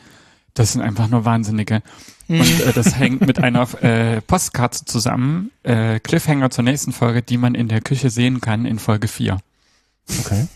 [0.54, 1.82] das sind einfach nur Wahnsinnige.
[2.28, 7.38] Und äh, das hängt mit einer äh, Postkarte zusammen, äh, Cliffhanger zur nächsten Folge, die
[7.38, 9.40] man in der Küche sehen kann in Folge 4.
[10.20, 10.48] okay.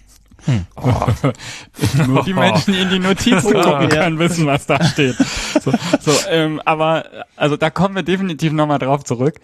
[2.08, 5.16] Nur die Menschen, die in die Notizen gucken können, wissen, was da steht.
[5.64, 5.72] So,
[6.02, 7.06] so ähm, aber
[7.36, 9.40] also da kommen wir definitiv nochmal drauf zurück.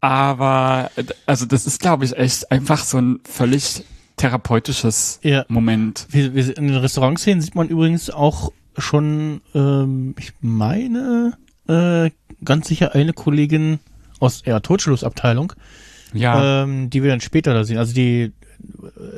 [0.00, 0.90] Aber
[1.26, 3.84] also das ist, glaube ich, echt einfach so ein völlig
[4.16, 5.44] therapeutisches Ja.
[5.48, 6.06] Moment.
[6.10, 11.36] Wir, wir, in den Restaurantszenen sieht man übrigens auch schon, ähm, ich meine,
[11.68, 12.10] äh,
[12.44, 13.78] ganz sicher eine Kollegin
[14.20, 15.52] aus der Totschlussabteilung,
[16.12, 17.78] Ja, ähm, die wir dann später da sehen.
[17.78, 18.32] Also die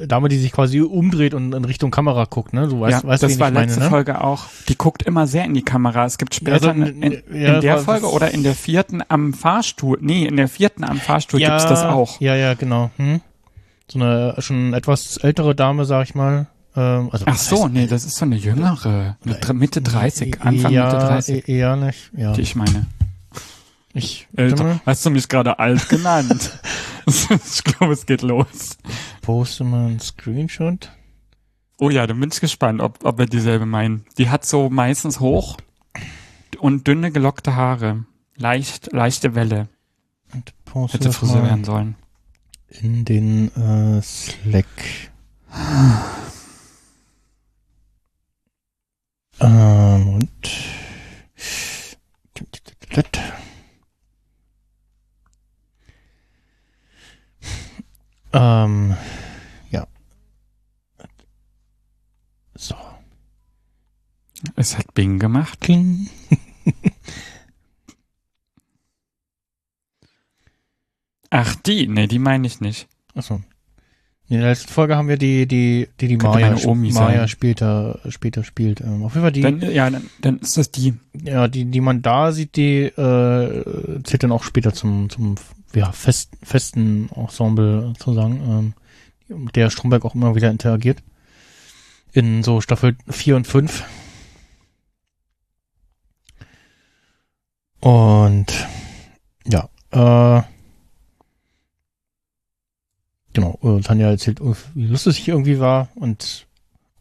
[0.07, 2.69] Dame, die sich quasi umdreht und in Richtung Kamera guckt, ne?
[2.69, 3.91] Du weißt, ja weißt das war ich meine, letzte ne?
[3.91, 4.45] Folge auch.
[4.69, 6.05] Die guckt immer sehr in die Kamera.
[6.05, 9.33] Es gibt später Also, in, in, ja, in der Folge oder in der vierten am
[9.35, 9.99] Fahrstuhl.
[10.01, 12.21] Nee, in der vierten am Fahrstuhl ja, gibt's das auch.
[12.21, 12.91] Ja, ja, genau.
[12.97, 13.21] Hm?
[13.91, 16.47] So eine schon etwas ältere Dame, sag ich mal.
[16.77, 20.73] Ähm, also, Ach so, heißt- nee, das ist so eine jüngere, eine Mitte 30, Anfang
[20.73, 22.33] ja, Mitte 30, e- Eher nicht, ja.
[22.33, 22.87] die ich meine.
[23.95, 24.57] Ich, Älter.
[24.57, 26.59] Stimme, Hast du mich gerade alt genannt?
[27.07, 28.77] ich glaube, es geht los.
[29.23, 30.91] poste mal einen Screenshot.
[31.79, 34.05] Oh ja, dann bin ich gespannt, ob, ob wir dieselbe meinen.
[34.19, 35.57] Die hat so meistens hoch
[36.59, 38.05] und dünne gelockte Haare.
[38.37, 39.69] Leicht, leichte Welle.
[40.33, 41.95] Und poste Hätte Friseur werden sollen.
[42.69, 44.67] in den äh, Slack.
[49.41, 50.31] Ähm, und
[58.35, 58.97] ähm,
[59.71, 59.87] ja.
[62.55, 62.77] So.
[64.57, 65.61] Es hat Bing gemacht.
[65.61, 66.09] Kling.
[71.31, 71.87] Ach, die?
[71.89, 72.89] Nee, die meine ich nicht.
[73.15, 73.41] Achso.
[74.29, 78.43] In der letzten Folge haben wir die, die, die, die Maya, Omi Maya später, später
[78.43, 78.81] spielt.
[78.81, 80.95] Ähm, auf jeden Fall die, Dann, ja, dann, dann ist das die.
[81.13, 85.35] ja, die, die man da sieht, die äh, zählt dann auch später zum, zum
[85.75, 88.75] ja, fest, festen Ensemble sozusagen,
[89.29, 91.03] ähm, mit der Stromberg auch immer wieder interagiert.
[92.13, 93.85] In so Staffel 4 und 5.
[97.81, 98.47] Und
[99.47, 100.43] ja, äh,
[103.35, 106.47] genau, Tanja erzählt Ulf, wie lustig ich irgendwie war und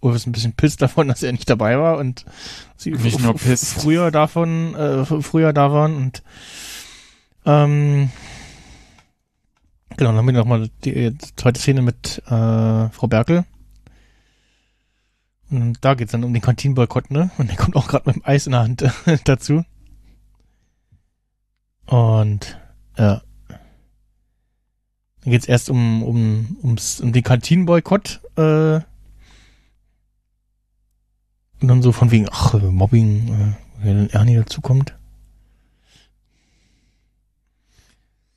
[0.02, 2.26] Ulf ist ein bisschen pisst davon, dass er nicht dabei war und
[2.76, 3.82] sie Nicht nur pisst.
[3.82, 6.24] früher davon, äh, früher da waren und
[7.46, 8.10] ähm,
[9.98, 13.46] genau, dann haben wir nochmal die äh, zweite Szene mit äh, Frau Berkel.
[15.50, 17.30] Und da geht's dann um den Kantinenboykott, ne?
[17.38, 18.84] Und der kommt auch gerade mit dem Eis in der Hand
[19.26, 19.64] dazu.
[21.86, 22.58] Und
[22.98, 23.22] ja.
[25.24, 28.82] Dann geht's erst um, um, ums, um den Kantinenboykott, äh,
[31.62, 34.95] und dann so von wegen, ach, äh, Mobbing, äh, wenn Ernie dazukommt.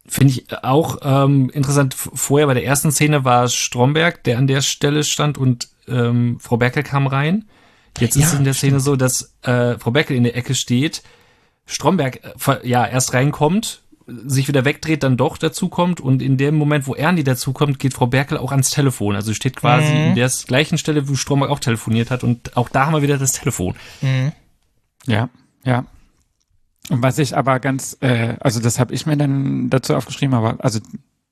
[0.09, 1.93] Finde ich auch ähm, interessant.
[1.95, 6.39] Vorher bei der ersten Szene war es Stromberg, der an der Stelle stand und ähm,
[6.39, 7.47] Frau Berkel kam rein.
[7.99, 8.71] Jetzt ist Ja, es in der stimmt.
[8.75, 11.03] Szene so, dass äh, Frau Berkel in der Ecke steht,
[11.67, 16.87] Stromberg äh, ja erst reinkommt, sich wieder wegdreht, dann doch dazukommt und in dem Moment,
[16.87, 19.17] wo Ernie dazukommt, geht Frau Berkel auch ans Telefon.
[19.17, 20.09] Also steht quasi Mhm.
[20.11, 23.19] in der gleichen Stelle, wo Stromberg auch telefoniert hat und auch da haben wir wieder
[23.19, 23.75] das Telefon.
[24.03, 24.33] Mhm.
[25.07, 25.29] Ja,
[25.65, 25.85] ja.
[26.89, 30.65] Und was ich aber ganz, äh, also das habe ich mir dann dazu aufgeschrieben, aber
[30.65, 30.79] also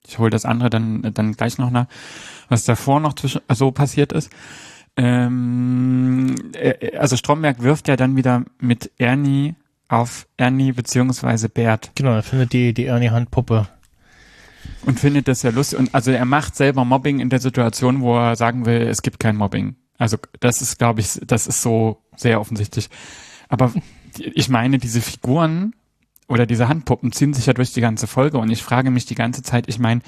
[0.06, 1.86] ich hole das andere dann dann gleich noch nach,
[2.48, 4.30] was davor noch zwischen so passiert ist.
[4.96, 9.54] Ähm, äh, also Stromberg wirft ja dann wieder mit Ernie
[10.00, 13.68] auf Ernie beziehungsweise Bert Genau, er findet die, die Ernie-Handpuppe.
[14.86, 15.78] und findet das ja lustig.
[15.78, 19.20] Und also er macht selber Mobbing in der Situation, wo er sagen will, es gibt
[19.20, 19.76] kein Mobbing.
[19.98, 22.88] Also das ist, glaube ich, das ist so sehr offensichtlich.
[23.48, 23.72] Aber
[24.18, 25.74] ich meine, diese Figuren
[26.28, 29.14] oder diese Handpuppen ziehen sich ja durch die ganze Folge und ich frage mich die
[29.14, 30.00] ganze Zeit, ich meine,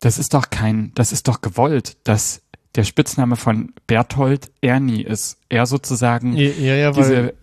[0.00, 2.42] das ist doch kein, das ist doch gewollt, dass
[2.76, 5.38] der Spitzname von Berthold Ernie ist.
[5.48, 7.34] Er sozusagen Ja, ja, diese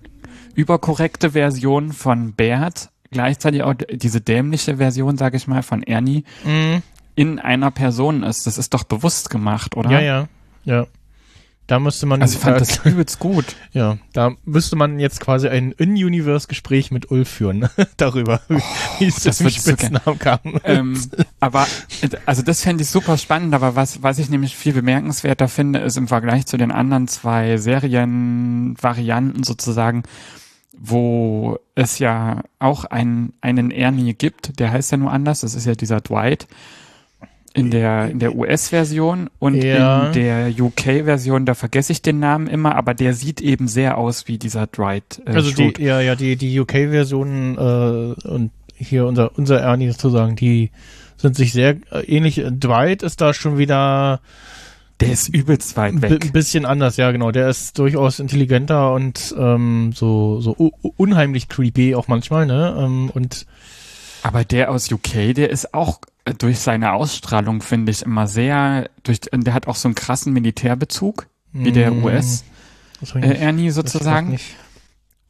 [0.57, 6.81] überkorrekte Version von Bert, gleichzeitig auch diese dämliche Version, sage ich mal, von Ernie Mhm.
[7.15, 8.47] in einer Person ist.
[8.47, 9.91] Das ist doch bewusst gemacht, oder?
[9.91, 10.27] Ja, ja,
[10.65, 10.87] ja.
[11.67, 13.57] Da müsste man, Also ich fand äh, das übelst gut.
[13.73, 17.67] ja, da müsste man jetzt quasi ein In-Universe-Gespräch mit Ulf führen,
[17.97, 18.39] darüber,
[18.99, 20.39] wie es Oh, das würd ich so Spitznamen kam.
[20.63, 20.97] ähm,
[21.41, 21.67] aber
[22.25, 25.97] also das fände ich super spannend, aber was, was ich nämlich viel bemerkenswerter finde, ist
[25.97, 30.03] im Vergleich zu den anderen zwei Serienvarianten sozusagen,
[30.79, 35.65] wo es ja auch einen, einen Ernie gibt, der heißt ja nur anders, das ist
[35.65, 36.47] ja dieser Dwight
[37.53, 40.07] in der, in der US-Version und Ja.
[40.07, 44.27] in der UK-Version, da vergesse ich den Namen immer, aber der sieht eben sehr aus
[44.27, 45.21] wie dieser Dwight.
[45.25, 45.73] Äh, Also Schrute.
[45.81, 50.69] die, ja, ja, die, die UK-Version äh, und hier unser, unser Ernie sozusagen, die
[51.15, 52.43] sind sich sehr äh, ähnlich.
[52.47, 54.21] Dwight ist da schon wieder
[54.99, 56.25] der ist übelst weit weg.
[56.25, 57.31] ein bisschen anders, ja genau.
[57.31, 60.53] Der ist durchaus intelligenter und ähm, so, so
[60.97, 62.75] unheimlich creepy auch manchmal, ne?
[62.79, 63.45] Ähm, und
[64.23, 68.89] Aber der aus UK, der ist auch äh, durch seine Ausstrahlung, finde ich, immer sehr,
[69.03, 72.43] durch, der hat auch so einen krassen Militärbezug, wie der Mm, US
[73.15, 74.39] äh, Ernie sozusagen.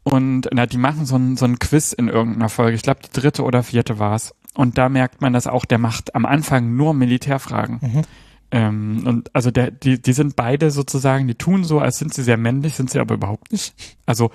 [0.03, 2.75] Und na, die machen so ein, so ein Quiz in irgendeiner Folge.
[2.75, 4.33] Ich glaube, die dritte oder vierte war's.
[4.53, 7.79] Und da merkt man das auch, der macht am Anfang nur Militärfragen.
[7.81, 8.01] Mhm.
[8.51, 12.23] Ähm, und also der, die, die sind beide sozusagen, die tun so, als sind sie
[12.23, 13.73] sehr männlich, sind sie aber überhaupt nicht.
[14.05, 14.31] Also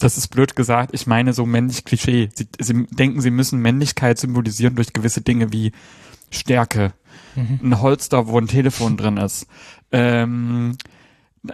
[0.00, 2.30] das ist blöd gesagt, ich meine so männlich Klischee.
[2.34, 5.72] Sie, sie denken, sie müssen Männlichkeit symbolisieren durch gewisse Dinge wie
[6.30, 6.92] Stärke,
[7.36, 7.60] Mhm.
[7.62, 9.46] ein Holster, wo ein Telefon drin ist,
[9.92, 10.76] ähm,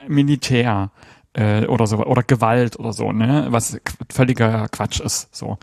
[0.09, 0.91] Militär
[1.35, 3.79] äh, oder so oder Gewalt oder so, ne, was
[4.11, 5.59] völliger Quatsch ist, so.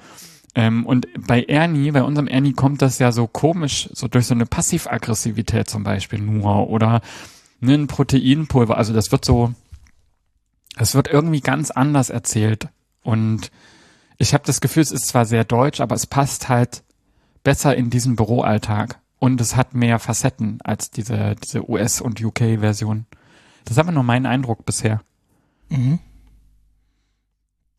[0.55, 4.33] Ähm, und bei Ernie, bei unserem Ernie kommt das ja so komisch, so durch so
[4.33, 7.01] eine Passivaggressivität zum Beispiel nur oder
[7.59, 8.77] ne, ein Proteinpulver.
[8.77, 9.53] Also das wird so,
[10.77, 12.67] es wird irgendwie ganz anders erzählt.
[13.01, 13.51] Und
[14.17, 16.83] ich habe das Gefühl, es ist zwar sehr deutsch, aber es passt halt
[17.43, 18.99] besser in diesen Büroalltag.
[19.19, 23.05] Und es hat mehr Facetten als diese, diese US- und UK-Version.
[23.63, 25.01] Das ist aber nur mein Eindruck bisher.
[25.69, 25.99] Mhm.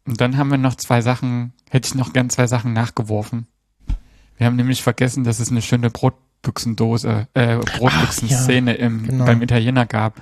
[0.07, 3.47] Und dann haben wir noch zwei Sachen, hätte ich noch gern zwei Sachen nachgeworfen.
[4.39, 9.25] Wir haben nämlich vergessen, dass es eine schöne Brotbüchsendose, äh, Brotbüchsenszene im, genau.
[9.27, 10.21] beim Italiener gab.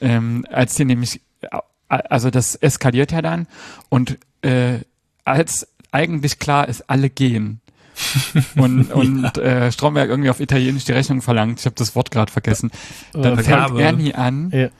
[0.00, 1.48] Ähm, als die nämlich, äh,
[1.88, 3.46] also das eskaliert ja dann
[3.88, 4.80] und äh,
[5.24, 7.60] als eigentlich klar ist, alle gehen,
[8.56, 11.60] und, und äh, Stromberg irgendwie auf Italienisch die Rechnung verlangt.
[11.60, 12.70] Ich habe das Wort gerade vergessen.
[13.12, 13.78] Dann Äh, fängt.
[13.78, 14.50] Ernie an.
[14.50, 14.58] Ja.
[14.58, 14.70] Äh,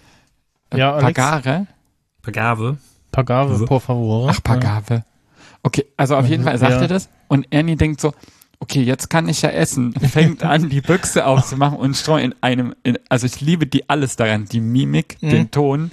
[0.78, 0.92] Ja?
[0.98, 1.66] Pagare?
[2.22, 2.78] Pagave.
[3.12, 4.30] Pagave, Also- por favor.
[4.30, 5.04] Ach, Pagave.
[5.62, 6.80] Okay, also auf jeden Fall sagt Ja.
[6.82, 8.12] er das und Ernie denkt so,
[8.58, 9.92] okay, jetzt kann ich ja essen.
[10.12, 14.16] Fängt an, die Büchse aufzumachen und Strom in einem, in, also ich liebe die alles
[14.16, 15.30] daran, die Mimik, Mhm.
[15.30, 15.90] den Ton,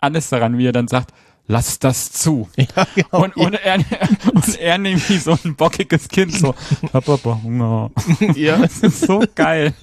[0.00, 1.12] alles daran, wie er dann sagt,
[1.48, 2.48] lass das zu.
[2.56, 3.24] Ja, genau.
[3.24, 3.84] Und, und, Ernie,
[4.34, 6.54] und Ernie wie so ein bockiges Kind so,
[6.92, 7.90] hab aber Hunger.
[8.34, 8.56] ja.
[8.58, 9.74] Das ist so geil.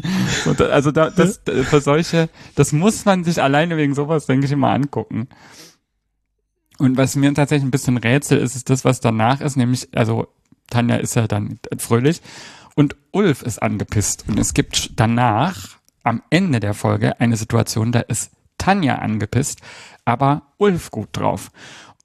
[0.58, 4.52] Da, also da, das, für solche, das muss man sich alleine wegen sowas, denke ich,
[4.52, 5.28] immer angucken.
[6.78, 10.28] Und was mir tatsächlich ein bisschen Rätsel ist, ist das, was danach ist, nämlich, also
[10.70, 12.22] Tanja ist ja dann fröhlich
[12.76, 14.26] und Ulf ist angepisst.
[14.28, 19.60] Und es gibt danach, am Ende der Folge, eine Situation, da ist Tanja angepisst,
[20.06, 21.52] aber Ulf gut drauf.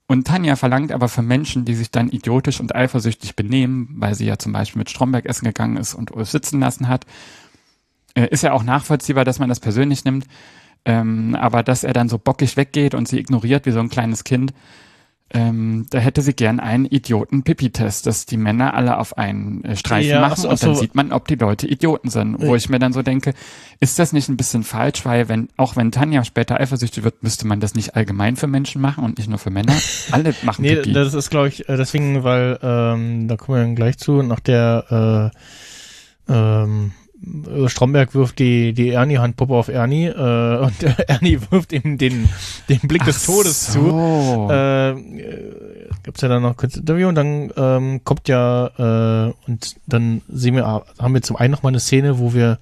[0.07, 4.25] Und Tanja verlangt aber für Menschen, die sich dann idiotisch und eifersüchtig benehmen, weil sie
[4.25, 7.05] ja zum Beispiel mit Stromberg essen gegangen ist und Ulf sitzen lassen hat,
[8.15, 10.27] äh, ist ja auch nachvollziehbar, dass man das persönlich nimmt,
[10.85, 14.23] ähm, aber dass er dann so bockig weggeht und sie ignoriert wie so ein kleines
[14.23, 14.53] Kind,
[15.35, 20.07] ähm, da hätte sie gern einen Idioten-Pipi-Test, dass die Männer alle auf einen äh, Streifen
[20.07, 22.39] Ja, ach machen so, und dann sieht man, ob die Leute Idioten sind.
[22.39, 22.55] Wo Ja.
[22.55, 23.33] ich mir dann so denke,
[23.79, 27.47] ist das nicht ein bisschen falsch, weil wenn, auch wenn Tanja später eifersüchtig wird, müsste
[27.47, 29.73] man das nicht allgemein für Menschen machen und nicht nur für Männer?
[30.11, 30.93] Alle machen Nee, Pipi.
[30.93, 34.39] das ist, glaube ich, äh, deswegen, weil, ähm, da kommen wir dann gleich zu, nach
[34.41, 35.31] der,
[36.29, 37.02] äh, ähm, äh,
[37.67, 42.29] Stromberg wirft die, die Ernie-Handpuppe auf Ernie, äh, und Ernie wirft ihm den,
[42.69, 43.81] den Blick des Todes zu.
[43.81, 44.47] so.
[44.51, 49.75] Äh, äh, gibt's ja dann noch kurz Interview und dann ähm, kommt ja äh, und
[49.87, 52.59] dann sehen wir, haben wir zum einen noch mal eine Szene, wo wir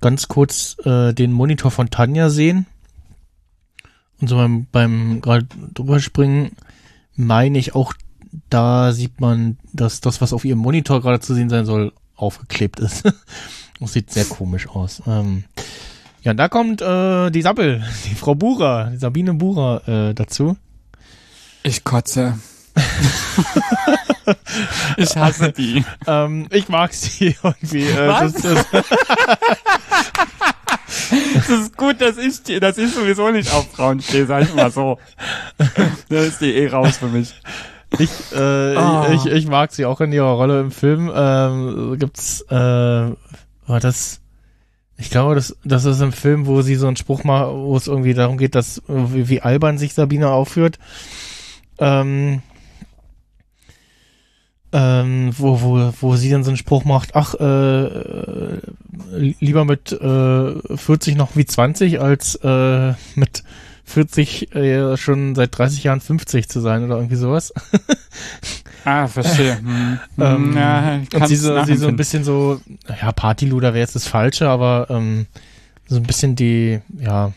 [0.00, 2.66] ganz kurz äh, den Monitor von Tanja sehen
[4.20, 6.52] und so beim, beim gerade drüber springen
[7.16, 7.94] meine ich auch,
[8.50, 12.80] da sieht man, dass das, was auf ihrem Monitor gerade zu sehen sein soll, aufgeklebt
[12.80, 13.04] ist.
[13.88, 15.02] Sieht sehr komisch aus.
[15.06, 15.44] Ähm,
[16.22, 20.56] ja, und da kommt äh, die Sappel, die Frau Bura, die Sabine Bura äh, dazu.
[21.62, 22.38] ich kotze.
[24.96, 25.84] ich hasse die.
[26.06, 27.84] Ähm, ich mag sie irgendwie.
[27.84, 28.32] Äh, Was?
[28.34, 28.84] Das, das,
[31.36, 34.54] Es ist gut, dass ich, die- dass ich sowieso nicht auf Frauen stehe, sag ich
[34.54, 34.98] mal so.
[36.08, 37.34] Da ist die eh raus für mich.
[37.98, 39.08] ich, äh, Ah.
[39.12, 41.10] ich, ich mag sie auch in ihrer Rolle im Film.
[41.14, 43.10] Ähm, gibt's, äh,
[43.66, 44.20] war das,
[44.96, 47.86] ich glaube, das, das ist im Film, wo sie so einen Spruch macht, wo es
[47.86, 50.78] irgendwie darum geht, dass, wie, wie albern sich Sabine aufführt.
[51.78, 52.42] Ähm,
[54.72, 58.60] ähm, wo, wo, wo sie dann so einen Spruch macht, ach, äh, äh,
[59.12, 63.44] lieber mit äh, 40 noch wie 20, als äh, mit
[63.84, 67.52] 40 äh, schon seit 30 Jahren 50 zu sein oder irgendwie sowas.
[68.86, 69.56] Ah, verstehe.
[69.64, 69.98] Hm.
[70.20, 72.60] Ähm, ja, ich und sie so, sie so ein bisschen so,
[73.00, 75.24] ja, Partyluder wäre jetzt das Falsche, aber ähm,
[75.86, 77.32] so ein bisschen die, ja,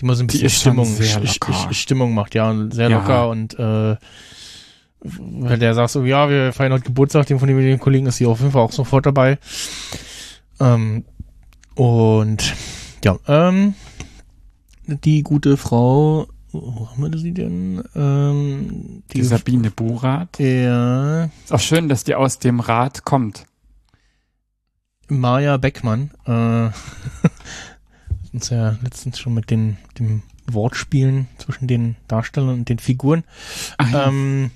[0.00, 0.88] die mal so ein bisschen Stimmung,
[1.70, 2.98] Stimmung macht, ja, und sehr Ja.
[2.98, 3.96] locker und äh,
[5.00, 8.16] wenn der sagt so, ja, wir feiern heute Geburtstag, von dem mit den Kollegen ist
[8.16, 9.38] sie auf jeden Fall auch sofort dabei.
[10.58, 11.04] Ähm,
[11.76, 12.52] und
[13.04, 13.74] ja, ähm,
[14.86, 17.82] die gute Frau, wo haben wir sie denn?
[17.94, 20.38] Ähm, Die Sabine Burat.
[20.38, 23.46] ja, Ist auch schön, dass die aus dem Rat kommt.
[25.08, 26.70] Maja Beckmann, äh,
[28.32, 33.24] uns ja letztens schon mit den, dem Wortspielen zwischen den Darstellern und den Figuren.
[33.78, 34.08] Ach ja.
[34.08, 34.50] Ähm,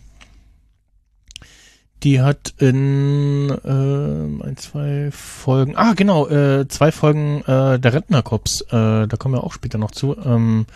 [2.02, 8.62] die hat in ähm, ein, zwei Folgen, ah genau, äh, zwei Folgen äh, der Rentnerkorps,
[8.62, 10.66] äh, da kommen wir auch später noch zu, ähm,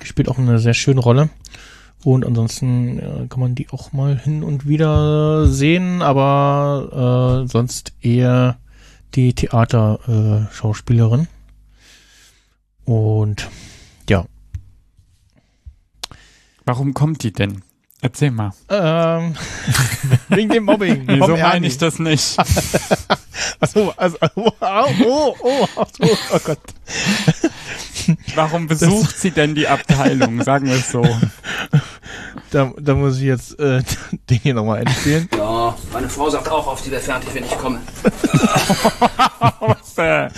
[0.00, 1.30] gespielt auch eine sehr schöne Rolle.
[2.04, 7.94] Und ansonsten äh, kann man die auch mal hin und wieder sehen, aber äh, sonst
[8.00, 8.58] eher
[9.14, 11.22] die Theaterschauspielerin.
[12.86, 13.48] Äh, und
[14.08, 14.26] ja,
[16.66, 17.62] Warum kommt die denn?
[18.02, 18.52] Erzähl mal.
[18.68, 19.34] ähm,
[20.28, 21.04] wegen dem Mobbing.
[21.06, 22.36] Wieso meine ich das nicht?
[23.60, 26.58] Achso, also, oh, oh, oh, so, oh Gott.
[28.34, 30.42] Warum besucht sie denn die Abteilung?
[30.42, 31.04] Sagen wir es so.
[32.50, 33.82] Da, da muss ich jetzt äh,
[34.30, 35.28] den hier nochmal einspielen.
[35.36, 37.80] Ja, meine Frau sagt auch auf, die wäre fertig, wenn ich komme.
[39.60, 40.28] Was, äh,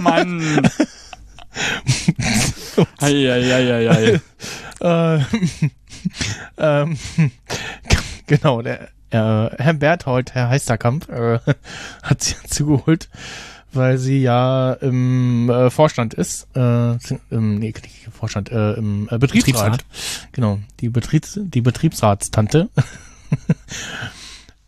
[0.00, 0.68] Mann.
[3.00, 4.20] Eieieiei.
[4.80, 5.18] äh,
[6.58, 6.96] ähm,
[8.26, 11.38] genau, der äh, Herr Berthold, Herr Heisterkamp, äh,
[12.02, 13.08] hat sie zugeholt,
[13.72, 16.92] weil sie ja im äh, Vorstand ist, äh,
[17.30, 19.72] im, nee, nicht im Vorstand, äh, im äh, Betriebsrat.
[19.72, 20.32] Betriebsrat.
[20.32, 22.68] Genau, die, Betriebs, die Betriebsratstante.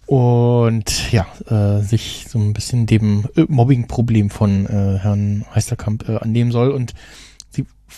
[0.06, 6.16] und ja, äh, sich so ein bisschen dem äh, Mobbing-Problem von äh, Herrn Heisterkamp äh,
[6.16, 6.94] annehmen soll und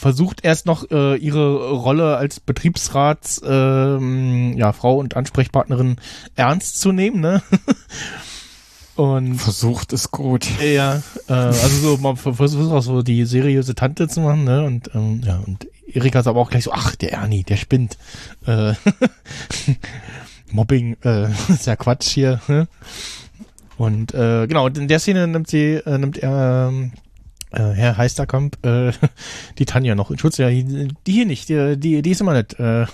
[0.01, 5.97] versucht erst noch äh, ihre Rolle als Betriebsrats ähm, ja, Frau und Ansprechpartnerin
[6.37, 7.43] ernst zu nehmen, ne?
[8.97, 10.49] und Versucht ist gut.
[10.61, 14.65] ja, äh, also so, man ver- versucht auch so die seriöse Tante zu machen, ne?
[14.65, 17.99] Und ähm, ja, und Erika ist aber auch gleich so, ach, der Ernie, der spinnt.
[18.47, 18.73] Äh,
[20.53, 22.41] Mobbing, äh, ist ja Quatsch hier.
[22.49, 22.69] Ne?
[23.77, 26.93] Und äh, genau, in der Szene nimmt sie, äh, nimmt er, ähm,
[27.51, 28.93] äh, Herr Heisterkamp, äh,
[29.59, 30.39] die Tanja noch in Schutz.
[30.39, 32.59] Ja, die, die hier nicht, die, die, die ist immer nett.
[32.59, 32.87] Äh,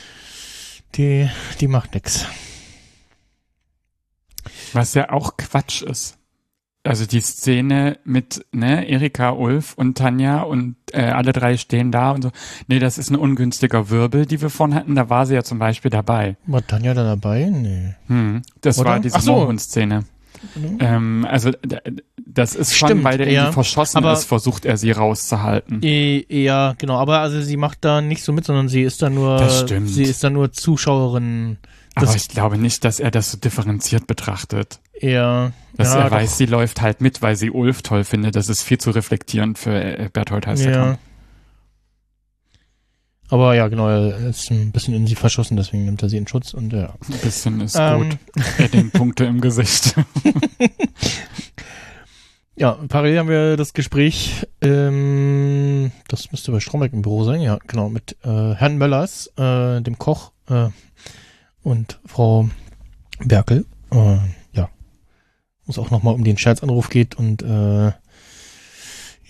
[0.96, 1.28] die,
[1.60, 2.26] die macht nix.
[4.72, 6.16] Was ja auch Quatsch ist.
[6.82, 12.12] Also die Szene mit ne, Erika, Ulf und Tanja und äh, alle drei stehen da
[12.12, 12.30] und so.
[12.68, 14.94] Nee, das ist ein ungünstiger Wirbel, die wir vorhin hatten.
[14.94, 16.38] Da war sie ja zum Beispiel dabei.
[16.46, 17.50] War Tanja da dabei?
[17.50, 17.96] Nee.
[18.06, 18.90] Hm, das Oder?
[18.90, 19.52] war diese so.
[20.54, 20.78] Mohrenszene.
[20.96, 21.50] Ähm, also
[22.26, 23.40] das ist schon, Stimmt, weil der ja.
[23.42, 25.80] irgendwie verschossen Aber- ist, versucht er sie rauszuhalten.
[25.82, 29.10] Eh, Ja, genau, aber also sie macht da nicht so mit, sondern sie ist da
[29.10, 29.38] nur,
[29.86, 31.58] sie ist da nur Zuschauerin.
[31.96, 34.78] Aber Das ich glaube nicht, dass er das so differenziert betrachtet.
[34.94, 38.36] eher, Dass ja, er doch, weiß, sie läuft halt mit, weil sie Ulf toll findet.
[38.36, 40.92] Das ist viel zu reflektierend für äh, Berthold Heisterkamp.
[40.92, 40.98] ja.
[43.30, 46.26] Aber ja, genau, er ist ein bisschen in sie verschossen, deswegen nimmt er sie in
[46.26, 46.94] Schutz und ja.
[47.08, 48.18] Ein bisschen ist Ähm, gut.
[48.58, 49.94] Edding-Punkte im Gesicht.
[52.56, 57.58] Ja, parallel haben wir das Gespräch, ähm, das müsste bei Stromberg im Büro sein, ja,
[57.66, 60.68] genau, mit äh, Herrn Möllers, äh, dem Koch äh,
[61.62, 62.50] und Frau
[63.24, 63.64] Berkel.
[63.92, 64.18] Äh,
[64.52, 64.68] ja,
[65.64, 67.92] wo es auch nochmal um den Scherzanruf geht und äh,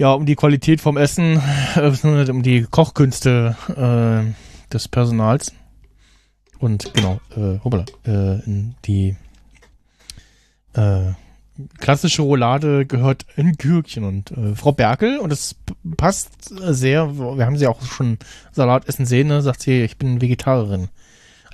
[0.01, 1.41] ja, um die Qualität vom Essen,
[1.77, 5.53] äh, um die Kochkünste äh, des Personals.
[6.59, 9.15] Und genau, äh, hoppala, äh, in die
[10.73, 11.13] äh,
[11.79, 15.57] klassische Roulade gehört ein Gürkchen und äh, Frau Berkel und es
[15.99, 18.19] passt sehr, wir haben sie auch schon
[18.53, 20.89] Salat essen sehen, ne, sagt sie, ich bin Vegetarierin.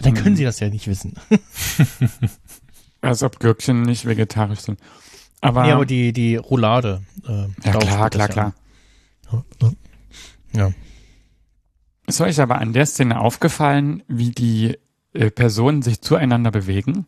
[0.00, 0.36] Dann können Mhm.
[0.36, 1.14] sie das ja nicht wissen.
[3.00, 4.78] Als ob Gürkchen nicht vegetarisch sind.
[5.46, 7.02] Aber, nee, aber die, die Roulade.
[7.26, 8.54] Äh, ja klar, klar, klar.
[10.52, 10.70] Ja.
[12.06, 14.76] Ist euch aber an der Szene aufgefallen, wie die
[15.12, 17.06] äh, Personen sich zueinander bewegen?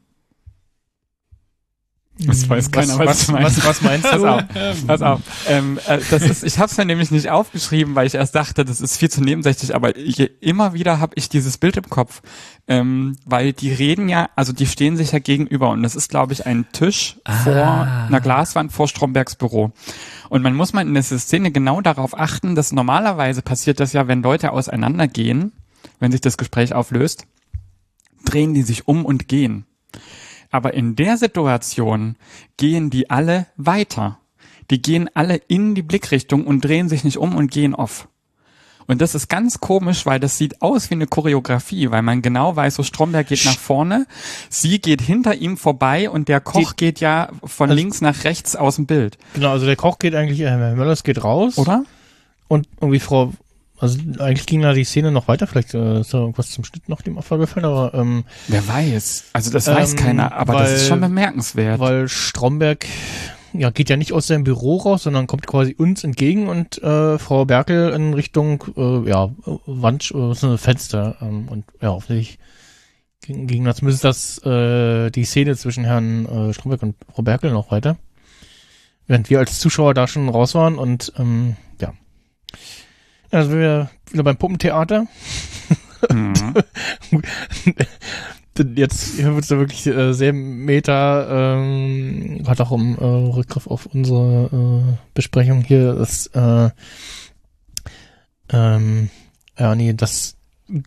[2.21, 4.27] Das weiß keiner, was, was, was, was meinst Pass du?
[4.27, 4.43] auf,
[4.87, 5.21] pass auf.
[5.47, 8.65] Ähm, äh, das ist, ich habe es mir nämlich nicht aufgeschrieben, weil ich erst dachte,
[8.65, 12.23] das ist viel zu nebensächlich, aber je, immer wieder habe ich dieses Bild im Kopf,
[12.67, 16.33] ähm, weil die reden ja, also die stehen sich ja gegenüber und das ist, glaube
[16.33, 19.73] ich, ein Tisch vor einer Glaswand vor Strombergs Büro.
[20.29, 24.09] Und man muss mal in dieser Szene genau darauf achten, dass normalerweise passiert das ja,
[24.09, 25.53] wenn Leute auseinandergehen,
[26.01, 27.27] wenn sich das Gespräch auflöst,
[28.25, 29.65] drehen die sich um und gehen.
[30.51, 32.17] Aber in der Situation
[32.57, 34.19] gehen die alle weiter.
[34.71, 38.09] Die gehen alle in die Blickrichtung und drehen sich nicht um und gehen off.
[38.87, 42.57] Und das ist ganz komisch, weil das sieht aus wie eine Choreografie, weil man genau
[42.57, 44.07] weiß, so Stromberg geht nach vorne,
[44.49, 48.57] sie geht hinter ihm vorbei und der Koch geht ja von Also- links nach rechts
[48.57, 51.59] aus dem Bild, Genau, also der Koch geht eigentlich, äh, Herr Möllers geht raus.
[51.59, 51.85] oder?
[52.49, 53.35] Und irgendwie Frau,
[53.81, 56.89] also eigentlich ging da die Szene noch weiter, vielleicht äh, ist da irgendwas zum Schnitt
[56.89, 59.27] noch dem Opfer gefallen, aber ähm, Wer weiß.
[59.33, 61.79] Also das weiß Ähm, keiner, aber das ist weil- schon bemerkenswert.
[61.81, 62.87] weil Stromberg
[63.55, 67.19] ja geht ja nicht aus seinem Büro raus, sondern kommt quasi uns entgegen und äh,
[67.19, 69.31] Frau Berkel in Richtung äh, ja
[69.67, 72.39] Wand, äh, so ein Fenster ähm, und ja offensichtlich
[73.23, 77.51] ging, ging das zumindest das äh, die Szene zwischen Herrn äh, Stromberg und Frau Berkel
[77.51, 77.97] noch weiter,
[79.07, 81.95] während wir als Zuschauer da schon raus waren und ähm, ja
[83.31, 85.07] also wir wieder beim Puppentheater.
[86.11, 86.55] Mhm.
[88.75, 93.87] Jetzt hier wird's ja wirklich äh, sehr meta, ähm, hat auch im äh, Rückgriff auf
[93.87, 96.71] unsere äh, Besprechung hier, das äh,
[98.51, 99.11] ähm,
[99.57, 100.38] ja, nee, das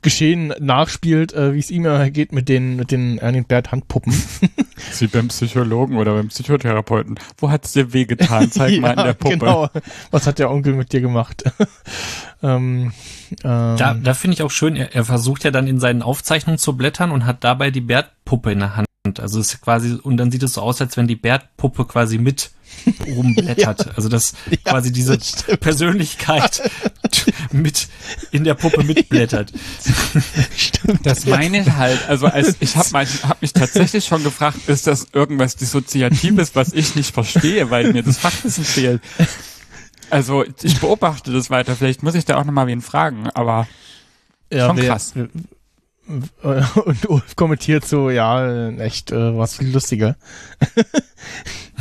[0.02, 1.84] Geschehen nachspielt, äh, wie es ihm
[2.14, 4.14] geht mit den mit den Ernie Bert Handpuppen.
[4.92, 7.20] Sie beim Psychologen oder beim Psychotherapeuten.
[7.38, 8.52] Wo hat's dir wehgetan?
[8.52, 9.38] Zeig mal in der Puppe.
[9.38, 9.70] Genau.
[10.12, 11.44] Was hat der Onkel mit dir gemacht?
[12.44, 12.92] ähm,
[13.44, 16.58] ähm, Da, da finde ich auch schön, er, er versucht ja dann in seinen Aufzeichnungen
[16.60, 18.88] zu blättern und hat dabei die Bärtpuppe in der Hand.
[19.20, 22.18] Also es ist quasi, und dann sieht es so aus, als wenn die Bärtpuppe quasi
[22.18, 22.52] mit
[23.08, 23.96] rumblättert.
[23.96, 24.34] Also dass
[24.64, 25.60] quasi diese das stimmt.
[25.60, 26.70] Persönlichkeit
[27.52, 27.88] mit
[28.32, 29.52] in der Puppe mitblättert.
[31.04, 32.08] Das meine ich halt.
[32.10, 36.96] Also als ich habe hab mich tatsächlich schon gefragt, ist das irgendwas Dissoziatives, was ich
[36.96, 39.02] nicht verstehe, weil mir das Fachwissen fehlt.
[40.10, 41.76] Also ich beobachte das weiter.
[41.76, 43.68] Vielleicht muss ich da auch nochmal wen fragen, aber
[44.52, 45.16] ja, schon krass.
[45.16, 45.30] Wir,
[46.08, 50.18] Und Ulf kommentiert so, ja, äh, echt, äh, was viel lustiger.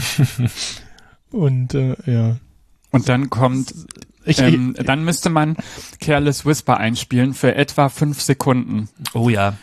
[1.30, 2.36] und äh, ja.
[2.90, 3.74] Und dann kommt,
[4.24, 5.56] Ich, ähm, dann müsste man
[6.00, 8.88] Careless Whisper einspielen für etwa fünf Sekunden.
[9.14, 9.56] Oh ja.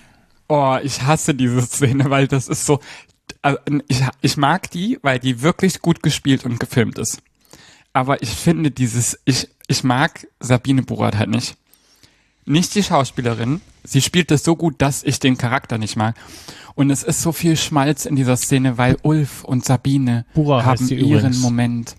[0.48, 2.80] Oh, ich hasse diese Szene, weil das ist so,
[3.42, 7.22] also ich, ich mag die, weil die wirklich gut gespielt und gefilmt ist.
[7.94, 11.58] Aber ich finde dieses, ich, ich mag Sabine Burat halt nicht.
[12.48, 13.62] Nicht die Schauspielerin.
[13.84, 16.16] Sie spielt das so gut, dass ich den Charakter nicht mag.
[16.76, 20.88] Und es ist so viel Schmalz in dieser Szene, weil Ulf und Sabine Bura haben
[20.88, 21.40] ihren übrigens.
[21.42, 21.96] Moment.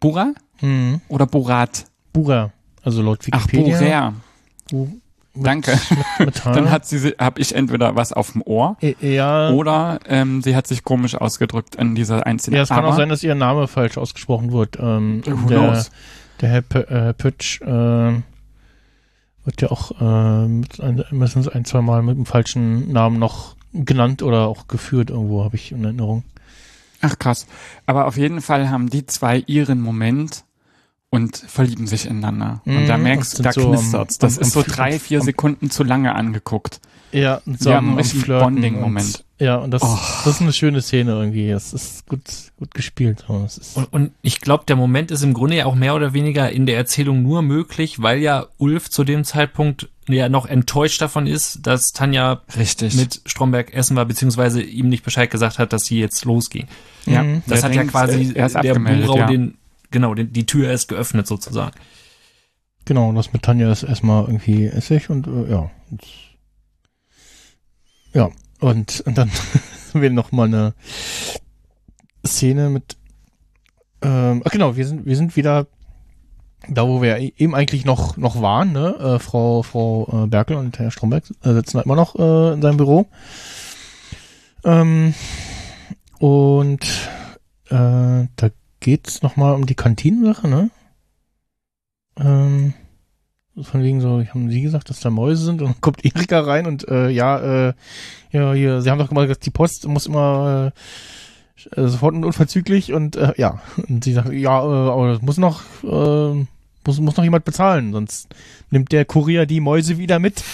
[0.00, 1.00] Bura Mhm.
[1.08, 1.86] oder Borat?
[2.12, 2.52] Bura,
[2.82, 4.14] also laut Ach, Wikipedia.
[4.70, 4.84] Borer.
[4.86, 5.00] Bu-
[5.34, 5.78] mit- Danke.
[6.18, 6.42] Mit, mit.
[6.46, 10.54] Dann hat sie, habe ich entweder was auf dem Ohr E- ja, oder ähm, sie
[10.54, 12.56] hat sich komisch ausgedrückt in dieser einzelnen.
[12.58, 14.78] ja, es kann Aber auch sein, dass ihr Name falsch ausgesprochen wird.
[14.80, 15.90] Ähm, Who der, knows?
[16.40, 18.12] der Herr P äh, Pütsch äh,
[19.44, 20.46] wird ja auch äh,
[21.10, 25.56] mindestens ein, zwei Mal mit dem falschen Namen noch genannt oder auch geführt irgendwo, habe
[25.56, 26.24] ich in Erinnerung.
[27.00, 27.46] Ach krass.
[27.86, 30.44] Aber auf jeden Fall haben die zwei ihren Moment
[31.10, 32.62] und verlieben sich ineinander.
[32.64, 34.18] Und da Mhm, merkst du, da so knistert's.
[34.18, 36.80] Das am- ist so drei, vier am- Sekunden zu lange angeguckt.
[37.14, 39.24] Ja, am richtigen Flirten Bonding-Moment.
[39.38, 39.98] Ja, und das, Oh.
[40.24, 41.50] das ist eine schöne Szene irgendwie.
[41.50, 42.22] Das ist gut,
[42.56, 43.24] gut gespielt.
[43.46, 46.50] ist, Und, und ich glaube, der Moment ist im Grunde ja auch mehr oder weniger
[46.50, 51.26] in der Erzählung nur möglich, weil ja Ulf zu dem Zeitpunkt ja noch enttäuscht davon
[51.26, 52.94] ist, dass Tanja Richtig.
[52.94, 56.66] mit Stromberg essen war, beziehungsweise ihm nicht Bescheid gesagt hat, dass sie jetzt losging.
[57.06, 57.42] ja, Mhm.
[57.46, 59.26] Das der hat ja quasi er ist der Burau ja.
[59.26, 59.56] den,
[59.90, 61.74] genau, den, die Tür erst geöffnet sozusagen.
[62.84, 65.70] Genau, und das mit Tanja ist erstmal irgendwie Essig und äh, ja.
[65.90, 66.02] Und,
[68.14, 68.30] ja,
[68.60, 69.30] und, und dann
[69.94, 70.74] haben wir noch mal eine
[72.26, 72.96] Szene mit
[74.04, 75.66] ähm, ach genau, wir sind wir sind wieder
[76.68, 78.96] da, wo wir eben eigentlich noch noch waren, ne?
[78.98, 82.62] Äh, Frau Frau äh, Berkel und Herr Stromberg äh, sitzen da immer noch äh, in
[82.62, 83.06] seinem Büro.
[84.64, 85.14] Ähm,
[86.18, 86.84] und
[87.68, 88.50] äh, da
[88.80, 90.70] geht's noch mal um die Kantinensache, ne?
[92.18, 92.74] Ähm,
[93.62, 96.66] von wegen so, haben Sie gesagt, dass da Mäuse sind und dann kommt Erika rein
[96.66, 97.72] und äh, ja, äh,
[98.32, 100.72] ja, hier, Sie haben doch immer gesagt, die Post muss immer
[101.76, 105.22] äh, äh, sofort und unverzüglich und äh, ja, und sie sagt, ja, äh, aber das
[105.22, 106.46] muss noch, äh,
[106.86, 108.28] muss, muss noch jemand bezahlen, sonst
[108.70, 110.42] nimmt der Kurier die Mäuse wieder mit.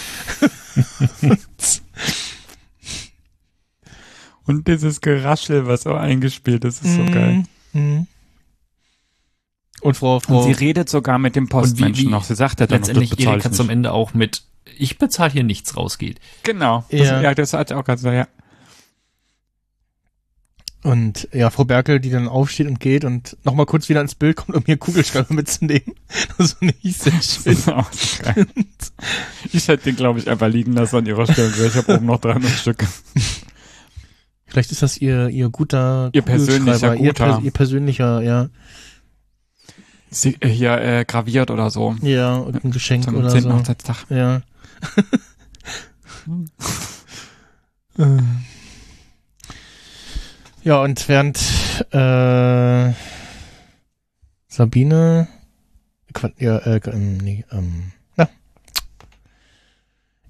[4.45, 7.11] Und dieses Geraschel, was auch eingespielt ist, ist so Mhm.
[7.11, 7.43] geil.
[7.73, 8.07] Mhm.
[9.81, 12.23] Und Frau, Und Frau, sie redet sogar mit dem Postmenschen noch.
[12.23, 13.69] Sie sagt ja dann, noch, das Letztendlich Erika zum.
[13.69, 14.43] Ende auch mit,
[14.77, 16.19] ich bezahle hier nichts rausgeht.
[16.43, 16.85] Genau.
[16.91, 17.21] Das, Ja.
[17.21, 17.33] ja.
[17.35, 18.27] das hat auch gerade so, ja.
[20.83, 24.35] und ja, Frau Berkel, die dann aufsteht und geht und nochmal kurz wieder ins Bild
[24.37, 25.95] kommt, um ihr Kugelschreiber mitzunehmen.
[26.37, 27.57] Das fand ich sehr schön.
[29.53, 31.51] Ich hätte den, glaube ich, einfach liegen lassen an ihrer Stelle.
[31.67, 32.85] Ich habe oben noch 300 Stück.
[34.47, 37.25] Vielleicht ist das ihr, ihr guter Ihr persönlicher Kugelschreiber, ihr, guter.
[37.25, 38.49] pers ihr persönlicher, ja.
[40.11, 41.95] Sie, äh, hier äh, graviert oder so.
[42.01, 43.41] Ja, und ein Geschenk Zum oder 10.
[43.43, 43.53] so.
[43.53, 44.05] Hochzeitstag.
[44.09, 44.41] Ja.
[50.63, 51.37] Ja, und während
[51.91, 52.93] äh,
[54.47, 55.27] Sabine
[56.37, 58.29] ja, äh, ähm, nee, ähm, na.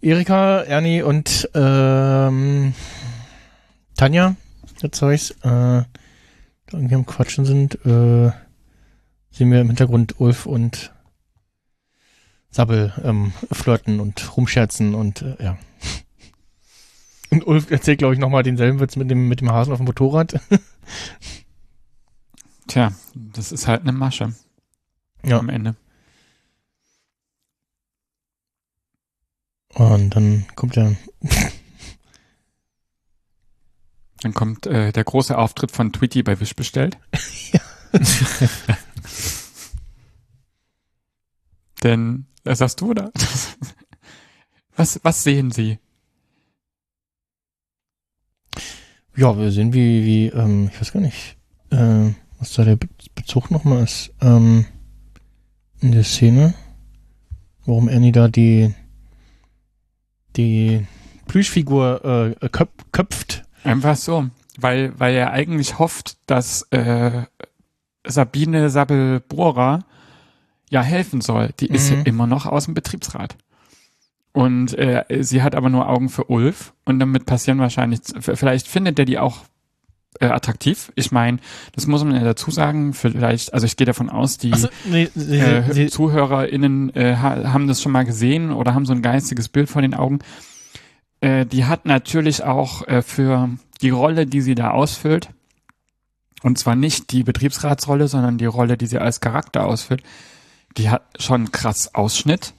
[0.01, 2.73] Erika, Ernie und ähm,
[3.97, 4.35] Tanja,
[4.81, 5.83] jetzt hab ich's, äh,
[6.71, 8.31] irgendwie am Quatschen sind, äh,
[9.31, 10.93] sehen wir im Hintergrund Ulf und
[12.49, 15.57] Sabbel ähm, flirten und rumscherzen und äh, ja.
[17.29, 19.85] Und Ulf erzählt, glaube ich, nochmal denselben Witz mit dem, mit dem Hasen auf dem
[19.85, 20.37] Motorrad.
[22.67, 24.35] Tja, das ist halt eine Masche
[25.23, 25.39] ja.
[25.39, 25.77] am Ende.
[29.69, 30.95] Und dann kommt er.
[34.21, 36.97] Dann kommt äh, der große Auftritt von Tweety bei Wish bestellt.
[41.83, 43.11] Denn, äh, sagst du, oder?
[44.75, 45.79] was, was sehen Sie?
[49.15, 51.37] Ja, wir sehen, wie, wie, ähm, ich weiß gar nicht,
[51.69, 54.65] äh, was da der Be Bezug nochmal ist, ähm,
[55.81, 56.53] in der Szene.
[57.65, 58.73] Warum Annie da die,
[60.35, 60.87] die
[61.27, 63.43] Plüschfigur äh, köp köpft.
[63.63, 64.29] Einfach so.
[64.57, 67.23] Weil, weil er eigentlich hofft, dass äh,
[68.05, 69.83] Sabine Sabel-Bohrer
[70.69, 71.49] ja helfen soll.
[71.59, 71.97] Die ist Mhm.
[71.97, 73.35] ja immer noch aus dem Betriebsrat.
[74.33, 78.97] Und äh, sie hat aber nur Augen für Ulf und damit passieren wahrscheinlich, vielleicht findet
[78.97, 79.39] er die auch
[80.21, 80.91] äh, attraktiv.
[80.95, 81.39] Ich meine,
[81.73, 85.09] das muss man ja dazu sagen, vielleicht, also ich gehe davon aus, die Achso, nee,
[85.15, 89.01] sie, äh, sie, ZuhörerInnen äh, ha haben das schon mal gesehen oder haben so ein
[89.01, 90.19] geistiges Bild vor den Augen.
[91.19, 93.49] äh, die hat natürlich auch äh, für
[93.81, 95.29] die Rolle, die sie da ausfüllt,
[96.43, 100.03] und zwar nicht die Betriebsratsrolle, sondern die Rolle, die sie als Charakter ausfüllt,
[100.77, 102.53] die hat schon krass Ausschnitt.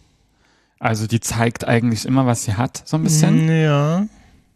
[0.79, 3.49] Also die zeigt eigentlich immer, was sie hat, so ein bisschen.
[3.49, 4.05] Ja.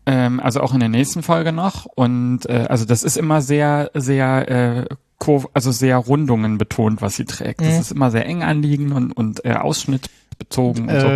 [0.06, 1.84] Ähm, also auch in der nächsten Folge noch.
[1.86, 4.86] Und äh, also das ist immer sehr, sehr, äh,
[5.18, 7.60] kurv also sehr Rundungen betont, was sie trägt.
[7.60, 7.80] Das Mhm.
[7.80, 11.06] ist immer sehr eng anliegend und, und äh, Ausschnitt bezogen und so.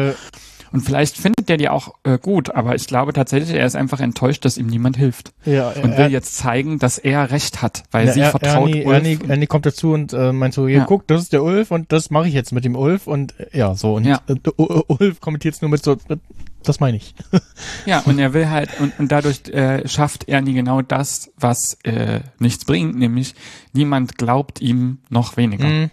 [0.73, 3.99] Und vielleicht findet der die auch äh, gut, aber ich glaube tatsächlich, er ist einfach
[4.01, 5.33] enttäuscht, dass ihm niemand hilft.
[5.45, 8.69] ja, Und er- will jetzt zeigen, dass er recht hat, weil Ja, sie er, vertraut
[8.71, 8.95] Ernie, Ulf.
[8.97, 10.85] Ernie, Ernie kommt dazu und äh, meint so, hier, Ja.
[10.85, 13.75] guck, das ist der Ulf und das mache ich jetzt mit dem Ulf und ja,
[13.75, 13.95] so.
[13.97, 14.21] Und Ja.
[14.29, 16.17] äh, Ulf kommentiert es nur mit so, äh,
[16.63, 17.15] das meine ich.
[17.87, 22.21] Ja, und er will halt, und, und dadurch äh, schafft Ernie genau das, was äh,
[22.39, 23.35] nichts bringt, nämlich
[23.73, 25.67] niemand glaubt ihm noch weniger.
[25.67, 25.91] Mhm.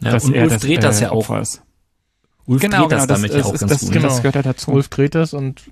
[0.00, 1.30] Ja, und er Ulf dreht das äh, ja auch.
[1.38, 1.61] Ist.
[2.52, 3.92] Ulf Genau, dreht das genau, damit das, ja auch ist, ganz das, gut.
[3.92, 4.08] genau.
[4.08, 4.70] Das gehört ja dazu.
[4.72, 5.62] Ulf dreht das und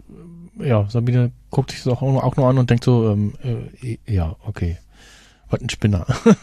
[0.58, 3.34] ja, Sabine guckt sich das auch, auch nur an und denkt so, ähm,
[3.82, 4.78] äh, ja, okay.
[5.48, 6.06] Was ein Spinner.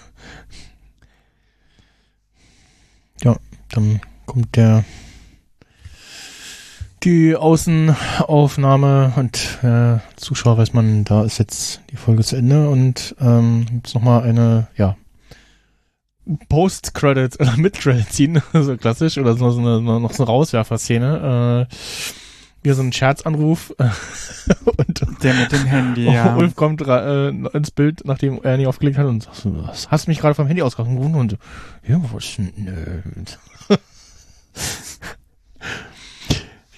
[3.23, 3.35] ja,
[3.69, 4.83] dann kommt der
[7.03, 13.15] die Außenaufnahme und äh, Zuschauer weiß man, da ist jetzt die Folge zu Ende und
[13.21, 14.97] ähm, gibt's noch mal eine, ja,
[16.49, 21.67] Post-Credit oder Mid-Credit-Scene, so klassisch, oder so, so eine, noch so eine Rauswerfer-Szene.
[21.69, 21.73] Äh,
[22.63, 23.73] wieder so ein Scherzanruf
[24.65, 26.35] und Der mit dem Handy, ja.
[26.35, 30.19] Ulf kommt äh, ins Bild, nachdem Ernie aufgelegt hat und sagt was hast du mich
[30.19, 31.15] gerade vom Handy ausgerufen?
[31.15, 31.37] Und so,
[31.87, 32.37] ja, was?
[32.37, 33.01] Nö.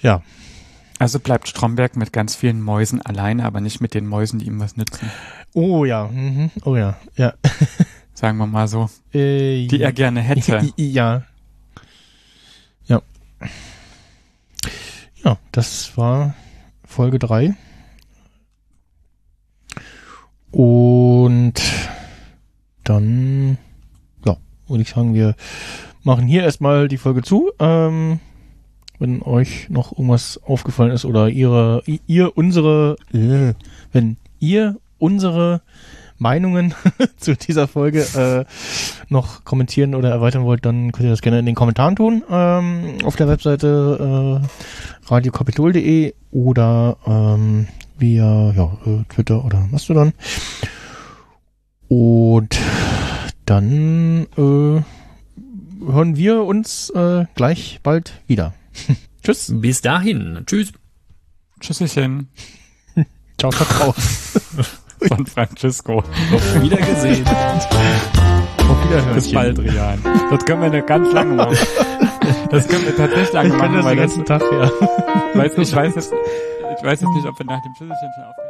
[0.02, 0.22] ja,
[0.98, 4.60] Also bleibt Stromberg mit ganz vielen Mäusen alleine, aber nicht mit den Mäusen, die ihm
[4.60, 5.10] was nützen.
[5.54, 6.50] oh ja, mhm.
[6.64, 7.32] oh ja, ja.
[8.14, 8.88] Sagen wir mal so.
[9.12, 10.72] Äh, Die er gerne hätte.
[10.76, 11.22] ja.
[12.86, 13.02] Ja.
[15.24, 16.34] Ja, das war
[16.84, 17.54] Folge 3.
[20.50, 21.54] Und
[22.84, 23.58] dann,
[24.24, 25.36] ja, würde ich sagen, wir
[26.02, 27.52] machen hier erstmal die Folge zu.
[27.58, 28.20] Ähm,
[28.98, 33.54] wenn euch noch irgendwas aufgefallen ist oder ihre, ihr unsere, äh,
[33.92, 35.62] wenn ihr unsere
[36.20, 36.74] Meinungen
[37.16, 38.44] zu dieser Folge äh,
[39.08, 42.22] noch kommentieren oder erweitern wollt, dann könnt ihr das gerne in den Kommentaren tun.
[42.30, 47.66] Ähm, auf der Webseite äh, radiokapitol.de oder ähm,
[47.98, 50.12] via ja, äh, Twitter oder Mastodon.
[51.88, 52.58] Und
[53.46, 54.82] dann äh,
[55.84, 58.54] hören wir uns äh, gleich bald wieder.
[59.22, 59.52] Tschüss.
[59.54, 60.42] Bis dahin.
[60.46, 60.72] Tschüss.
[61.60, 62.28] Tschüsschen
[63.38, 63.94] Ciao, Kakao.
[65.08, 65.98] Von Francisco.
[65.98, 67.26] Auf Wiedergesehen.
[67.26, 69.14] Auf Wiederhören.
[69.14, 69.98] Bis bald, Rian.
[70.30, 71.56] Das können wir eine ganz lange machen.
[72.50, 74.70] Das können wir tatsächlich lange Ich machen, das weil den das, ganzen Tag, ja.
[75.34, 78.49] weiß, ich weiß jetzt, ich weiß jetzt nicht, ob wir nach dem Tschüsschen schon aufhören.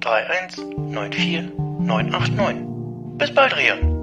[0.00, 3.18] 31 94 989.
[3.18, 3.99] Bis bald, Rian.